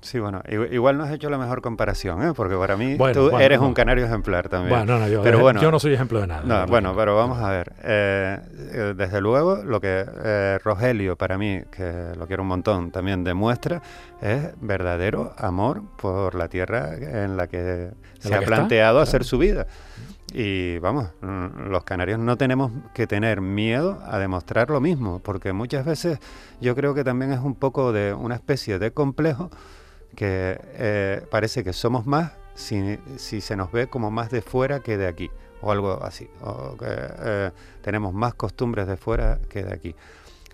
Sí, 0.00 0.18
bueno, 0.18 0.42
igual 0.72 0.98
no 0.98 1.04
has 1.04 1.12
hecho 1.12 1.30
la 1.30 1.38
mejor 1.38 1.62
comparación, 1.62 2.20
¿eh? 2.24 2.32
porque 2.34 2.56
para 2.56 2.76
mí 2.76 2.96
tú 3.12 3.38
eres 3.38 3.60
un 3.60 3.72
canario 3.72 4.04
ejemplar 4.04 4.48
también. 4.48 4.76
Bueno, 4.76 4.98
no, 4.98 5.06
yo, 5.06 5.22
pero 5.22 5.38
bueno, 5.38 5.62
yo 5.62 5.70
no 5.70 5.78
soy 5.78 5.94
ejemplo 5.94 6.20
de 6.20 6.26
nada. 6.26 6.42
No, 6.44 6.66
bueno, 6.66 6.96
pero 6.96 7.14
vamos 7.14 7.38
a 7.38 7.50
ver. 7.50 7.72
Eh, 7.84 8.40
eh, 8.72 8.94
desde 8.96 9.20
luego, 9.20 9.62
lo 9.62 9.80
que 9.80 10.04
eh, 10.24 10.58
Rogelio, 10.64 11.14
para 11.14 11.38
mí, 11.38 11.60
que 11.70 12.14
lo 12.18 12.26
quiero 12.26 12.42
un 12.42 12.48
montón, 12.48 12.90
también 12.90 13.22
demuestra, 13.22 13.80
es 14.20 14.48
verdadero 14.60 15.32
amor 15.38 15.84
por 15.96 16.34
la 16.34 16.48
tierra 16.48 16.96
en 16.96 17.36
la 17.36 17.46
que 17.46 17.90
se 18.18 18.34
ha 18.34 18.40
planteado 18.40 18.98
hacer 18.98 19.22
su 19.22 19.38
vida. 19.38 19.68
Y 20.34 20.78
vamos, 20.78 21.08
mm, 21.20 21.68
los 21.68 21.84
canarios 21.84 22.18
no 22.18 22.36
tenemos 22.36 22.72
que 22.94 23.06
tener 23.06 23.42
miedo 23.42 24.00
a 24.06 24.18
demostrar 24.18 24.70
lo 24.70 24.80
mismo, 24.80 25.18
porque 25.18 25.52
muchas 25.52 25.84
veces 25.84 26.18
yo 26.60 26.74
creo 26.74 26.94
que 26.94 27.04
también 27.04 27.32
es 27.32 27.40
un 27.40 27.54
poco 27.54 27.92
de 27.92 28.14
una 28.14 28.36
especie 28.36 28.78
de 28.78 28.92
complejo 28.92 29.50
que 30.16 30.58
eh, 30.74 31.26
parece 31.30 31.62
que 31.64 31.74
somos 31.74 32.06
más 32.06 32.32
si, 32.54 32.98
se 33.16 33.56
nos 33.56 33.72
ve 33.72 33.88
como 33.88 34.10
más 34.10 34.30
de 34.30 34.40
fuera 34.40 34.80
que 34.80 34.96
de 34.96 35.06
aquí, 35.06 35.30
o 35.60 35.70
algo 35.70 36.02
así, 36.02 36.28
o 36.40 36.76
que 36.78 36.86
eh, 36.88 37.50
tenemos 37.82 38.14
más 38.14 38.32
costumbres 38.32 38.86
de 38.86 38.96
fuera 38.96 39.38
que 39.50 39.64
de 39.64 39.72
aquí. 39.74 39.94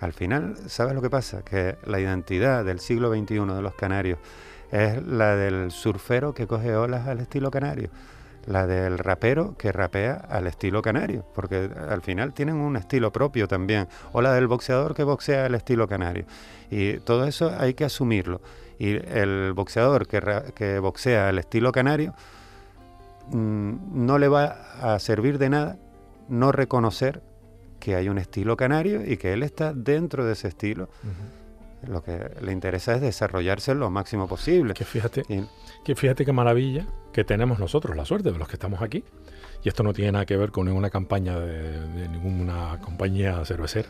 Al 0.00 0.12
final, 0.12 0.56
¿sabes 0.66 0.94
lo 0.94 1.02
que 1.02 1.10
pasa? 1.10 1.42
Que 1.42 1.76
la 1.84 2.00
identidad 2.00 2.64
del 2.64 2.80
siglo 2.80 3.12
XXI 3.12 3.54
de 3.54 3.62
los 3.62 3.74
canarios 3.74 4.18
es 4.72 5.04
la 5.04 5.36
del 5.36 5.70
surfero 5.70 6.34
que 6.34 6.46
coge 6.48 6.74
olas 6.76 7.06
al 7.06 7.20
estilo 7.20 7.50
canario 7.50 7.90
la 8.48 8.66
del 8.66 8.98
rapero 8.98 9.54
que 9.58 9.72
rapea 9.72 10.14
al 10.14 10.46
estilo 10.46 10.80
canario, 10.80 11.24
porque 11.34 11.70
al 11.88 12.00
final 12.00 12.32
tienen 12.32 12.56
un 12.56 12.76
estilo 12.76 13.12
propio 13.12 13.46
también, 13.46 13.88
o 14.12 14.22
la 14.22 14.32
del 14.32 14.46
boxeador 14.46 14.94
que 14.94 15.04
boxea 15.04 15.44
al 15.44 15.54
estilo 15.54 15.86
canario. 15.86 16.24
Y 16.70 16.98
todo 17.00 17.26
eso 17.26 17.54
hay 17.58 17.74
que 17.74 17.84
asumirlo. 17.84 18.40
Y 18.78 18.92
el 18.92 19.52
boxeador 19.52 20.06
que, 20.06 20.22
que 20.54 20.78
boxea 20.78 21.28
al 21.28 21.38
estilo 21.38 21.72
canario 21.72 22.14
mm, 23.30 24.06
no 24.06 24.18
le 24.18 24.28
va 24.28 24.56
a 24.80 24.98
servir 24.98 25.38
de 25.38 25.50
nada 25.50 25.76
no 26.28 26.50
reconocer 26.50 27.22
que 27.80 27.96
hay 27.96 28.08
un 28.08 28.18
estilo 28.18 28.56
canario 28.56 29.04
y 29.04 29.18
que 29.18 29.34
él 29.34 29.42
está 29.42 29.74
dentro 29.74 30.24
de 30.24 30.32
ese 30.32 30.48
estilo. 30.48 30.88
Lo 31.86 32.02
que 32.02 32.30
le 32.40 32.52
interesa 32.52 32.94
es 32.94 33.00
desarrollarse 33.00 33.74
lo 33.74 33.90
máximo 33.90 34.26
posible. 34.26 34.74
Que 34.74 34.84
fíjate, 34.84 35.22
que 35.84 35.94
fíjate 35.94 36.24
qué 36.24 36.32
maravilla 36.32 36.86
que 37.18 37.24
tenemos 37.24 37.58
nosotros, 37.58 37.96
la 37.96 38.04
suerte 38.04 38.30
de 38.30 38.38
los 38.38 38.46
que 38.46 38.54
estamos 38.54 38.80
aquí. 38.80 39.02
Y 39.64 39.68
esto 39.68 39.82
no 39.82 39.92
tiene 39.92 40.12
nada 40.12 40.24
que 40.24 40.36
ver 40.36 40.52
con 40.52 40.66
ninguna 40.66 40.88
campaña 40.88 41.36
de, 41.36 42.08
ninguna 42.08 42.78
compañía 42.80 43.44
cervecera. 43.44 43.88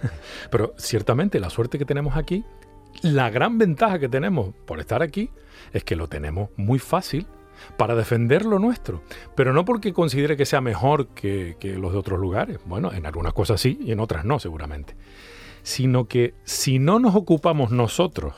Pero 0.50 0.74
ciertamente 0.76 1.38
la 1.38 1.50
suerte 1.50 1.78
que 1.78 1.84
tenemos 1.84 2.16
aquí, 2.16 2.44
la 3.02 3.30
gran 3.30 3.58
ventaja 3.58 4.00
que 4.00 4.08
tenemos 4.08 4.52
por 4.66 4.80
estar 4.80 5.02
aquí, 5.04 5.30
es 5.72 5.84
que 5.84 5.94
lo 5.94 6.08
tenemos 6.08 6.50
muy 6.56 6.80
fácil 6.80 7.28
para 7.76 7.94
defender 7.94 8.44
lo 8.44 8.58
nuestro, 8.58 9.02
pero 9.36 9.52
no 9.52 9.64
porque 9.64 9.92
considere 9.92 10.36
que 10.36 10.44
sea 10.44 10.60
mejor 10.60 11.06
que, 11.14 11.56
que, 11.60 11.78
los 11.78 11.92
de 11.92 11.98
otros 11.98 12.18
lugares, 12.18 12.58
bueno, 12.66 12.92
en 12.92 13.06
algunas 13.06 13.32
cosas 13.32 13.60
sí 13.60 13.78
y 13.80 13.92
en 13.92 14.00
otras 14.00 14.24
no 14.24 14.40
seguramente, 14.40 14.96
sino 15.62 16.06
que 16.06 16.34
si 16.42 16.80
no 16.80 16.98
nos 16.98 17.14
ocupamos 17.14 17.70
nosotros 17.70 18.34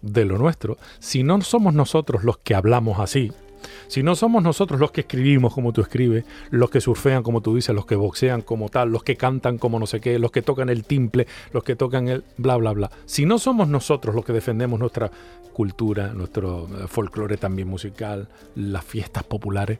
de 0.00 0.24
lo 0.24 0.38
nuestro, 0.38 0.78
si 0.98 1.22
no 1.22 1.38
somos 1.42 1.74
nosotros 1.74 2.24
los 2.24 2.38
que 2.38 2.54
hablamos 2.54 2.98
así, 2.98 3.30
si 3.86 4.02
no 4.02 4.14
somos 4.14 4.42
nosotros 4.42 4.80
los 4.80 4.90
que 4.90 5.02
escribimos 5.02 5.54
como 5.54 5.72
tú 5.72 5.80
escribes, 5.80 6.24
los 6.50 6.70
que 6.70 6.80
surfean 6.80 7.22
como 7.22 7.40
tú 7.40 7.54
dices, 7.54 7.74
los 7.74 7.86
que 7.86 7.96
boxean 7.96 8.42
como 8.42 8.68
tal, 8.68 8.90
los 8.90 9.02
que 9.02 9.16
cantan 9.16 9.58
como 9.58 9.78
no 9.78 9.86
sé 9.86 10.00
qué, 10.00 10.18
los 10.18 10.30
que 10.30 10.42
tocan 10.42 10.68
el 10.68 10.84
timple, 10.84 11.26
los 11.52 11.64
que 11.64 11.76
tocan 11.76 12.08
el 12.08 12.24
bla 12.36 12.56
bla 12.56 12.72
bla. 12.72 12.90
Si 13.06 13.26
no 13.26 13.38
somos 13.38 13.68
nosotros 13.68 14.14
los 14.14 14.24
que 14.24 14.32
defendemos 14.32 14.80
nuestra 14.80 15.10
cultura, 15.52 16.12
nuestro 16.14 16.66
eh, 16.66 16.86
folclore 16.86 17.36
también 17.36 17.68
musical, 17.68 18.28
las 18.54 18.84
fiestas 18.84 19.24
populares, 19.24 19.78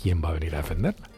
¿quién 0.00 0.22
va 0.22 0.30
a 0.30 0.32
venir 0.32 0.54
a 0.54 0.58
defenderla? 0.58 1.17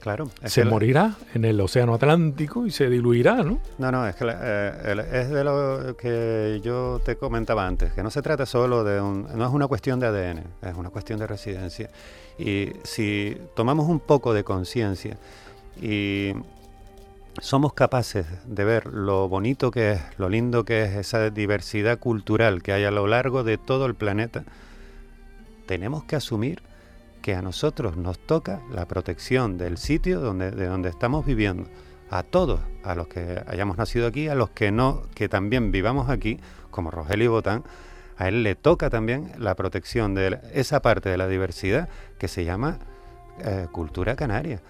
Claro. 0.00 0.30
se 0.44 0.64
morirá 0.64 1.14
en 1.34 1.44
el 1.44 1.60
océano 1.60 1.94
Atlántico 1.94 2.66
y 2.66 2.70
se 2.70 2.88
diluirá, 2.88 3.42
¿no? 3.42 3.60
No, 3.78 3.92
no, 3.92 4.06
es 4.06 4.16
que 4.16 4.24
eh, 4.26 5.06
es 5.12 5.28
de 5.28 5.44
lo 5.44 5.94
que 5.96 6.60
yo 6.64 7.00
te 7.04 7.16
comentaba 7.16 7.66
antes, 7.66 7.92
que 7.92 8.02
no 8.02 8.10
se 8.10 8.22
trata 8.22 8.46
solo 8.46 8.82
de 8.82 9.00
un... 9.00 9.26
no 9.36 9.46
es 9.46 9.52
una 9.52 9.66
cuestión 9.66 10.00
de 10.00 10.06
ADN, 10.06 10.44
es 10.62 10.74
una 10.74 10.88
cuestión 10.88 11.18
de 11.18 11.26
residencia. 11.26 11.90
Y 12.38 12.72
si 12.82 13.36
tomamos 13.54 13.88
un 13.88 14.00
poco 14.00 14.32
de 14.32 14.42
conciencia 14.42 15.18
y 15.80 16.32
somos 17.40 17.74
capaces 17.74 18.26
de 18.46 18.64
ver 18.64 18.86
lo 18.86 19.28
bonito 19.28 19.70
que 19.70 19.92
es, 19.92 20.00
lo 20.16 20.30
lindo 20.30 20.64
que 20.64 20.84
es 20.84 20.96
esa 20.96 21.28
diversidad 21.28 21.98
cultural 21.98 22.62
que 22.62 22.72
hay 22.72 22.84
a 22.84 22.90
lo 22.90 23.06
largo 23.06 23.44
de 23.44 23.58
todo 23.58 23.84
el 23.84 23.94
planeta, 23.94 24.44
tenemos 25.66 26.04
que 26.04 26.16
asumir 26.16 26.62
que 27.20 27.34
a 27.34 27.42
nosotros 27.42 27.96
nos 27.96 28.18
toca 28.18 28.62
la 28.70 28.86
protección 28.86 29.58
del 29.58 29.78
sitio 29.78 30.20
donde, 30.20 30.50
de 30.50 30.66
donde 30.66 30.88
estamos 30.88 31.24
viviendo. 31.26 31.68
A 32.10 32.24
todos, 32.24 32.60
a 32.82 32.94
los 32.96 33.06
que 33.06 33.42
hayamos 33.46 33.78
nacido 33.78 34.06
aquí, 34.06 34.26
a 34.28 34.34
los 34.34 34.50
que 34.50 34.72
no, 34.72 35.02
que 35.14 35.28
también 35.28 35.70
vivamos 35.70 36.10
aquí, 36.10 36.40
como 36.70 36.90
Rogelio 36.90 37.30
Botán, 37.30 37.62
a 38.16 38.28
él 38.28 38.42
le 38.42 38.54
toca 38.54 38.90
también 38.90 39.32
la 39.38 39.54
protección 39.54 40.14
de 40.14 40.40
esa 40.52 40.82
parte 40.82 41.08
de 41.08 41.16
la 41.16 41.26
diversidad 41.26 41.88
que 42.18 42.28
se 42.28 42.44
llama 42.44 42.78
eh, 43.42 43.66
cultura 43.72 44.16
canaria. 44.16 44.60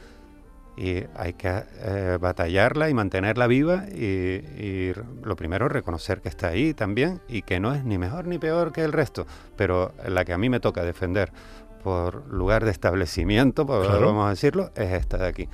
Y 0.76 1.02
hay 1.16 1.32
que 1.32 1.64
eh, 1.82 2.18
batallarla 2.20 2.88
y 2.88 2.94
mantenerla 2.94 3.48
viva 3.48 3.86
y, 3.92 4.04
y, 4.04 4.92
lo 5.24 5.34
primero 5.34 5.68
reconocer 5.68 6.20
que 6.20 6.28
está 6.28 6.48
ahí 6.48 6.74
también 6.74 7.20
y 7.28 7.42
que 7.42 7.58
no 7.58 7.74
es 7.74 7.84
ni 7.84 7.98
mejor 7.98 8.26
ni 8.26 8.38
peor 8.38 8.72
que 8.72 8.82
el 8.82 8.92
resto, 8.92 9.26
pero 9.56 9.92
la 10.06 10.24
que 10.24 10.32
a 10.32 10.38
mí 10.38 10.48
me 10.48 10.60
toca 10.60 10.84
defender 10.84 11.32
por 11.82 12.26
lugar 12.32 12.64
de 12.64 12.70
establecimiento, 12.70 13.64
vamos 13.64 14.26
a 14.26 14.30
decirlo, 14.30 14.70
es 14.74 14.92
esta 14.92 15.18
de 15.18 15.26
aquí. 15.26 15.48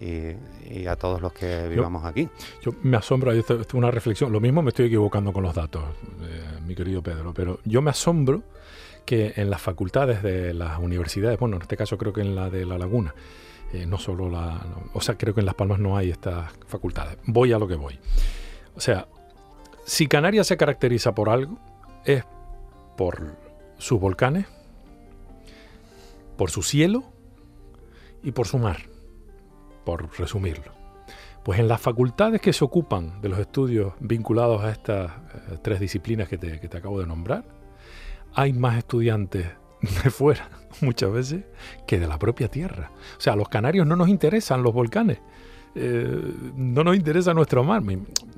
y, 0.00 0.86
a 0.86 0.96
todos 0.96 1.22
los 1.22 1.32
que 1.32 1.66
vivamos 1.68 2.04
aquí. 2.04 2.28
Yo 2.62 2.72
me 2.82 2.96
asombro, 2.96 3.32
esto 3.32 3.60
es 3.60 3.74
una 3.74 3.90
reflexión, 3.90 4.32
lo 4.32 4.40
mismo 4.40 4.60
me 4.60 4.68
estoy 4.68 4.86
equivocando 4.86 5.32
con 5.32 5.42
los 5.42 5.54
datos, 5.54 5.82
eh, 6.22 6.60
mi 6.66 6.74
querido 6.74 7.02
Pedro, 7.02 7.32
pero 7.32 7.60
yo 7.64 7.80
me 7.80 7.90
asombro 7.90 8.42
que 9.06 9.34
en 9.36 9.50
las 9.50 9.62
facultades 9.62 10.22
de 10.22 10.52
las 10.52 10.78
universidades, 10.78 11.38
bueno, 11.38 11.56
en 11.56 11.62
este 11.62 11.76
caso 11.76 11.96
creo 11.96 12.12
que 12.12 12.20
en 12.20 12.34
la 12.34 12.50
de 12.50 12.66
La 12.66 12.76
Laguna, 12.76 13.14
eh, 13.72 13.86
no 13.86 13.98
solo 13.98 14.28
la, 14.28 14.60
o 14.92 15.00
sea, 15.00 15.16
creo 15.16 15.34
que 15.34 15.40
en 15.40 15.46
Las 15.46 15.54
Palmas 15.54 15.78
no 15.78 15.96
hay 15.96 16.10
estas 16.10 16.52
facultades. 16.66 17.18
Voy 17.26 17.52
a 17.52 17.58
lo 17.58 17.66
que 17.66 17.74
voy. 17.74 17.98
O 18.76 18.80
sea, 18.80 19.08
si 19.84 20.06
Canarias 20.06 20.46
se 20.46 20.56
caracteriza 20.56 21.14
por 21.14 21.28
algo, 21.28 21.58
es 22.04 22.24
por 22.96 23.36
sus 23.78 24.00
volcanes, 24.00 24.46
por 26.36 26.50
su 26.50 26.62
cielo 26.62 27.04
y 28.22 28.32
por 28.32 28.46
su 28.46 28.58
mar, 28.58 28.78
por 29.84 30.18
resumirlo. 30.18 30.72
Pues 31.44 31.60
en 31.60 31.68
las 31.68 31.80
facultades 31.80 32.40
que 32.40 32.52
se 32.52 32.64
ocupan 32.64 33.20
de 33.20 33.28
los 33.28 33.38
estudios 33.38 33.92
vinculados 34.00 34.62
a 34.62 34.70
estas 34.70 35.10
eh, 35.10 35.58
tres 35.62 35.78
disciplinas 35.78 36.28
que 36.28 36.38
te, 36.38 36.58
que 36.58 36.68
te 36.68 36.78
acabo 36.78 37.00
de 37.00 37.06
nombrar, 37.06 37.44
hay 38.34 38.52
más 38.52 38.78
estudiantes 38.78 39.46
de 39.80 40.10
fuera 40.10 40.48
muchas 40.80 41.12
veces 41.12 41.44
que 41.86 41.98
de 42.00 42.06
la 42.06 42.18
propia 42.18 42.48
tierra. 42.48 42.90
O 43.18 43.20
sea, 43.20 43.34
a 43.34 43.36
los 43.36 43.48
canarios 43.48 43.86
no 43.86 43.96
nos 43.96 44.08
interesan 44.08 44.62
los 44.62 44.72
volcanes, 44.72 45.20
eh, 45.76 46.34
no 46.56 46.84
nos 46.84 46.96
interesa 46.96 47.34
nuestro 47.34 47.64
mar. 47.64 47.82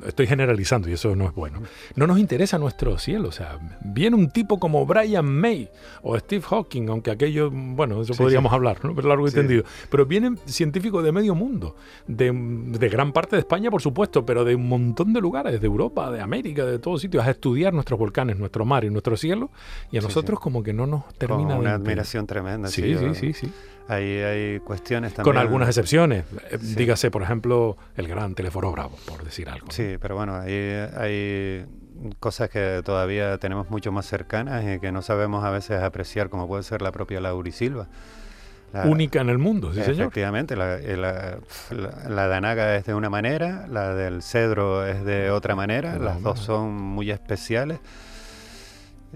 Estoy 0.07 0.27
generalizando 0.27 0.89
y 0.89 0.95
eso 0.95 1.15
no 1.15 1.27
es 1.27 1.35
bueno. 1.35 1.61
No 1.95 2.07
nos 2.07 2.19
interesa 2.19 2.59
nuestro 2.59 2.99
cielo. 2.99 3.29
O 3.29 3.33
sea, 3.33 3.59
viene 3.83 4.17
un 4.17 4.31
tipo 4.31 4.59
como 4.59 4.87
Brian 4.87 5.27
May 5.27 5.69
o 6.03 6.19
Steve 6.19 6.43
Hawking, 6.43 6.89
aunque 6.89 7.11
aquello, 7.11 7.51
bueno, 7.51 8.01
eso 8.01 8.15
podríamos 8.15 8.53
hablar, 8.53 8.85
¿no? 8.85 8.95
Pero 8.95 9.09
largo 9.09 9.29
y 9.29 9.31
tendido. 9.31 9.65
Pero 9.91 10.07
vienen 10.07 10.39
científicos 10.47 11.05
de 11.05 11.13
medio 11.13 11.35
mundo, 11.35 11.77
de, 12.07 12.31
gran 12.89 13.13
parte 13.13 13.37
de 13.37 13.41
España, 13.41 13.71
por 13.71 13.83
supuesto, 13.83 14.25
pero 14.25 14.45
de 14.45 14.55
un 14.55 14.69
montón 14.69 15.13
de 15.13 15.21
lugares, 15.21 15.61
de 15.61 15.67
Europa, 15.67 16.11
de 16.11 16.21
América, 16.21 16.65
de 16.65 16.79
todos 16.79 17.01
sitios, 17.01 17.27
a 17.27 17.31
estudiar 17.31 17.75
nuestros 17.75 17.99
volcanes, 17.99 18.39
nuestro 18.39 18.65
mar 18.65 18.85
y 18.85 18.91
nuestro 18.91 19.17
cielo. 19.17 19.51
Y 19.91 19.99
a 19.99 20.01
nosotros 20.01 20.41
como 20.41 20.63
que 20.63 20.73
no 20.73 20.87
nos 20.87 21.13
termina 21.15 21.57
una 21.57 21.75
admiración 21.75 22.27
tremenda. 22.27 22.69
Sí, 22.69 22.97
sí, 22.97 23.15
sí, 23.15 23.33
sí. 23.33 23.53
Hay, 23.89 24.19
hay 24.19 24.61
cuestiones 24.61 25.15
también. 25.15 25.35
Con 25.35 25.41
algunas 25.41 25.69
excepciones. 25.69 26.25
Eh, 26.51 26.59
dígase, 26.61 27.11
por 27.11 27.23
ejemplo, 27.23 27.77
el 27.97 28.09
gran 28.09 28.35
Teleforo 28.35 28.73
Bravo, 28.73 28.97
por 29.07 29.25
decir 29.25 29.49
algo. 29.49 29.71
Sí, 29.71 29.97
pero 30.01 30.17
bueno, 30.17 30.37
hay, 30.37 30.53
hay 30.97 31.67
cosas 32.19 32.51
que 32.51 32.83
todavía 32.85 33.39
tenemos 33.39 33.71
mucho 33.71 33.93
más 33.93 34.07
cercanas 34.07 34.65
y 34.65 34.81
que 34.81 34.93
no 34.93 35.03
sabemos 35.03 35.45
a 35.45 35.51
veces 35.51 35.83
apreciar, 35.83 36.29
como 36.31 36.49
puede 36.49 36.63
ser 36.63 36.83
la 36.83 36.93
propia 36.93 37.21
Laurisilva. 37.21 37.87
La, 38.73 38.87
Única 38.87 39.21
en 39.21 39.31
el 39.31 39.39
mundo, 39.39 39.73
sí, 39.73 39.81
señor. 39.81 40.01
Efectivamente, 40.01 40.57
la, 40.57 40.79
la, 40.79 41.39
la, 42.09 42.27
danaga 42.27 42.75
es 42.75 42.85
de 42.85 42.95
una 42.95 43.09
manera, 43.09 43.67
la 43.69 43.95
del 43.95 44.23
cedro 44.23 44.85
es 44.85 45.05
de 45.05 45.31
otra 45.31 45.55
manera, 45.55 45.99
las 45.99 46.21
dos 46.21 46.41
son 46.41 46.75
muy 46.75 47.13
especiales. 47.13 47.79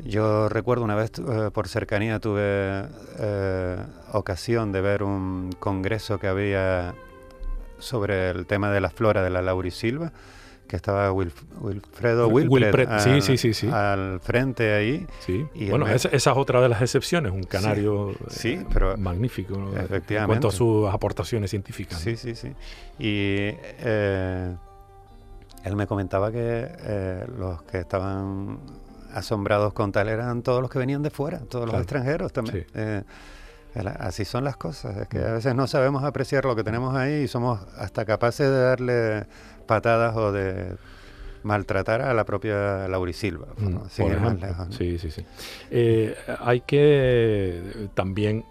Yo 0.05 0.49
recuerdo 0.49 0.85
una 0.85 0.95
vez 0.95 1.11
eh, 1.19 1.51
por 1.53 1.69
cercanía 1.69 2.21
tuve 2.21 2.85
eh, 3.19 3.77
ocasión 4.13 4.73
de 4.73 4.81
ver 4.81 5.03
un 5.03 5.51
congreso 5.59 6.19
que 6.19 6.27
había 6.27 6.95
sobre 7.79 8.31
el 8.31 8.47
tema 8.47 8.71
de 8.71 8.81
la 8.81 8.91
flora 8.91 9.23
de 9.23 9.31
la 9.31 9.43
laurisilva, 9.43 10.13
que 10.69 10.77
estaba 10.77 11.11
Wilfredo 11.13 12.29
Wilfred, 12.29 12.89
sí, 13.01 13.21
sí, 13.23 13.37
sí, 13.37 13.55
sí. 13.55 13.69
al 13.69 14.21
frente 14.21 14.73
ahí. 14.73 15.07
Sí. 15.19 15.45
Y 15.55 15.69
bueno, 15.69 15.89
esa, 15.89 16.09
es 16.11 16.27
otra 16.29 16.61
de 16.61 16.69
las 16.69 16.81
excepciones, 16.81 17.33
un 17.33 17.43
canario 17.43 18.15
sí, 18.29 18.51
eh, 18.51 18.67
pero 18.73 18.97
magnífico 18.97 19.55
efectivamente. 19.77 20.17
en 20.17 20.27
cuanto 20.27 20.49
a 20.49 20.53
sus 20.53 20.89
aportaciones 20.89 21.51
científicas. 21.51 21.99
Sí, 21.99 22.17
sí, 22.17 22.37
sí. 22.37 22.53
Y 23.01 23.49
él 25.65 25.77
me 25.77 25.89
comentaba 25.89 26.31
que 26.31 27.27
los 27.37 27.63
que 27.63 27.79
estaban 27.79 28.61
asombrados 29.13 29.73
con 29.73 29.91
tal 29.91 30.09
eran 30.09 30.43
todos 30.43 30.63
los 30.63 30.71
que 30.71 30.79
venían 30.79 31.03
de 31.03 31.11
fuera, 31.11 31.41
todos 31.41 31.67
los 31.67 31.75
extranjeros 31.75 32.33
también. 32.33 32.65
Así 33.75 34.25
son 34.25 34.45
las 34.45 34.57
cosas, 34.57 34.97
es 34.97 35.09
que 35.09 35.19
mm. 35.19 35.25
a 35.25 35.33
veces 35.33 35.55
no 35.55 35.67
sabemos 35.67 36.05
apreciar 36.05 36.45
lo 36.45 36.57
que 36.57 36.65
tenemos 36.65 36.95
ahí 36.97 37.23
y 37.23 37.29
somos 37.29 37.61
hasta 37.77 38.05
capaces 38.05 38.49
de 38.49 38.61
darle 38.61 39.27
patadas 39.67 40.17
o 40.17 40.33
de 40.33 40.77
maltratar 41.43 42.03
a 42.03 42.13
la 42.13 42.25
propia 42.25 42.89
Laurisilva. 42.89 43.47
Mm, 43.57 43.77
sí, 44.71 44.99
sí, 44.99 45.11
sí. 45.11 45.25
Eh, 45.71 46.17
hay 46.41 46.61
que 46.63 47.89
también 47.95 48.45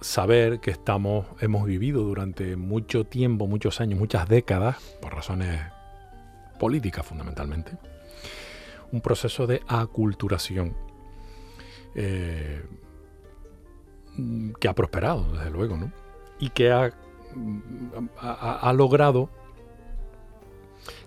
saber 0.00 0.60
que 0.60 0.70
estamos, 0.70 1.26
hemos 1.40 1.66
vivido 1.66 2.02
durante 2.02 2.56
mucho 2.56 3.04
tiempo, 3.04 3.46
muchos 3.46 3.80
años, 3.80 3.98
muchas 3.98 4.28
décadas, 4.28 4.76
por 5.00 5.14
razones 5.14 5.60
políticas 6.58 7.04
fundamentalmente, 7.04 7.72
un 8.92 9.00
proceso 9.00 9.46
de 9.46 9.62
aculturación. 9.68 10.74
Eh, 11.94 12.62
que 14.60 14.68
ha 14.68 14.74
prosperado, 14.74 15.30
desde 15.32 15.50
luego, 15.50 15.76
¿no? 15.76 15.92
Y 16.38 16.50
que 16.50 16.70
ha, 16.70 16.92
ha, 18.18 18.72
logrado 18.72 19.30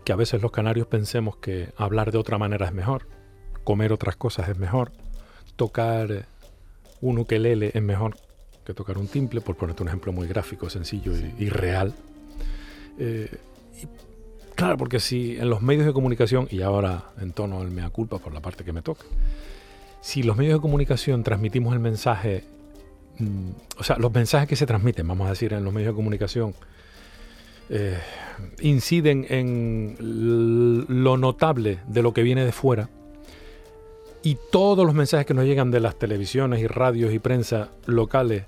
que 0.03 0.11
a 0.13 0.15
veces 0.15 0.41
los 0.41 0.51
canarios 0.51 0.87
pensemos 0.87 1.37
que 1.37 1.73
hablar 1.77 2.11
de 2.11 2.17
otra 2.17 2.37
manera 2.37 2.67
es 2.67 2.73
mejor, 2.73 3.07
comer 3.63 3.93
otras 3.93 4.15
cosas 4.15 4.49
es 4.49 4.57
mejor, 4.57 4.91
tocar 5.55 6.25
un 7.01 7.19
ukelele 7.19 7.71
es 7.73 7.81
mejor 7.81 8.15
que 8.69 8.73
tocar 8.75 8.99
un 8.99 9.07
timple, 9.07 9.41
por 9.41 9.55
ponerte 9.55 9.81
un 9.81 9.89
ejemplo 9.89 10.11
muy 10.13 10.27
gráfico, 10.27 10.69
sencillo 10.69 11.11
y, 11.39 11.49
real. 11.49 11.91
Eh, 12.99 13.27
claro, 14.53 14.77
porque 14.77 14.99
si 14.99 15.37
en 15.37 15.49
los 15.49 15.63
medios 15.63 15.87
de 15.87 15.93
comunicación, 15.93 16.47
y 16.51 16.61
ahora 16.61 17.05
en 17.19 17.31
tono 17.31 17.63
el 17.63 17.71
mea 17.71 17.89
culpa 17.89 18.19
por 18.19 18.31
la 18.31 18.41
parte 18.41 18.63
que 18.63 18.71
me 18.71 18.83
toca, 18.83 19.05
si 20.01 20.21
los 20.21 20.37
medios 20.37 20.59
de 20.59 20.61
comunicación 20.61 21.23
transmitimos 21.23 21.73
el 21.73 21.79
mensaje, 21.79 22.43
mm, 22.43 22.58
o 23.77 23.83
sea, 23.83 23.97
los 23.97 24.13
mensajes 24.13 24.47
que 24.47 24.55
se 24.55 24.65
transmiten, 24.65 25.07
vamos 25.07 25.27
a 25.27 25.31
decir, 25.31 25.53
en 25.53 25.63
los 25.63 25.73
medios 25.73 25.93
de 25.93 25.95
comunicación, 25.95 26.53
eh, 27.69 27.99
inciden 28.61 29.25
en 29.29 29.95
lo 30.87 31.17
notable 31.17 31.79
de 31.87 32.01
lo 32.01 32.13
que 32.13 32.23
viene 32.23 32.45
de 32.45 32.51
fuera, 32.51 32.89
y 34.21 34.37
todos 34.51 34.85
los 34.85 34.95
mensajes 34.95 35.25
que 35.25 35.33
nos 35.33 35.45
llegan 35.45 35.71
de 35.71 35.79
las 35.79 35.97
televisiones 35.97 36.61
y 36.61 36.67
radios 36.67 37.13
y 37.13 37.19
prensa 37.19 37.69
locales, 37.85 38.45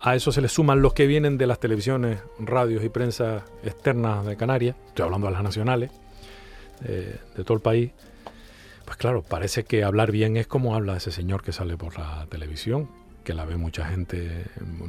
a 0.00 0.14
eso 0.14 0.32
se 0.32 0.40
le 0.40 0.48
suman 0.48 0.82
los 0.82 0.92
que 0.92 1.06
vienen 1.06 1.38
de 1.38 1.46
las 1.46 1.60
televisiones, 1.60 2.18
radios 2.38 2.84
y 2.84 2.88
prensa 2.88 3.44
externas 3.62 4.26
de 4.26 4.36
Canarias, 4.36 4.76
estoy 4.88 5.04
hablando 5.04 5.28
de 5.28 5.32
las 5.32 5.42
nacionales, 5.42 5.90
eh, 6.84 7.16
de 7.36 7.44
todo 7.44 7.56
el 7.56 7.62
país, 7.62 7.92
pues 8.84 8.96
claro, 8.96 9.22
parece 9.22 9.64
que 9.64 9.84
hablar 9.84 10.10
bien 10.10 10.36
es 10.36 10.46
como 10.46 10.74
habla 10.74 10.96
ese 10.96 11.10
señor 11.10 11.42
que 11.42 11.52
sale 11.52 11.76
por 11.76 11.98
la 11.98 12.26
televisión, 12.28 12.88
que 13.24 13.34
la 13.34 13.44
ve 13.44 13.56
mucha 13.56 13.86
gente 13.86 14.44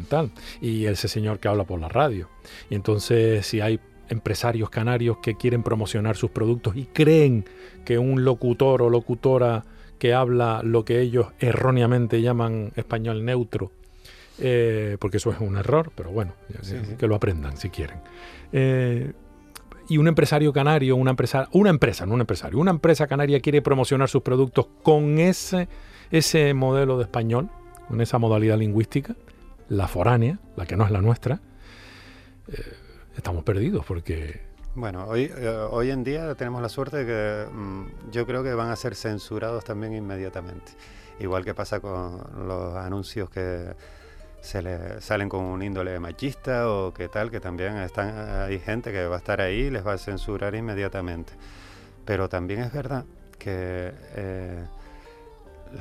tal, 0.07 0.31
y 0.61 0.85
ese 0.85 1.07
señor 1.07 1.39
que 1.39 1.47
habla 1.47 1.63
por 1.63 1.79
la 1.79 1.89
radio. 1.89 2.29
Y 2.69 2.75
entonces 2.75 3.45
si 3.47 3.61
hay 3.61 3.79
empresarios 4.09 4.69
canarios 4.69 5.17
que 5.17 5.35
quieren 5.35 5.63
promocionar 5.63 6.15
sus 6.15 6.29
productos 6.31 6.75
y 6.75 6.85
creen 6.85 7.45
que 7.83 7.97
un 7.97 8.23
locutor 8.23 8.81
o 8.81 8.89
locutora 8.89 9.63
que 9.97 10.13
habla 10.13 10.61
lo 10.63 10.85
que 10.85 10.99
ellos 10.99 11.27
erróneamente 11.39 12.21
llaman 12.21 12.71
español 12.75 13.25
neutro, 13.25 13.71
eh, 14.39 14.97
porque 14.99 15.17
eso 15.17 15.31
es 15.31 15.39
un 15.39 15.57
error, 15.57 15.91
pero 15.95 16.11
bueno, 16.11 16.33
que 16.99 17.07
lo 17.07 17.15
aprendan 17.15 17.57
si 17.57 17.69
quieren. 17.69 17.99
Eh, 18.51 19.13
y 19.87 19.97
un 19.97 20.07
empresario 20.07 20.51
canario, 20.51 20.95
una 20.95 21.11
empresa, 21.11 21.47
una 21.51 21.69
empresa, 21.69 22.05
no 22.05 22.15
un 22.15 22.21
empresario, 22.21 22.59
una 22.59 22.71
empresa 22.71 23.07
canaria 23.07 23.39
quiere 23.39 23.61
promocionar 23.61 24.09
sus 24.09 24.23
productos 24.23 24.67
con 24.83 25.19
ese, 25.19 25.67
ese 26.11 26.53
modelo 26.53 26.97
de 26.97 27.03
español, 27.03 27.49
con 27.87 28.01
esa 28.01 28.17
modalidad 28.17 28.57
lingüística, 28.57 29.15
la 29.69 29.87
foránea, 29.87 30.39
la 30.55 30.65
que 30.65 30.75
no 30.75 30.85
es 30.85 30.91
la 30.91 31.01
nuestra, 31.01 31.39
eh, 32.47 32.61
estamos 33.15 33.43
perdidos 33.43 33.85
porque... 33.85 34.41
Bueno, 34.75 35.05
hoy, 35.07 35.31
eh, 35.33 35.67
hoy 35.71 35.89
en 35.91 36.03
día 36.03 36.35
tenemos 36.35 36.61
la 36.61 36.69
suerte 36.69 37.03
de 37.03 37.05
que 37.05 37.51
mm, 37.51 38.11
yo 38.11 38.25
creo 38.25 38.43
que 38.43 38.53
van 38.53 38.69
a 38.69 38.75
ser 38.75 38.95
censurados 38.95 39.63
también 39.63 39.93
inmediatamente. 39.93 40.73
Igual 41.19 41.45
que 41.45 41.53
pasa 41.53 41.79
con 41.79 42.47
los 42.47 42.75
anuncios 42.75 43.29
que 43.29 43.73
se 44.41 44.61
le 44.61 45.01
salen 45.01 45.29
con 45.29 45.43
un 45.43 45.63
índole 45.63 45.99
machista 45.99 46.69
o 46.69 46.93
qué 46.93 47.07
tal, 47.07 47.31
que 47.31 47.39
también 47.39 47.77
están, 47.77 48.41
hay 48.41 48.59
gente 48.59 48.91
que 48.91 49.07
va 49.07 49.15
a 49.15 49.17
estar 49.17 49.41
ahí 49.41 49.61
y 49.61 49.69
les 49.71 49.85
va 49.85 49.93
a 49.93 49.97
censurar 49.97 50.53
inmediatamente. 50.53 51.33
Pero 52.03 52.29
también 52.29 52.59
es 52.59 52.71
verdad 52.71 53.05
que 53.39 53.91
eh, 54.15 54.63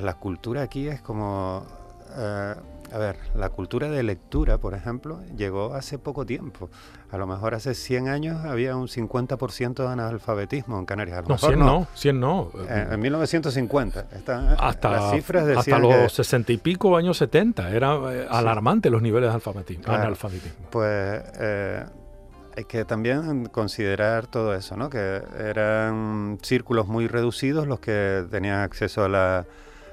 la 0.00 0.14
cultura 0.14 0.62
aquí 0.62 0.88
es 0.88 1.00
como... 1.02 1.83
Eh, 2.16 2.54
a 2.92 2.98
ver, 2.98 3.16
la 3.34 3.48
cultura 3.48 3.88
de 3.88 4.04
lectura, 4.04 4.58
por 4.58 4.72
ejemplo, 4.72 5.20
llegó 5.36 5.74
hace 5.74 5.98
poco 5.98 6.24
tiempo. 6.24 6.70
A 7.10 7.18
lo 7.18 7.26
mejor 7.26 7.54
hace 7.54 7.74
100 7.74 8.08
años 8.08 8.44
había 8.44 8.76
un 8.76 8.86
50% 8.86 9.74
de 9.74 9.88
analfabetismo 9.88 10.78
en 10.78 10.86
Canarias. 10.86 11.24
no, 11.28 11.36
100 11.36 11.58
no, 11.58 11.88
100 11.94 12.20
no. 12.20 12.50
En, 12.68 13.00
1950. 13.00 14.06
hasta, 14.58 14.90
las 14.90 15.12
cifras 15.12 15.48
hasta 15.56 15.78
los 15.78 16.12
60 16.12 16.52
y 16.52 16.56
pico, 16.58 16.96
años 16.96 17.18
70. 17.18 17.70
Era 17.70 17.96
eh, 18.12 18.26
alarmante 18.30 18.90
los 18.90 19.02
niveles 19.02 19.30
de 19.30 19.34
alfabetismo. 19.34 19.92
analfabetismo. 19.92 20.66
Pues 20.70 21.20
eh, 21.40 21.84
hay 22.56 22.64
que 22.64 22.84
también 22.84 23.46
considerar 23.46 24.28
todo 24.28 24.54
eso, 24.54 24.76
¿no? 24.76 24.88
Que 24.88 25.20
eran 25.36 26.38
círculos 26.42 26.86
muy 26.86 27.08
reducidos 27.08 27.66
los 27.66 27.80
que 27.80 28.24
tenían 28.30 28.60
acceso 28.60 29.04
a 29.04 29.08
la 29.08 29.46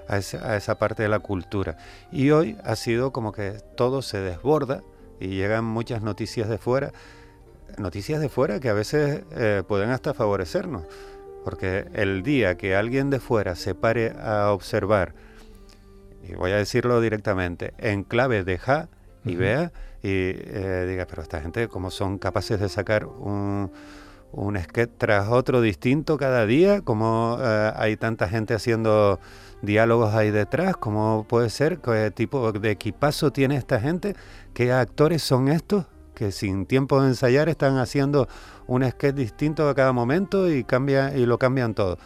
a 0.08 0.18
esa, 0.18 0.78
parte 0.78 1.04
de 1.04 1.10
la 1.10 1.20
cultura. 1.20 1.78
Y 2.12 2.32
hoy 2.32 2.58
ha 2.64 2.76
sido 2.76 3.12
como 3.12 3.32
que 3.32 3.58
todo 3.76 4.02
se 4.02 4.20
desborda 4.20 4.82
y 5.20 5.30
llegan 5.30 5.66
muchas 5.66 6.02
noticias 6.02 6.50
de 6.50 6.58
fuera, 6.58 6.92
noticias 7.78 8.20
de 8.20 8.30
fuera 8.30 8.60
que 8.60 8.70
a 8.70 8.74
veces 8.74 9.24
eh, 9.32 9.64
pueden 9.68 9.90
hasta 9.92 10.14
favorecernos, 10.14 10.84
porque 11.44 11.86
el 11.94 12.24
día 12.24 12.56
que 12.58 12.76
alguien 12.76 13.10
de 13.10 13.20
fuera 13.20 13.56
se 13.56 13.76
pare 13.76 14.14
a 14.20 14.52
observar, 14.52 15.14
y 16.24 16.34
voy 16.36 16.52
a 16.52 16.58
decirlo 16.58 17.02
directamente, 17.02 17.74
en 17.78 18.04
clave 18.04 18.44
de 18.44 18.58
ja 18.58 18.90
y 19.24 19.36
vea 19.36 19.72
y 20.04 20.34
eh, 20.36 20.86
diga, 20.90 21.06
pero 21.06 21.22
esta 21.22 21.42
gente, 21.42 21.68
¿cómo 21.68 21.92
son 21.92 22.18
capaces 22.18 22.60
de 22.60 22.70
sacar 22.70 23.06
un, 23.06 23.72
un 24.32 24.58
sketch 24.58 24.92
tras 24.98 25.30
otro 25.30 25.62
distinto 25.62 26.18
cada 26.18 26.46
día? 26.46 26.82
¿Cómo 26.82 27.38
eh, 27.40 27.72
hay 27.76 27.98
tanta 27.98 28.28
gente 28.28 28.56
haciendo 28.56 29.20
diálogos 29.62 30.14
hay 30.14 30.32
detrás, 30.32 30.76
cómo 30.78 31.26
puede 31.28 31.50
ser, 31.50 31.80
qué 31.80 32.12
tipo 32.12 32.52
de 32.52 32.72
equipazo 32.72 33.32
tiene 33.32 33.56
esta 33.56 33.80
gente, 33.80 34.16
qué 34.54 34.72
actores 34.72 35.22
son 35.22 35.48
estos 35.48 35.86
que 36.16 36.32
sin 36.32 36.66
tiempo 36.66 37.02
de 37.02 37.10
ensayar 37.10 37.50
están 37.50 37.78
haciendo 37.78 38.28
un 38.68 38.88
sketch 38.88 39.16
distinto 39.16 39.68
a 39.68 39.76
cada 39.76 39.92
momento 39.92 40.52
y 40.52 40.64
cambia 40.64 41.16
y 41.16 41.26
lo 41.26 41.38
cambian 41.38 41.74
todo. 41.74 41.98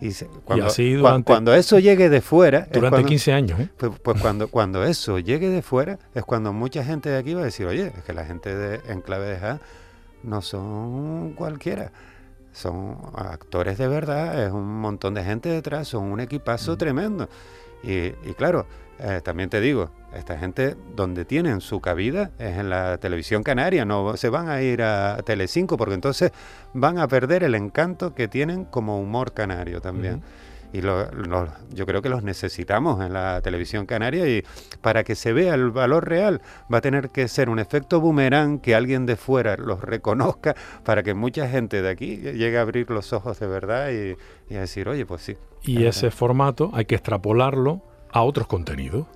Y, 0.00 0.12
cuando, 0.44 0.66
así 0.66 0.92
durante, 0.92 1.24
cuando, 1.24 1.54
eso 1.54 1.78
llegue 1.78 2.10
de 2.10 2.20
fuera... 2.20 2.66
Durante 2.70 3.04
15 3.04 3.32
años, 3.32 3.60
¿eh? 3.60 3.70
Pues, 3.76 3.92
pues, 4.02 4.20
cuando, 4.20 4.48
cuando 4.48 4.84
eso 4.84 5.18
llegue 5.18 5.48
de 5.48 5.62
fuera 5.62 5.98
es 6.14 6.24
cuando 6.24 6.52
mucha 6.52 6.84
gente 6.84 7.08
de 7.08 7.16
aquí 7.16 7.32
va 7.32 7.42
a 7.42 7.44
decir, 7.44 7.66
oye, 7.66 7.92
es 7.96 8.04
que 8.04 8.12
la 8.12 8.24
gente 8.24 8.54
de 8.54 8.80
Enclave 8.92 9.28
de 9.28 9.36
Ja 9.36 9.60
no 10.22 10.42
son 10.42 11.32
cualquiera 11.34 11.92
son 12.54 12.96
actores 13.14 13.78
de 13.78 13.88
verdad, 13.88 14.42
es 14.44 14.52
un 14.52 14.80
montón 14.80 15.14
de 15.14 15.24
gente 15.24 15.48
detrás, 15.48 15.88
son 15.88 16.04
un 16.04 16.20
equipazo 16.20 16.76
tremendo. 16.78 17.28
Y, 17.82 18.12
claro, 18.34 18.66
eh, 18.98 19.20
también 19.22 19.50
te 19.50 19.60
digo, 19.60 19.90
esta 20.14 20.38
gente 20.38 20.74
donde 20.96 21.26
tienen 21.26 21.60
su 21.60 21.80
cabida 21.80 22.30
es 22.38 22.56
en 22.56 22.70
la 22.70 22.96
televisión 22.96 23.42
canaria, 23.42 23.84
no 23.84 24.16
se 24.16 24.30
van 24.30 24.48
a 24.48 24.62
ir 24.62 24.82
a 24.82 25.18
Telecinco 25.22 25.76
porque 25.76 25.94
entonces 25.94 26.32
van 26.72 26.98
a 26.98 27.08
perder 27.08 27.42
el 27.42 27.54
encanto 27.54 28.14
que 28.14 28.26
tienen 28.26 28.64
como 28.64 28.98
humor 28.98 29.34
canario 29.34 29.82
también 29.82 30.22
y 30.74 30.80
yo 30.80 31.86
creo 31.86 32.02
que 32.02 32.08
los 32.08 32.24
necesitamos 32.24 33.00
en 33.00 33.12
la 33.12 33.40
televisión 33.42 33.86
canaria 33.86 34.26
y 34.26 34.42
para 34.80 35.04
que 35.04 35.14
se 35.14 35.32
vea 35.32 35.54
el 35.54 35.70
valor 35.70 36.08
real 36.08 36.42
va 36.72 36.78
a 36.78 36.80
tener 36.80 37.10
que 37.10 37.28
ser 37.28 37.48
un 37.48 37.60
efecto 37.60 38.00
boomerang 38.00 38.58
que 38.58 38.74
alguien 38.74 39.06
de 39.06 39.14
fuera 39.14 39.56
los 39.56 39.80
reconozca 39.80 40.56
para 40.84 41.04
que 41.04 41.14
mucha 41.14 41.48
gente 41.48 41.80
de 41.80 41.88
aquí 41.88 42.16
llegue 42.16 42.58
a 42.58 42.62
abrir 42.62 42.90
los 42.90 43.12
ojos 43.12 43.38
de 43.38 43.46
verdad 43.46 43.90
y, 43.92 44.54
a 44.54 44.60
decir, 44.60 44.88
oye, 44.88 45.06
pues 45.06 45.22
sí. 45.22 45.36
Y 45.62 45.84
ese 45.84 46.10
formato 46.10 46.70
hay 46.74 46.86
que 46.86 46.96
extrapolarlo 46.96 47.82
a 48.10 48.22
otros 48.22 48.48
contenidos, 48.48 49.06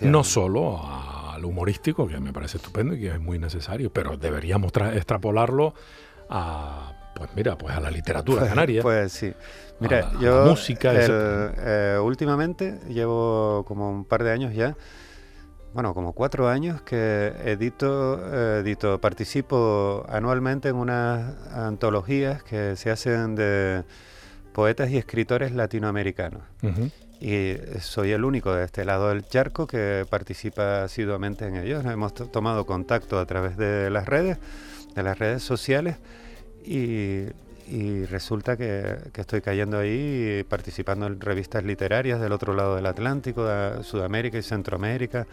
no 0.00 0.22
solo 0.22 0.80
al 0.82 1.42
humorístico, 1.46 2.06
que 2.06 2.20
me 2.20 2.34
parece 2.34 2.58
estupendo 2.58 2.94
y 2.94 3.00
que 3.00 3.08
es 3.08 3.20
muy 3.20 3.38
necesario, 3.38 3.90
pero 3.90 4.18
deberíamos 4.18 4.70
extrapolarlo 4.92 5.72
a 6.28 6.92
pues 7.16 7.30
mira, 7.34 7.56
pues 7.56 7.74
a 7.74 7.80
la 7.80 7.90
literatura 7.90 8.40
pues, 8.40 8.50
canaria. 8.50 8.82
Pues 8.82 9.12
sí. 9.12 9.32
Mira, 9.80 10.10
yo 10.20 10.46
música, 10.46 10.92
eh, 10.94 11.98
últimamente 12.02 12.80
llevo 12.88 13.64
como 13.66 13.90
un 13.90 14.04
par 14.04 14.24
de 14.24 14.32
años 14.32 14.54
ya, 14.54 14.76
bueno, 15.74 15.92
como 15.92 16.14
cuatro 16.14 16.48
años 16.48 16.80
que 16.80 17.34
edito, 17.44 18.18
eh, 18.32 18.60
edito, 18.60 18.98
participo 18.98 20.06
anualmente 20.08 20.70
en 20.70 20.76
unas 20.76 21.34
antologías 21.52 22.42
que 22.42 22.76
se 22.76 22.90
hacen 22.90 23.34
de 23.34 23.84
poetas 24.54 24.88
y 24.90 24.96
escritores 24.96 25.52
latinoamericanos. 25.52 26.40
Y 27.20 27.56
soy 27.80 28.12
el 28.12 28.24
único 28.24 28.54
de 28.54 28.64
este 28.64 28.86
lado 28.86 29.10
del 29.10 29.26
charco 29.26 29.66
que 29.66 30.06
participa 30.08 30.84
asiduamente 30.84 31.46
en 31.46 31.56
ellos. 31.56 31.84
Hemos 31.84 32.14
tomado 32.14 32.64
contacto 32.64 33.18
a 33.18 33.26
través 33.26 33.58
de 33.58 33.90
las 33.90 34.06
redes, 34.06 34.38
de 34.94 35.02
las 35.02 35.18
redes 35.18 35.42
sociales 35.42 35.98
y, 36.64 37.26
resulta 38.08 38.56
que, 38.56 38.98
estoy 39.14 39.40
cayendo 39.40 39.78
ahí 39.78 40.44
participando 40.48 41.06
en 41.06 41.20
revistas 41.20 41.64
literarias 41.64 42.20
del 42.20 42.32
otro 42.32 42.54
lado 42.54 42.76
del 42.76 42.86
Atlántico, 42.86 43.44
de 43.44 43.82
Sudamérica 43.82 44.38
y 44.38 44.42
Centroamérica. 44.42 45.26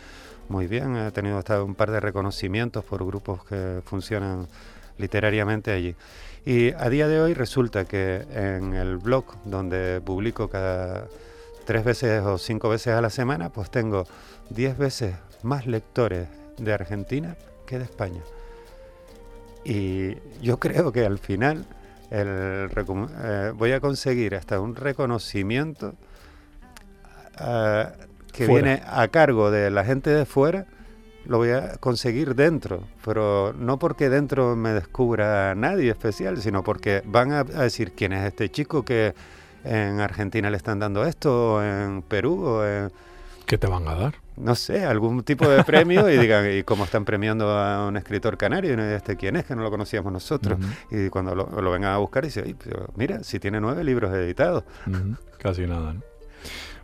Muy 0.49 0.67
bien, 0.67 0.95
he 0.95 1.11
tenido 1.11 1.37
hasta 1.37 1.61
un 1.63 1.75
par 1.75 1.91
de 1.91 1.99
reconocimientos 1.99 2.83
por 2.83 3.05
grupos 3.05 3.45
que 3.45 3.81
funcionan 3.85 4.47
literariamente 4.97 5.71
allí. 5.71 5.95
Y 6.45 6.71
a 6.71 6.89
día 6.89 7.07
de 7.07 7.21
hoy 7.21 7.33
resulta 7.33 7.85
que 7.85 8.25
en 8.33 8.73
el 8.73 8.97
blog 8.97 9.25
donde 9.45 10.01
publico 10.01 10.49
cada 10.49 11.07
tres 11.65 11.85
veces 11.85 12.21
o 12.23 12.37
cinco 12.37 12.69
veces 12.69 12.93
a 12.93 13.01
la 13.01 13.09
semana, 13.09 13.49
pues 13.49 13.71
tengo 13.71 14.05
diez 14.49 14.77
veces 14.77 15.15
más 15.43 15.65
lectores 15.65 16.27
de 16.57 16.73
Argentina 16.73 17.37
que 17.65 17.77
de 17.77 17.85
España. 17.85 18.21
Y 19.63 20.17
yo 20.41 20.59
creo 20.59 20.91
que 20.91 21.05
al 21.05 21.19
final 21.19 21.65
el 22.13 22.69
eh, 23.23 23.51
voy 23.55 23.71
a 23.71 23.79
conseguir 23.79 24.35
hasta 24.35 24.59
un 24.59 24.75
reconocimiento 24.75 25.95
eh, 27.41 27.85
que 28.31 28.47
viene 28.47 28.83
a 28.85 29.07
cargo 29.07 29.49
de 29.49 29.71
la 29.71 29.83
gente 29.83 30.11
de 30.11 30.25
fuera, 30.25 30.65
lo 31.25 31.37
voy 31.37 31.49
a 31.49 31.77
conseguir 31.77 32.35
dentro, 32.35 32.83
pero 33.03 33.53
no 33.57 33.79
porque 33.79 34.09
dentro 34.09 34.55
me 34.55 34.73
descubra 34.73 35.55
nadie 35.55 35.89
especial, 35.89 36.39
sino 36.41 36.63
porque 36.63 37.01
van 37.05 37.31
a, 37.31 37.43
decir 37.43 37.93
quién 37.93 38.13
es 38.13 38.25
este 38.27 38.49
chico 38.49 38.83
que 38.83 39.15
en 39.63 39.99
Argentina 39.99 40.51
le 40.51 40.57
están 40.57 40.79
dando 40.79 41.05
esto, 41.05 41.55
o 41.55 41.63
en 41.63 42.03
Perú, 42.03 42.43
o 42.43 42.65
en... 42.65 42.91
¿Qué 43.45 43.57
te 43.57 43.67
van 43.67 43.87
a 43.87 43.95
dar? 43.95 44.22
No 44.37 44.55
sé, 44.55 44.85
algún 44.85 45.23
tipo 45.23 45.47
de 45.47 45.63
premio 45.63 46.09
y 46.09 46.17
digan, 46.17 46.49
¿y 46.51 46.63
cómo 46.63 46.85
están 46.85 47.05
premiando 47.05 47.49
a 47.49 47.87
un 47.87 47.97
escritor 47.97 48.37
canario? 48.37 48.73
Y 48.73 48.77
no, 48.77 48.83
este 48.83 49.15
quién 49.15 49.35
es, 49.35 49.45
que 49.45 49.55
no 49.55 49.63
lo 49.63 49.69
conocíamos 49.69 50.11
nosotros. 50.11 50.59
Y 50.91 51.09
cuando 51.09 51.35
lo, 51.35 51.71
vengan 51.71 51.93
a 51.93 51.97
buscar, 51.97 52.23
dice, 52.23 52.55
mira, 52.95 53.23
si 53.23 53.39
tiene 53.39 53.59
nueve 53.61 53.83
libros 53.83 54.13
editados. 54.13 54.63
Casi 55.37 55.67
nada, 55.67 55.93
¿no? 55.93 56.01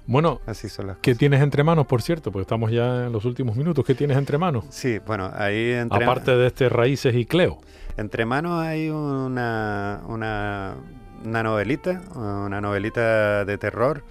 Bueno, 0.05 0.41
Así 0.47 0.69
son 0.69 0.87
las 0.87 0.97
¿qué 0.97 1.13
tienes 1.13 1.39
entre 1.39 1.63
manos, 1.63 1.85
por 1.85 2.01
cierto? 2.01 2.31
Porque 2.31 2.41
estamos 2.41 2.71
ya 2.71 3.05
en 3.05 3.11
los 3.11 3.25
últimos 3.25 3.55
minutos. 3.55 3.85
¿Qué 3.85 3.93
tienes 3.93 4.17
entre 4.17 4.39
manos? 4.39 4.65
Sí, 4.69 4.97
bueno, 5.05 5.31
ahí 5.35 5.73
entre... 5.73 6.03
Aparte 6.03 6.35
de 6.35 6.47
este 6.47 6.67
Raíces 6.67 7.13
y 7.13 7.25
Cleo. 7.25 7.59
Entre 7.95 8.25
manos 8.25 8.59
hay 8.59 8.89
una, 8.89 10.01
una, 10.07 10.77
una 11.23 11.43
novelita, 11.43 12.01
una 12.15 12.59
novelita 12.59 13.45
de 13.45 13.57
terror 13.59 14.03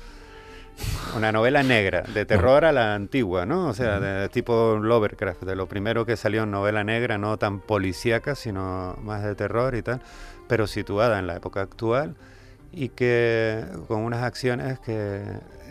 una 1.16 1.32
novela 1.32 1.62
negra, 1.62 2.02
de 2.02 2.24
terror 2.24 2.64
a 2.64 2.72
la 2.72 2.94
antigua, 2.94 3.46
¿no? 3.46 3.68
O 3.68 3.74
sea, 3.74 4.00
de 4.00 4.28
tipo 4.28 4.78
Lovecraft, 4.80 5.42
de 5.42 5.56
lo 5.56 5.66
primero 5.66 6.06
que 6.06 6.16
salió 6.16 6.44
en 6.44 6.50
novela 6.50 6.84
negra, 6.84 7.18
no 7.18 7.36
tan 7.38 7.60
policíaca, 7.60 8.34
sino 8.34 8.96
más 9.02 9.22
de 9.22 9.34
terror 9.34 9.74
y 9.74 9.82
tal, 9.82 10.00
pero 10.48 10.66
situada 10.66 11.18
en 11.18 11.26
la 11.26 11.36
época 11.36 11.60
actual 11.60 12.16
y 12.72 12.90
que 12.90 13.64
con 13.86 14.02
unas 14.02 14.22
acciones 14.22 14.78
que, 14.80 15.22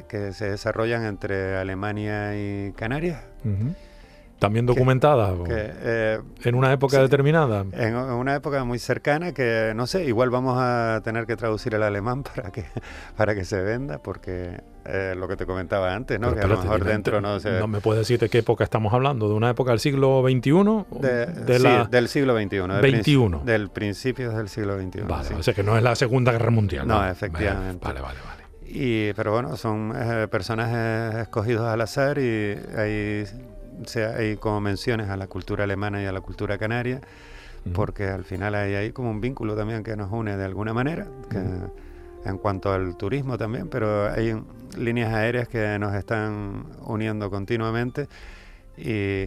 que 0.10 0.34
se 0.34 0.50
desarrollan 0.50 1.06
entre 1.06 1.58
Alemania 1.58 2.36
y 2.36 2.72
Canarias. 2.74 3.22
También 4.40 4.68
documentada, 4.68 5.34
eh, 5.50 6.20
en 6.44 6.56
una 6.56 6.72
época 6.72 7.02
determinada. 7.02 7.66
En, 7.72 7.96
una 7.96 8.36
época 8.36 8.64
muy 8.64 8.78
cercana 8.78 9.34
que, 9.34 9.74
no 9.76 9.88
sé, 9.88 10.06
igual 10.06 10.30
vamos 10.30 10.58
a 10.60 11.02
tener 11.04 11.26
que 11.26 11.36
traducir 11.36 11.74
el 11.74 11.82
alemán 11.82 12.24
para 12.36 12.52
que, 12.52 12.66
para 13.16 13.34
que 13.34 13.46
se 13.46 13.60
venda, 13.62 13.98
porque 13.98 14.62
eh, 14.86 15.16
lo 15.18 15.28
que 15.28 15.38
te 15.38 15.48
comentaba 15.48 15.94
antes, 15.94 16.20
¿no? 16.20 16.36
que 16.36 16.42
a 16.42 16.48
lo 16.48 16.62
mejor 16.62 16.84
dentro 16.84 17.20
no 17.20 17.40
se... 17.40 17.60
¿No 17.60 17.68
me 17.68 17.82
puedes 17.82 18.02
decir 18.02 18.20
de 18.20 18.30
qué 18.30 18.40
época 18.40 18.64
estamos 18.64 18.94
hablando? 18.94 19.28
¿De 19.28 19.34
una 19.34 19.50
época 19.50 19.72
del 19.72 19.80
siglo 19.80 20.24
XXI? 20.24 21.02
De, 21.02 21.60
sí, 21.60 21.90
del 21.90 22.08
siglo 22.08 22.38
XXI. 22.38 22.58
Del 22.58 22.82
21. 22.82 23.42
del 23.44 23.70
principio 23.70 24.32
del 24.32 24.50
siglo 24.50 24.80
XXI. 24.80 25.02
Vale, 25.02 25.36
o 25.36 25.42
sea 25.42 25.56
que 25.56 25.64
no 25.64 25.76
es 25.76 25.82
la 25.82 25.96
Segunda 25.96 26.32
Guerra 26.32 26.52
Mundial. 26.52 26.88
No, 26.88 27.06
efectivamente. 27.08 27.84
Vale, 27.84 28.02
vale, 28.02 28.20
vale. 28.24 28.44
Y, 28.70 29.14
pero 29.14 29.32
bueno, 29.32 29.58
son 29.58 29.94
eh, 29.96 30.28
personajes 30.30 31.24
escogidos 31.24 31.66
al 31.66 31.82
azar 31.82 32.20
y 32.20 32.56
hay 33.96 34.02
hay 34.04 34.38
como 34.38 34.62
menciones 34.62 35.10
a 35.10 35.18
la 35.18 35.28
cultura 35.28 35.64
alemana 35.64 36.02
y 36.02 36.06
a 36.06 36.12
la 36.12 36.22
cultura 36.22 36.58
canaria, 36.58 37.02
porque 37.74 38.06
al 38.08 38.24
final 38.24 38.56
hay 38.56 38.76
ahí 38.76 38.92
como 38.92 39.10
un 39.10 39.20
vínculo 39.20 39.56
también 39.56 39.84
que 39.84 39.96
nos 39.96 40.12
une 40.12 40.38
de 40.38 40.46
alguna 40.46 40.74
manera, 40.74 41.08
en 42.26 42.38
cuanto 42.38 42.72
al 42.72 42.96
turismo 42.98 43.38
también, 43.38 43.68
pero 43.70 44.10
hay 44.10 44.40
líneas 44.78 45.14
aéreas 45.14 45.48
que 45.48 45.78
nos 45.80 45.94
están 45.96 46.66
uniendo 46.82 47.30
continuamente 47.30 48.08
y 48.78 49.24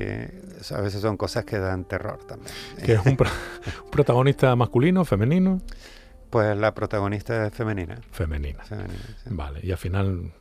a 0.73 0.81
veces 0.81 1.01
son 1.01 1.17
cosas 1.17 1.45
que 1.45 1.59
dan 1.59 1.85
terror 1.85 2.19
también. 2.25 2.55
¿Que 2.85 2.93
es 2.93 3.05
un, 3.05 3.17
protagonista 3.91 4.55
masculino, 4.55 5.05
femenino? 5.05 5.61
Pues 6.31 6.57
la 6.57 6.73
protagonista 6.73 7.47
es 7.47 7.53
femenina. 7.53 7.99
Femenina. 8.13 8.63
Vale, 9.27 9.61
y 9.63 9.73
al 9.73 9.79
final 9.79 10.33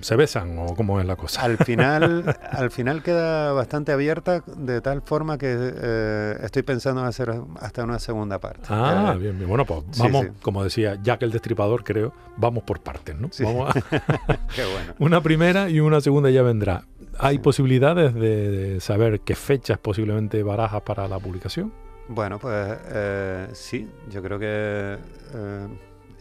se 0.00 0.16
besan 0.16 0.58
o 0.58 0.74
cómo 0.74 1.00
es 1.00 1.06
la 1.06 1.16
cosa. 1.16 1.42
Al 1.42 1.58
final, 1.58 2.36
al 2.50 2.70
final 2.70 3.02
queda 3.02 3.52
bastante 3.52 3.92
abierta 3.92 4.42
de 4.56 4.80
tal 4.80 5.02
forma 5.02 5.38
que 5.38 5.54
eh, 5.54 6.38
estoy 6.42 6.62
pensando 6.62 7.00
en 7.02 7.06
hacer 7.06 7.32
hasta 7.60 7.84
una 7.84 7.98
segunda 7.98 8.38
parte. 8.38 8.62
Ah, 8.68 9.16
bien, 9.18 9.36
bien. 9.36 9.48
Bueno, 9.48 9.64
pues 9.64 9.82
vamos, 9.98 10.26
como 10.42 10.64
decía 10.64 10.98
Jack 11.02 11.22
el 11.22 11.32
Destripador, 11.32 11.84
creo, 11.84 12.12
vamos 12.36 12.62
por 12.64 12.80
partes, 12.80 13.16
¿no? 13.16 13.30
Vamos 13.40 13.74
Qué 14.54 14.64
bueno. 14.64 14.94
Una 14.98 15.20
primera 15.20 15.68
y 15.68 15.80
una 15.80 16.00
segunda 16.00 16.30
ya 16.30 16.42
vendrá. 16.42 16.84
¿Hay 17.18 17.38
posibilidades 17.38 18.14
de, 18.14 18.80
saber 18.80 19.20
qué 19.20 19.34
fechas 19.34 19.78
posiblemente 19.78 20.42
barajas 20.42 20.82
para 20.82 21.06
la 21.08 21.18
publicación? 21.18 21.72
Bueno, 22.08 22.38
pues 22.38 22.78
eh, 22.88 23.48
sí, 23.52 23.88
yo 24.10 24.22
creo 24.22 24.38
que... 24.38 24.96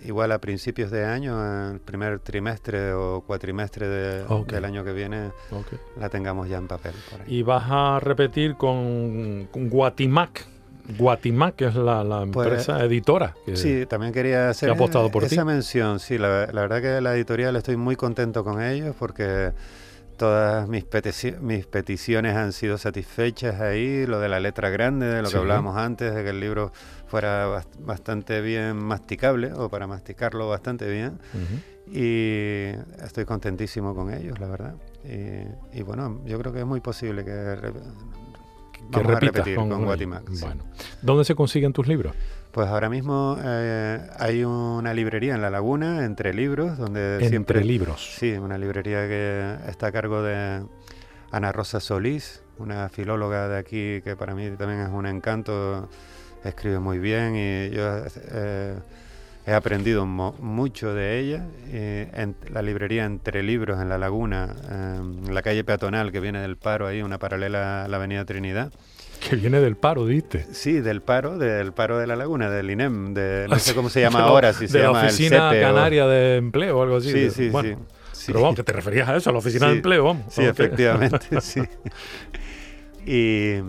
Igual 0.03 0.31
a 0.31 0.39
principios 0.39 0.89
de 0.89 1.05
año, 1.05 1.39
en 1.45 1.73
el 1.73 1.79
primer 1.79 2.19
trimestre 2.19 2.93
o 2.93 3.21
cuatrimestre 3.21 3.87
del 3.87 4.65
año 4.65 4.83
que 4.83 4.93
viene, 4.93 5.31
la 5.99 6.09
tengamos 6.09 6.49
ya 6.49 6.57
en 6.57 6.67
papel. 6.67 6.93
Y 7.27 7.43
vas 7.43 7.65
a 7.69 7.99
repetir 7.99 8.55
con, 8.55 9.47
Guatimac. 9.53 10.47
Guatimac 10.97 11.61
es 11.61 11.75
la, 11.75 12.03
pues, 12.31 12.47
empresa 12.47 12.83
editora. 12.83 13.35
Que, 13.45 13.55
sí, 13.55 13.85
también 13.85 14.11
quería 14.11 14.49
hacer 14.49 14.75
esa 15.23 15.45
mención. 15.45 15.99
Sí, 15.99 16.17
la, 16.17 16.47
la, 16.47 16.61
verdad 16.61 16.81
que 16.81 17.01
la 17.01 17.15
editorial 17.15 17.55
estoy 17.55 17.77
muy 17.77 17.95
contento 17.95 18.43
con 18.43 18.61
ellos 18.61 18.95
porque 18.97 19.51
todas 20.21 20.69
mis, 20.69 20.85
mis 21.41 21.65
peticiones 21.65 22.35
han 22.35 22.53
sido 22.53 22.77
satisfechas 22.77 23.59
ahí, 23.59 24.05
lo 24.05 24.19
de 24.19 24.29
la 24.29 24.39
letra 24.39 24.69
grande, 24.69 25.07
de 25.07 25.23
lo 25.23 25.31
que 25.31 25.37
hablábamos 25.37 25.75
antes, 25.77 26.13
de 26.13 26.23
que 26.23 26.29
el 26.29 26.39
libro 26.39 26.71
fuera 27.07 27.63
bastante 27.79 28.39
bien 28.41 28.77
masticable 28.77 29.51
o 29.51 29.69
para 29.69 29.87
masticarlo 29.87 30.47
bastante 30.47 30.87
bien. 30.87 31.17
Y 31.91 32.67
estoy 33.03 33.25
contentísimo 33.25 33.95
con 33.95 34.13
ellos, 34.13 34.39
la 34.39 34.47
verdad. 34.47 34.75
Y, 35.73 35.81
bueno, 35.81 36.21
yo 36.27 36.37
creo 36.37 36.53
que 36.53 36.59
es 36.59 36.67
muy 36.67 36.81
posible 36.81 37.25
que, 37.25 37.31
vamos 38.91 39.15
a 39.15 39.19
repetir 39.19 39.55
con, 39.55 39.69
con 39.69 39.85
Bueno. 39.85 40.63
¿Dónde 41.01 41.25
se 41.25 41.33
consiguen 41.33 41.73
tus 41.73 41.87
libros? 41.87 42.13
Pues 42.51 42.67
ahora 42.67 42.89
mismo 42.89 43.37
eh, 43.41 43.99
hay 44.19 44.43
una 44.43 44.93
librería 44.93 45.35
en 45.35 45.41
La 45.41 45.49
Laguna, 45.49 46.03
Entre 46.03 46.33
Libros, 46.33 46.77
donde 46.77 47.13
Entre 47.13 47.29
siempre... 47.29 47.63
Libros. 47.63 48.15
Sí, 48.17 48.33
una 48.33 48.57
librería 48.57 49.07
que 49.07 49.55
está 49.69 49.87
a 49.87 49.91
cargo 49.93 50.21
de 50.21 50.61
Ana 51.31 51.51
Rosa 51.53 51.79
Solís, 51.79 52.43
una 52.57 52.89
filóloga 52.89 53.47
de 53.47 53.57
aquí 53.57 54.01
que 54.01 54.17
para 54.17 54.35
mí 54.35 54.49
también 54.57 54.81
es 54.81 54.89
un 54.89 55.05
encanto, 55.05 55.87
escribe 56.43 56.79
muy 56.79 56.99
bien 56.99 57.37
y 57.37 57.69
yo 57.69 58.03
eh, 58.33 58.75
he 59.45 59.53
aprendido 59.53 60.05
mucho 60.05 60.93
de 60.93 61.19
ella. 61.19 61.45
en 61.71 62.35
la 62.51 62.61
librería 62.61 63.05
Entre 63.05 63.43
Libros 63.43 63.79
en 63.81 63.87
La 63.87 63.97
Laguna, 63.97 64.53
en 64.69 65.33
la 65.33 65.41
calle 65.41 65.63
peatonal 65.63 66.11
que 66.11 66.19
viene 66.19 66.41
del 66.41 66.57
paro 66.57 66.87
ahí, 66.87 67.01
una 67.01 67.17
paralela 67.17 67.85
a 67.85 67.87
la 67.87 67.95
Avenida 67.95 68.25
Trinidad. 68.25 68.73
Que 69.29 69.35
viene 69.35 69.59
del 69.59 69.75
paro, 69.75 70.05
¿viste? 70.05 70.45
Sí, 70.51 70.81
del 70.81 71.01
paro, 71.01 71.37
del 71.37 71.73
paro 71.73 71.99
de 71.99 72.07
la 72.07 72.15
laguna, 72.15 72.49
del 72.49 72.71
INEM, 72.71 73.13
de, 73.13 73.45
no 73.47 73.59
sé 73.59 73.75
cómo 73.75 73.89
se 73.89 74.01
llama 74.01 74.19
ahora, 74.23 74.51
si 74.53 74.67
se 74.67 74.79
llama 74.79 75.03
la 75.03 75.07
Oficina 75.07 75.51
Canaria 75.51 76.07
de 76.07 76.37
Empleo 76.37 76.79
o 76.79 76.83
algo 76.83 76.97
así. 76.97 77.11
Sí, 77.11 77.29
sí, 77.29 77.51
sí. 77.51 77.75
Pero 78.27 78.41
vamos, 78.41 78.55
que 78.55 78.63
te 78.63 78.73
referías 78.73 79.09
a 79.09 79.15
eso, 79.15 79.29
a 79.29 79.33
la 79.33 79.39
Oficina 79.39 79.67
de 79.67 79.73
Empleo, 79.73 80.05
vamos. 80.05 80.25
Sí, 80.29 80.43
efectivamente, 80.43 81.19
sí. 81.41 81.61
Y, 83.05 83.61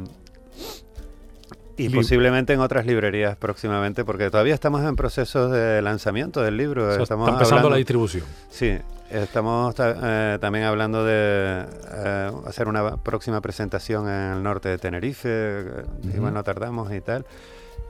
y 1.76 1.88
posiblemente 1.90 2.52
en 2.52 2.60
otras 2.60 2.86
librerías 2.86 3.36
próximamente, 3.36 4.04
porque 4.04 4.30
todavía 4.30 4.54
estamos 4.54 4.82
en 4.84 4.96
proceso 4.96 5.48
de 5.48 5.82
lanzamiento 5.82 6.42
del 6.42 6.56
libro. 6.56 6.90
estamos 7.02 7.28
está 7.28 7.38
empezando 7.38 7.70
la 7.70 7.76
distribución. 7.76 8.24
Sí, 8.50 8.78
Estamos 9.12 9.74
eh, 9.78 10.38
también 10.40 10.64
hablando 10.64 11.04
de 11.04 11.66
eh, 11.92 12.30
hacer 12.46 12.66
una 12.66 12.96
próxima 12.96 13.42
presentación 13.42 14.08
en 14.08 14.32
el 14.32 14.42
norte 14.42 14.70
de 14.70 14.78
Tenerife, 14.78 15.28
uh 15.28 16.16
igual 16.16 16.32
no 16.32 16.42
tardamos 16.42 16.90
y 16.94 17.02
tal. 17.02 17.26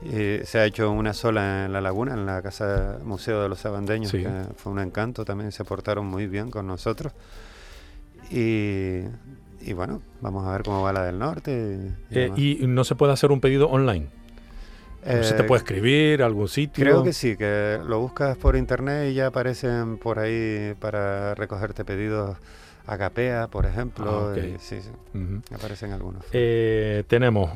Y 0.01 0.45
se 0.45 0.59
ha 0.59 0.65
hecho 0.65 0.91
una 0.91 1.13
sola 1.13 1.65
en 1.65 1.71
La 1.71 1.79
Laguna, 1.79 2.13
en 2.13 2.25
la 2.25 2.41
Casa 2.41 2.97
Museo 3.05 3.41
de 3.41 3.47
los 3.47 3.65
Abandeños, 3.65 4.11
que 4.11 4.29
fue 4.57 4.73
un 4.73 4.79
encanto, 4.79 5.23
también 5.23 5.53
se 5.53 5.63
portaron 5.63 6.05
muy 6.05 6.27
bien 6.27 6.51
con 6.51 6.67
nosotros. 6.67 7.13
Y, 8.29 9.03
bueno, 9.73 10.01
vamos 10.19 10.45
a 10.45 10.51
ver 10.51 10.63
cómo 10.63 10.81
va 10.81 10.91
la 10.91 11.05
del 11.05 11.19
norte. 11.19 11.93
y 12.11 12.63
eh, 12.63 12.67
no 12.67 12.83
se 12.83 12.95
puede 12.95 13.13
hacer 13.13 13.31
un 13.31 13.39
pedido 13.39 13.69
online? 13.69 14.09
¿Se 15.05 15.33
te 15.33 15.43
puede 15.43 15.59
eh, 15.59 15.63
escribir 15.63 16.23
algún 16.23 16.47
sitio? 16.47 16.83
Creo 16.83 17.03
que 17.03 17.13
sí, 17.13 17.35
que 17.35 17.79
lo 17.85 17.99
buscas 17.99 18.37
por 18.37 18.55
internet 18.55 19.11
y 19.11 19.15
ya 19.15 19.27
aparecen 19.27 19.97
por 19.97 20.19
ahí 20.19 20.75
para 20.79 21.35
recogerte 21.35 21.83
pedidos 21.83 22.37
a 22.85 22.97
Capea, 22.97 23.47
por 23.47 23.65
ejemplo. 23.65 24.31
Ah, 24.31 24.35
sí, 24.59 24.81
sí. 24.81 24.89
Aparecen 25.53 25.91
algunos. 25.91 26.23
Eh, 26.31 27.03
tenemos 27.07 27.51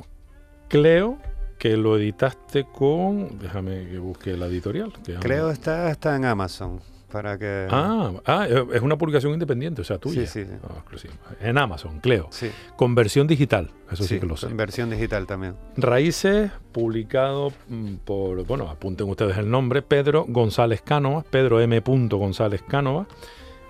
Cleo, 0.67 1.17
que 1.57 1.77
lo 1.77 1.97
editaste 1.97 2.65
con. 2.65 3.39
Déjame 3.39 3.87
que 3.89 3.97
busque 3.97 4.35
la 4.35 4.47
editorial. 4.47 4.93
Cleo 5.21 5.49
está, 5.51 5.89
está 5.89 6.15
en 6.15 6.25
Amazon. 6.25 6.79
Para 7.11 7.37
que... 7.37 7.67
Ah, 7.69 8.11
ah, 8.25 8.47
eh, 8.49 8.65
es 8.73 8.81
una 8.81 8.97
publicación 8.97 9.33
independiente, 9.33 9.81
o 9.81 9.85
sea, 9.85 9.97
tuya. 9.97 10.25
Sí, 10.25 10.45
sí. 10.45 10.51
Ah, 10.63 10.73
exclusiva. 10.77 11.13
En 11.39 11.57
Amazon, 11.57 11.99
Cleo. 11.99 12.27
Sí, 12.31 12.51
Con 12.75 12.95
versión 12.95 13.27
digital, 13.27 13.71
eso 13.91 14.03
sí, 14.03 14.15
sí, 14.15 14.19
que 14.19 14.25
lo 14.25 14.35
sé. 14.35 14.47
en 14.47 14.57
versión 14.57 14.89
digital 14.89 15.25
también. 15.25 15.55
Raíces, 15.77 16.51
publicado 16.71 17.53
mm, 17.69 17.95
por, 18.05 18.45
bueno, 18.45 18.69
apunten 18.69 19.09
ustedes 19.09 19.37
el 19.37 19.49
nombre, 19.49 19.81
Pedro 19.81 20.25
González 20.27 20.81
Cánovas, 20.81 21.25
Pedro 21.25 21.61
M. 21.61 21.81
González 21.85 22.61
Cánovas, 22.67 23.07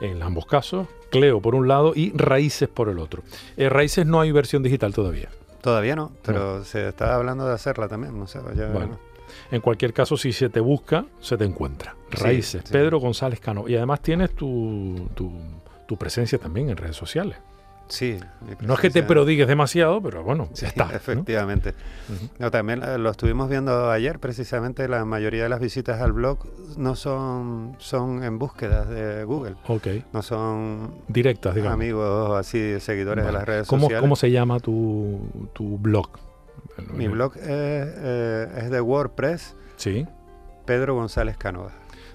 en 0.01 0.21
ambos 0.23 0.45
casos, 0.45 0.87
Cleo 1.11 1.41
por 1.41 1.55
un 1.55 1.67
lado 1.67 1.93
y 1.95 2.11
Raíces 2.15 2.67
por 2.69 2.89
el 2.89 2.99
otro. 2.99 3.23
Eh, 3.55 3.69
Raíces 3.69 4.05
no 4.05 4.19
hay 4.19 4.31
versión 4.31 4.63
digital 4.63 4.93
todavía. 4.93 5.29
Todavía 5.61 5.95
no, 5.95 6.11
pero 6.23 6.63
se 6.63 6.87
está 6.87 7.15
hablando 7.15 7.45
de 7.47 7.53
hacerla 7.53 7.87
también, 7.87 8.17
no 8.17 8.27
sé, 8.27 8.39
ya 8.55 8.67
Bueno. 8.69 8.99
En 9.51 9.61
cualquier 9.61 9.93
caso, 9.93 10.17
si 10.17 10.33
se 10.33 10.49
te 10.49 10.59
busca, 10.59 11.05
se 11.19 11.37
te 11.37 11.45
encuentra. 11.45 11.95
Raíces, 12.11 12.61
sí. 12.65 12.71
Pedro 12.71 12.99
González 12.99 13.39
Cánovas. 13.39 13.69
Y 13.71 13.75
además 13.75 14.01
tienes 14.01 14.31
tu, 14.35 15.09
tu, 15.15 15.31
tu 15.87 15.97
presencia 15.97 16.37
también 16.37 16.69
en 16.69 16.77
redes 16.77 16.95
sociales. 16.95 17.37
Sí. 17.89 18.17
No 18.59 18.73
es 18.73 18.81
que 18.81 18.89
te 18.89 19.01
prodigues 19.01 19.47
demasiado, 19.47 20.01
pero 20.01 20.21
bueno, 20.21 20.49
Sí, 20.51 20.65
está. 20.65 20.87
¿no? 20.87 20.91
efectivamente. 20.91 21.73
No, 22.37 22.51
también 22.51 22.83
eh, 22.83 22.97
lo 22.97 23.09
estuvimos 23.09 23.49
viendo 23.49 23.89
ayer, 23.89 24.19
precisamente 24.19 24.89
la 24.89 25.05
mayoría 25.05 25.43
de 25.43 25.47
las 25.47 25.61
visitas 25.61 26.01
al 26.01 26.11
blog 26.11 26.39
no 26.77 26.97
son, 26.97 27.77
son 27.79 28.25
en 28.25 28.39
búsquedas 28.39 28.89
de 28.89 29.23
Google, 29.23 29.55
Ok, 29.69 29.87
no 30.11 30.21
son 30.21 30.95
directas, 31.07 31.55
digamos. 31.55 31.75
amigos 31.75 32.37
así, 32.37 32.77
seguidores 32.81 33.23
Vale. 33.23 33.31
de 33.33 33.39
las 33.39 33.47
redes 33.47 33.67
¿Cómo, 33.69 33.83
sociales. 33.83 34.01
¿Cómo 34.01 34.15
se 34.17 34.31
llama 34.31 34.59
tu, 34.59 35.21
tu 35.53 35.77
blog? 35.77 36.09
Mi 36.93 37.07
blog 37.07 37.35
es, 37.37 37.43
eh, 37.45 38.47
es 38.57 38.69
de 38.71 38.81
WordPress, 38.81 39.55
Sí, 39.77 40.05
Pedro 40.65 40.95
González 40.95 41.37
Cánovas. 41.37 41.73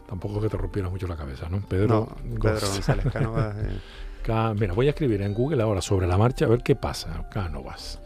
tampoco 0.08 0.40
que 0.40 0.48
te 0.48 0.56
rompieras 0.56 0.90
mucho 0.92 1.06
la 1.06 1.16
cabeza, 1.16 1.48
¿no? 1.48 1.60
Pedro, 1.62 1.88
No, 1.88 2.16
Pedro 2.38 2.38
Gonz- 2.58 2.72
González 2.72 3.06
Cánovas. 3.12 3.56
eh, 3.58 4.54
Mira, 4.60 4.72
voy 4.74 4.86
a 4.86 4.90
escribir 4.90 5.22
en 5.22 5.34
Google 5.34 5.62
ahora 5.62 5.80
sobre 5.80 6.06
la 6.06 6.16
marcha 6.18 6.44
a 6.44 6.48
ver 6.48 6.62
qué 6.62 6.76
pasa. 6.76 7.28
Cánovas. 7.32 7.98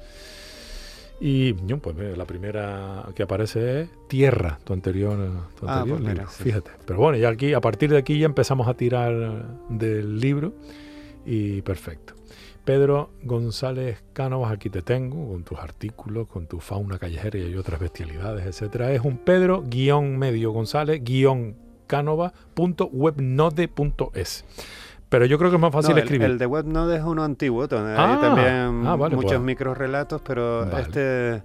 Y 1.20 1.54
yo, 1.66 1.78
pues 1.78 1.96
la 2.16 2.24
primera 2.26 3.06
que 3.14 3.22
aparece 3.22 3.82
es 3.82 3.88
Tierra, 4.08 4.58
tu 4.64 4.72
anterior, 4.74 5.16
tu 5.58 5.66
Ah, 5.66 5.78
anterior 5.78 5.98
pues 5.98 6.00
mira, 6.08 6.14
libro. 6.24 6.30
sí. 6.30 6.42
Fíjate. 6.44 6.70
Pero 6.86 6.98
bueno, 7.00 7.16
ya 7.18 7.30
aquí, 7.30 7.54
a 7.54 7.60
partir 7.60 7.90
de 7.90 7.96
aquí 7.98 8.18
ya 8.18 8.26
empezamos 8.26 8.68
a 8.68 8.74
tirar 8.74 9.46
del 9.70 10.20
libro 10.20 10.52
y 11.24 11.62
perfecto. 11.62 12.14
Pedro 12.66 13.10
González 13.22 14.02
Cánovas, 14.12 14.52
aquí 14.52 14.68
te 14.68 14.82
tengo, 14.82 15.28
con 15.32 15.42
tus 15.44 15.58
artículos, 15.58 16.26
con 16.28 16.46
tu 16.48 16.60
fauna 16.60 16.98
callejera 16.98 17.38
y 17.38 17.54
otras 17.56 17.80
bestialidades, 17.80 18.44
etcétera. 18.44 18.90
Es 18.92 19.00
un 19.02 19.16
Pedro 19.18 19.62
guion 19.64 20.18
medio 20.18 20.50
González 20.50 21.02
guion 21.02 21.56
Canova.webnode.es. 21.86 24.44
Pero 25.08 25.24
yo 25.26 25.38
creo 25.38 25.50
que 25.50 25.56
es 25.56 25.62
más 25.62 25.72
fácil 25.72 25.90
no, 25.92 25.98
el- 25.98 26.02
escribir. 26.02 26.26
El, 26.28 26.38
de 26.38 26.46
WebNode 26.46 26.96
es 26.96 27.02
uno 27.04 27.22
antiguo, 27.22 27.68
donde 27.68 27.94
Ah, 27.96 28.14
hay 28.14 28.20
también 28.20 28.82
ah, 28.86 28.96
vale, 28.96 29.14
muchos 29.14 29.30
pues. 29.34 29.40
microrelatos, 29.42 30.20
pero 30.22 30.66
Vale. 30.66 30.80
este 30.82 31.36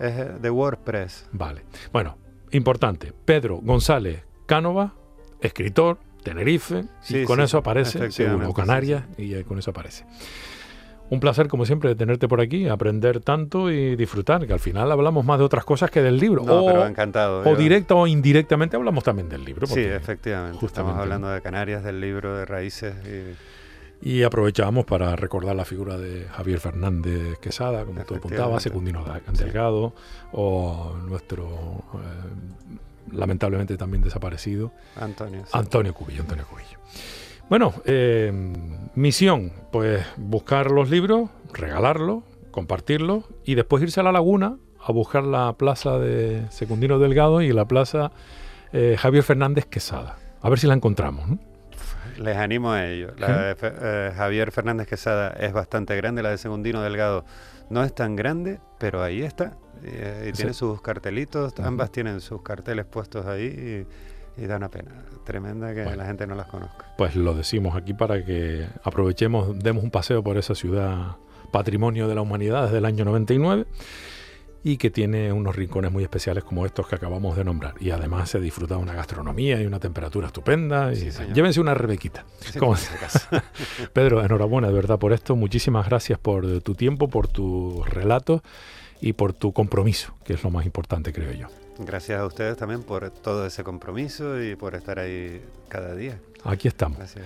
es 0.00 0.42
de 0.42 0.50
WordPress. 0.50 1.28
Vale. 1.32 1.62
Bueno, 1.92 2.16
importante. 2.50 3.12
Pedro 3.24 3.58
González 3.62 4.24
Cánova, 4.46 4.94
escritor, 5.40 5.98
Tenerife, 6.34 6.84
Sí, 7.00 7.18
y 7.18 7.24
con 7.24 7.38
sí, 7.38 7.42
eso 7.44 7.58
aparece, 7.58 8.10
seguro, 8.10 8.52
Canarias, 8.52 9.04
y 9.16 9.42
con 9.44 9.58
eso 9.58 9.70
aparece. 9.70 10.04
Un 11.08 11.20
placer, 11.20 11.46
como 11.46 11.64
siempre, 11.64 11.88
de 11.90 11.94
tenerte 11.94 12.26
por 12.26 12.40
aquí, 12.40 12.66
aprender 12.66 13.20
tanto 13.20 13.70
y 13.70 13.94
disfrutar, 13.94 14.44
que 14.44 14.52
al 14.52 14.58
final 14.58 14.90
hablamos 14.90 15.24
más 15.24 15.38
de 15.38 15.44
otras 15.44 15.64
cosas 15.64 15.88
que 15.88 16.02
del 16.02 16.16
libro. 16.18 16.42
No, 16.44 16.64
o, 16.64 16.66
pero 16.66 16.84
encantado. 16.84 17.40
o 17.42 17.44
yo- 17.44 17.56
directa 17.56 17.94
o 17.94 18.08
indirectamente 18.08 18.74
hablamos 18.76 19.04
también 19.04 19.28
del 19.28 19.44
libro. 19.44 19.68
Sí, 19.68 19.78
efectivamente. 19.80 20.58
justamente, 20.58 20.66
Estamos 20.90 21.00
hablando 21.00 21.28
de 21.28 21.40
Canarias, 21.42 21.84
del 21.84 22.00
libro 22.00 22.36
de 22.36 22.44
raíces. 22.44 22.94
Y, 23.06 23.36
Y 24.18 24.22
aprovechamos 24.24 24.84
para 24.84 25.14
recordar 25.16 25.54
la 25.56 25.64
figura 25.64 25.96
de 25.96 26.24
Javier 26.24 26.58
Fernández 26.58 27.38
Quesada, 27.38 27.84
como 27.84 28.02
tú 28.04 28.16
apuntabas. 28.16 28.62
Secundino 28.64 29.04
Da- 29.04 29.20
Sí. 29.32 29.44
Delgado, 29.44 29.94
o 30.32 30.96
nuestro 31.06 31.84
eh, 31.94 32.78
lamentablemente 33.12 33.76
también 33.76 34.02
desaparecido 34.02 34.72
Antonio. 35.00 35.42
sí. 35.44 35.52
Antonio 35.52 35.94
Cubillo. 35.94 36.22
Antonio 36.22 36.46
Cubillo. 36.46 36.78
Bueno, 37.48 37.72
eh, 37.84 38.32
misión, 38.94 39.52
pues 39.70 40.04
buscar 40.16 40.70
los 40.70 40.90
libros, 40.90 41.30
regalarlos, 41.52 42.24
compartirlos 42.50 43.24
y 43.44 43.54
después 43.54 43.82
irse 43.82 44.00
a 44.00 44.02
la 44.02 44.12
laguna 44.12 44.56
a 44.80 44.92
buscar 44.92 45.24
la 45.24 45.52
plaza 45.52 45.98
de 45.98 46.46
Secundino 46.50 46.98
Delgado 46.98 47.42
y 47.42 47.52
la 47.52 47.66
plaza 47.66 48.12
eh, 48.72 48.96
Javier 48.98 49.22
Fernández 49.22 49.66
Quesada. 49.66 50.16
A 50.42 50.48
ver 50.48 50.58
si 50.58 50.66
la 50.66 50.74
encontramos. 50.74 51.28
¿no? 51.28 51.38
Les 52.18 52.36
animo 52.36 52.72
a 52.72 52.86
ello. 52.86 53.12
La 53.18 53.54
de 53.54 53.56
eh, 53.60 54.12
Javier 54.16 54.50
Fernández 54.52 54.86
Quesada 54.88 55.30
es 55.38 55.52
bastante 55.52 55.96
grande, 55.96 56.22
la 56.22 56.30
de 56.30 56.38
Segundino 56.38 56.82
Delgado 56.82 57.24
no 57.68 57.84
es 57.84 57.94
tan 57.94 58.16
grande, 58.16 58.60
pero 58.78 59.02
ahí 59.02 59.22
está. 59.22 59.56
Eh, 59.84 60.24
y 60.24 60.26
Sí. 60.28 60.32
tiene 60.38 60.52
sus 60.54 60.80
cartelitos, 60.82 61.52
ambas 61.60 61.90
tienen 61.92 62.20
sus 62.20 62.42
carteles 62.42 62.84
puestos 62.86 63.26
ahí 63.26 63.86
y, 64.38 64.42
y 64.42 64.46
da 64.46 64.56
una 64.56 64.68
pena 64.70 65.04
tremenda 65.24 65.74
que 65.74 65.82
Bueno. 65.82 65.96
la 65.98 66.06
gente 66.06 66.26
no 66.26 66.34
las 66.34 66.46
conozca. 66.46 66.94
Pues 66.98 67.16
lo 67.16 67.34
decimos 67.34 67.74
aquí 67.76 67.94
para 67.94 68.24
que 68.24 68.66
aprovechemos, 68.84 69.58
demos 69.58 69.82
un 69.84 69.90
paseo 69.90 70.22
por 70.22 70.36
esa 70.38 70.54
ciudad 70.54 71.16
patrimonio 71.52 72.08
de 72.08 72.14
la 72.14 72.20
humanidad 72.22 72.64
desde 72.64 72.78
el 72.78 72.84
año 72.84 73.04
99 73.04 73.66
y 74.64 74.78
que 74.78 74.90
tiene 74.90 75.32
unos 75.32 75.54
rincones 75.54 75.92
muy 75.92 76.02
especiales 76.02 76.42
como 76.42 76.66
estos 76.66 76.88
que 76.88 76.96
acabamos 76.96 77.36
de 77.36 77.44
nombrar. 77.44 77.74
Y 77.78 77.90
además 77.90 78.30
se 78.30 78.40
disfruta 78.40 78.76
una 78.76 78.94
gastronomía 78.94 79.62
y 79.62 79.66
una 79.66 79.78
temperatura 79.78 80.26
estupenda. 80.26 80.92
Y 80.92 80.96
Sí, 80.96 81.12
señor. 81.12 81.34
llévense 81.34 81.60
una 81.60 81.72
rebequita. 81.74 82.24
Sí, 82.40 82.58
¿Cómo 82.58 82.72
por 82.72 82.78
se- 82.80 82.88
si 82.90 82.94
acaso. 82.96 83.28
Pedro, 83.92 84.24
enhorabuena 84.24 84.66
de 84.66 84.74
verdad 84.74 84.98
por 84.98 85.12
esto. 85.12 85.36
Muchísimas 85.36 85.86
gracias 85.86 86.18
por 86.18 86.62
tu 86.62 86.74
tiempo, 86.74 87.06
por 87.08 87.28
tus 87.28 87.88
relatos 87.88 88.42
y 89.00 89.12
por 89.12 89.32
tu 89.32 89.52
compromiso, 89.52 90.14
que 90.24 90.34
es 90.34 90.42
lo 90.42 90.50
más 90.50 90.66
importante, 90.66 91.12
creo 91.12 91.32
yo. 91.32 91.48
Gracias 91.78 92.20
a 92.20 92.26
ustedes 92.26 92.56
también 92.56 92.82
por 92.82 93.10
todo 93.10 93.46
ese 93.46 93.62
compromiso 93.62 94.42
y 94.42 94.56
por 94.56 94.74
estar 94.74 94.98
ahí 94.98 95.42
cada 95.68 95.94
día. 95.94 96.18
Aquí 96.44 96.68
estamos. 96.68 96.98
Gracias. 96.98 97.24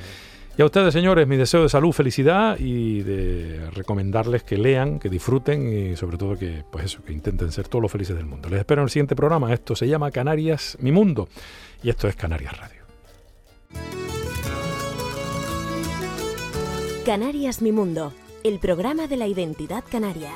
Y 0.59 0.63
a 0.63 0.65
ustedes, 0.65 0.93
señores, 0.93 1.27
mi 1.29 1.37
deseo 1.37 1.63
de 1.63 1.69
salud, 1.69 1.93
felicidad 1.93 2.59
y 2.59 3.03
de 3.03 3.71
recomendarles 3.71 4.43
que 4.43 4.59
lean, 4.59 4.99
que 4.99 5.09
disfruten 5.09 5.73
y 5.73 5.97
sobre 5.97 6.19
todo 6.19 6.37
que, 6.37 6.65
pues 6.71 6.87
eso, 6.87 7.03
que 7.05 7.13
intenten 7.13 7.53
ser 7.53 7.69
todos 7.69 7.81
los 7.81 7.91
felices 7.91 8.17
del 8.17 8.27
mundo. 8.27 8.49
Les 8.49 8.59
espero 8.59 8.83
en 8.83 8.85
el 8.85 8.91
siguiente 8.91 9.15
programa. 9.15 9.55
Esto 9.55 9.77
se 9.77 9.87
llama 9.87 10.11
Canarias, 10.11 10.77
mi 10.81 10.93
mundo. 10.93 11.29
Y 11.83 11.89
esto 11.89 12.09
es 12.09 12.17
Canarias 12.17 12.59
Radio. 12.59 12.81
Canarias 17.07 17.63
Mi 17.63 17.73
Mundo, 17.73 18.13
el 18.45 18.59
programa 18.59 19.07
de 19.07 19.17
la 19.17 19.27
identidad 19.27 19.83
canaria. 19.91 20.31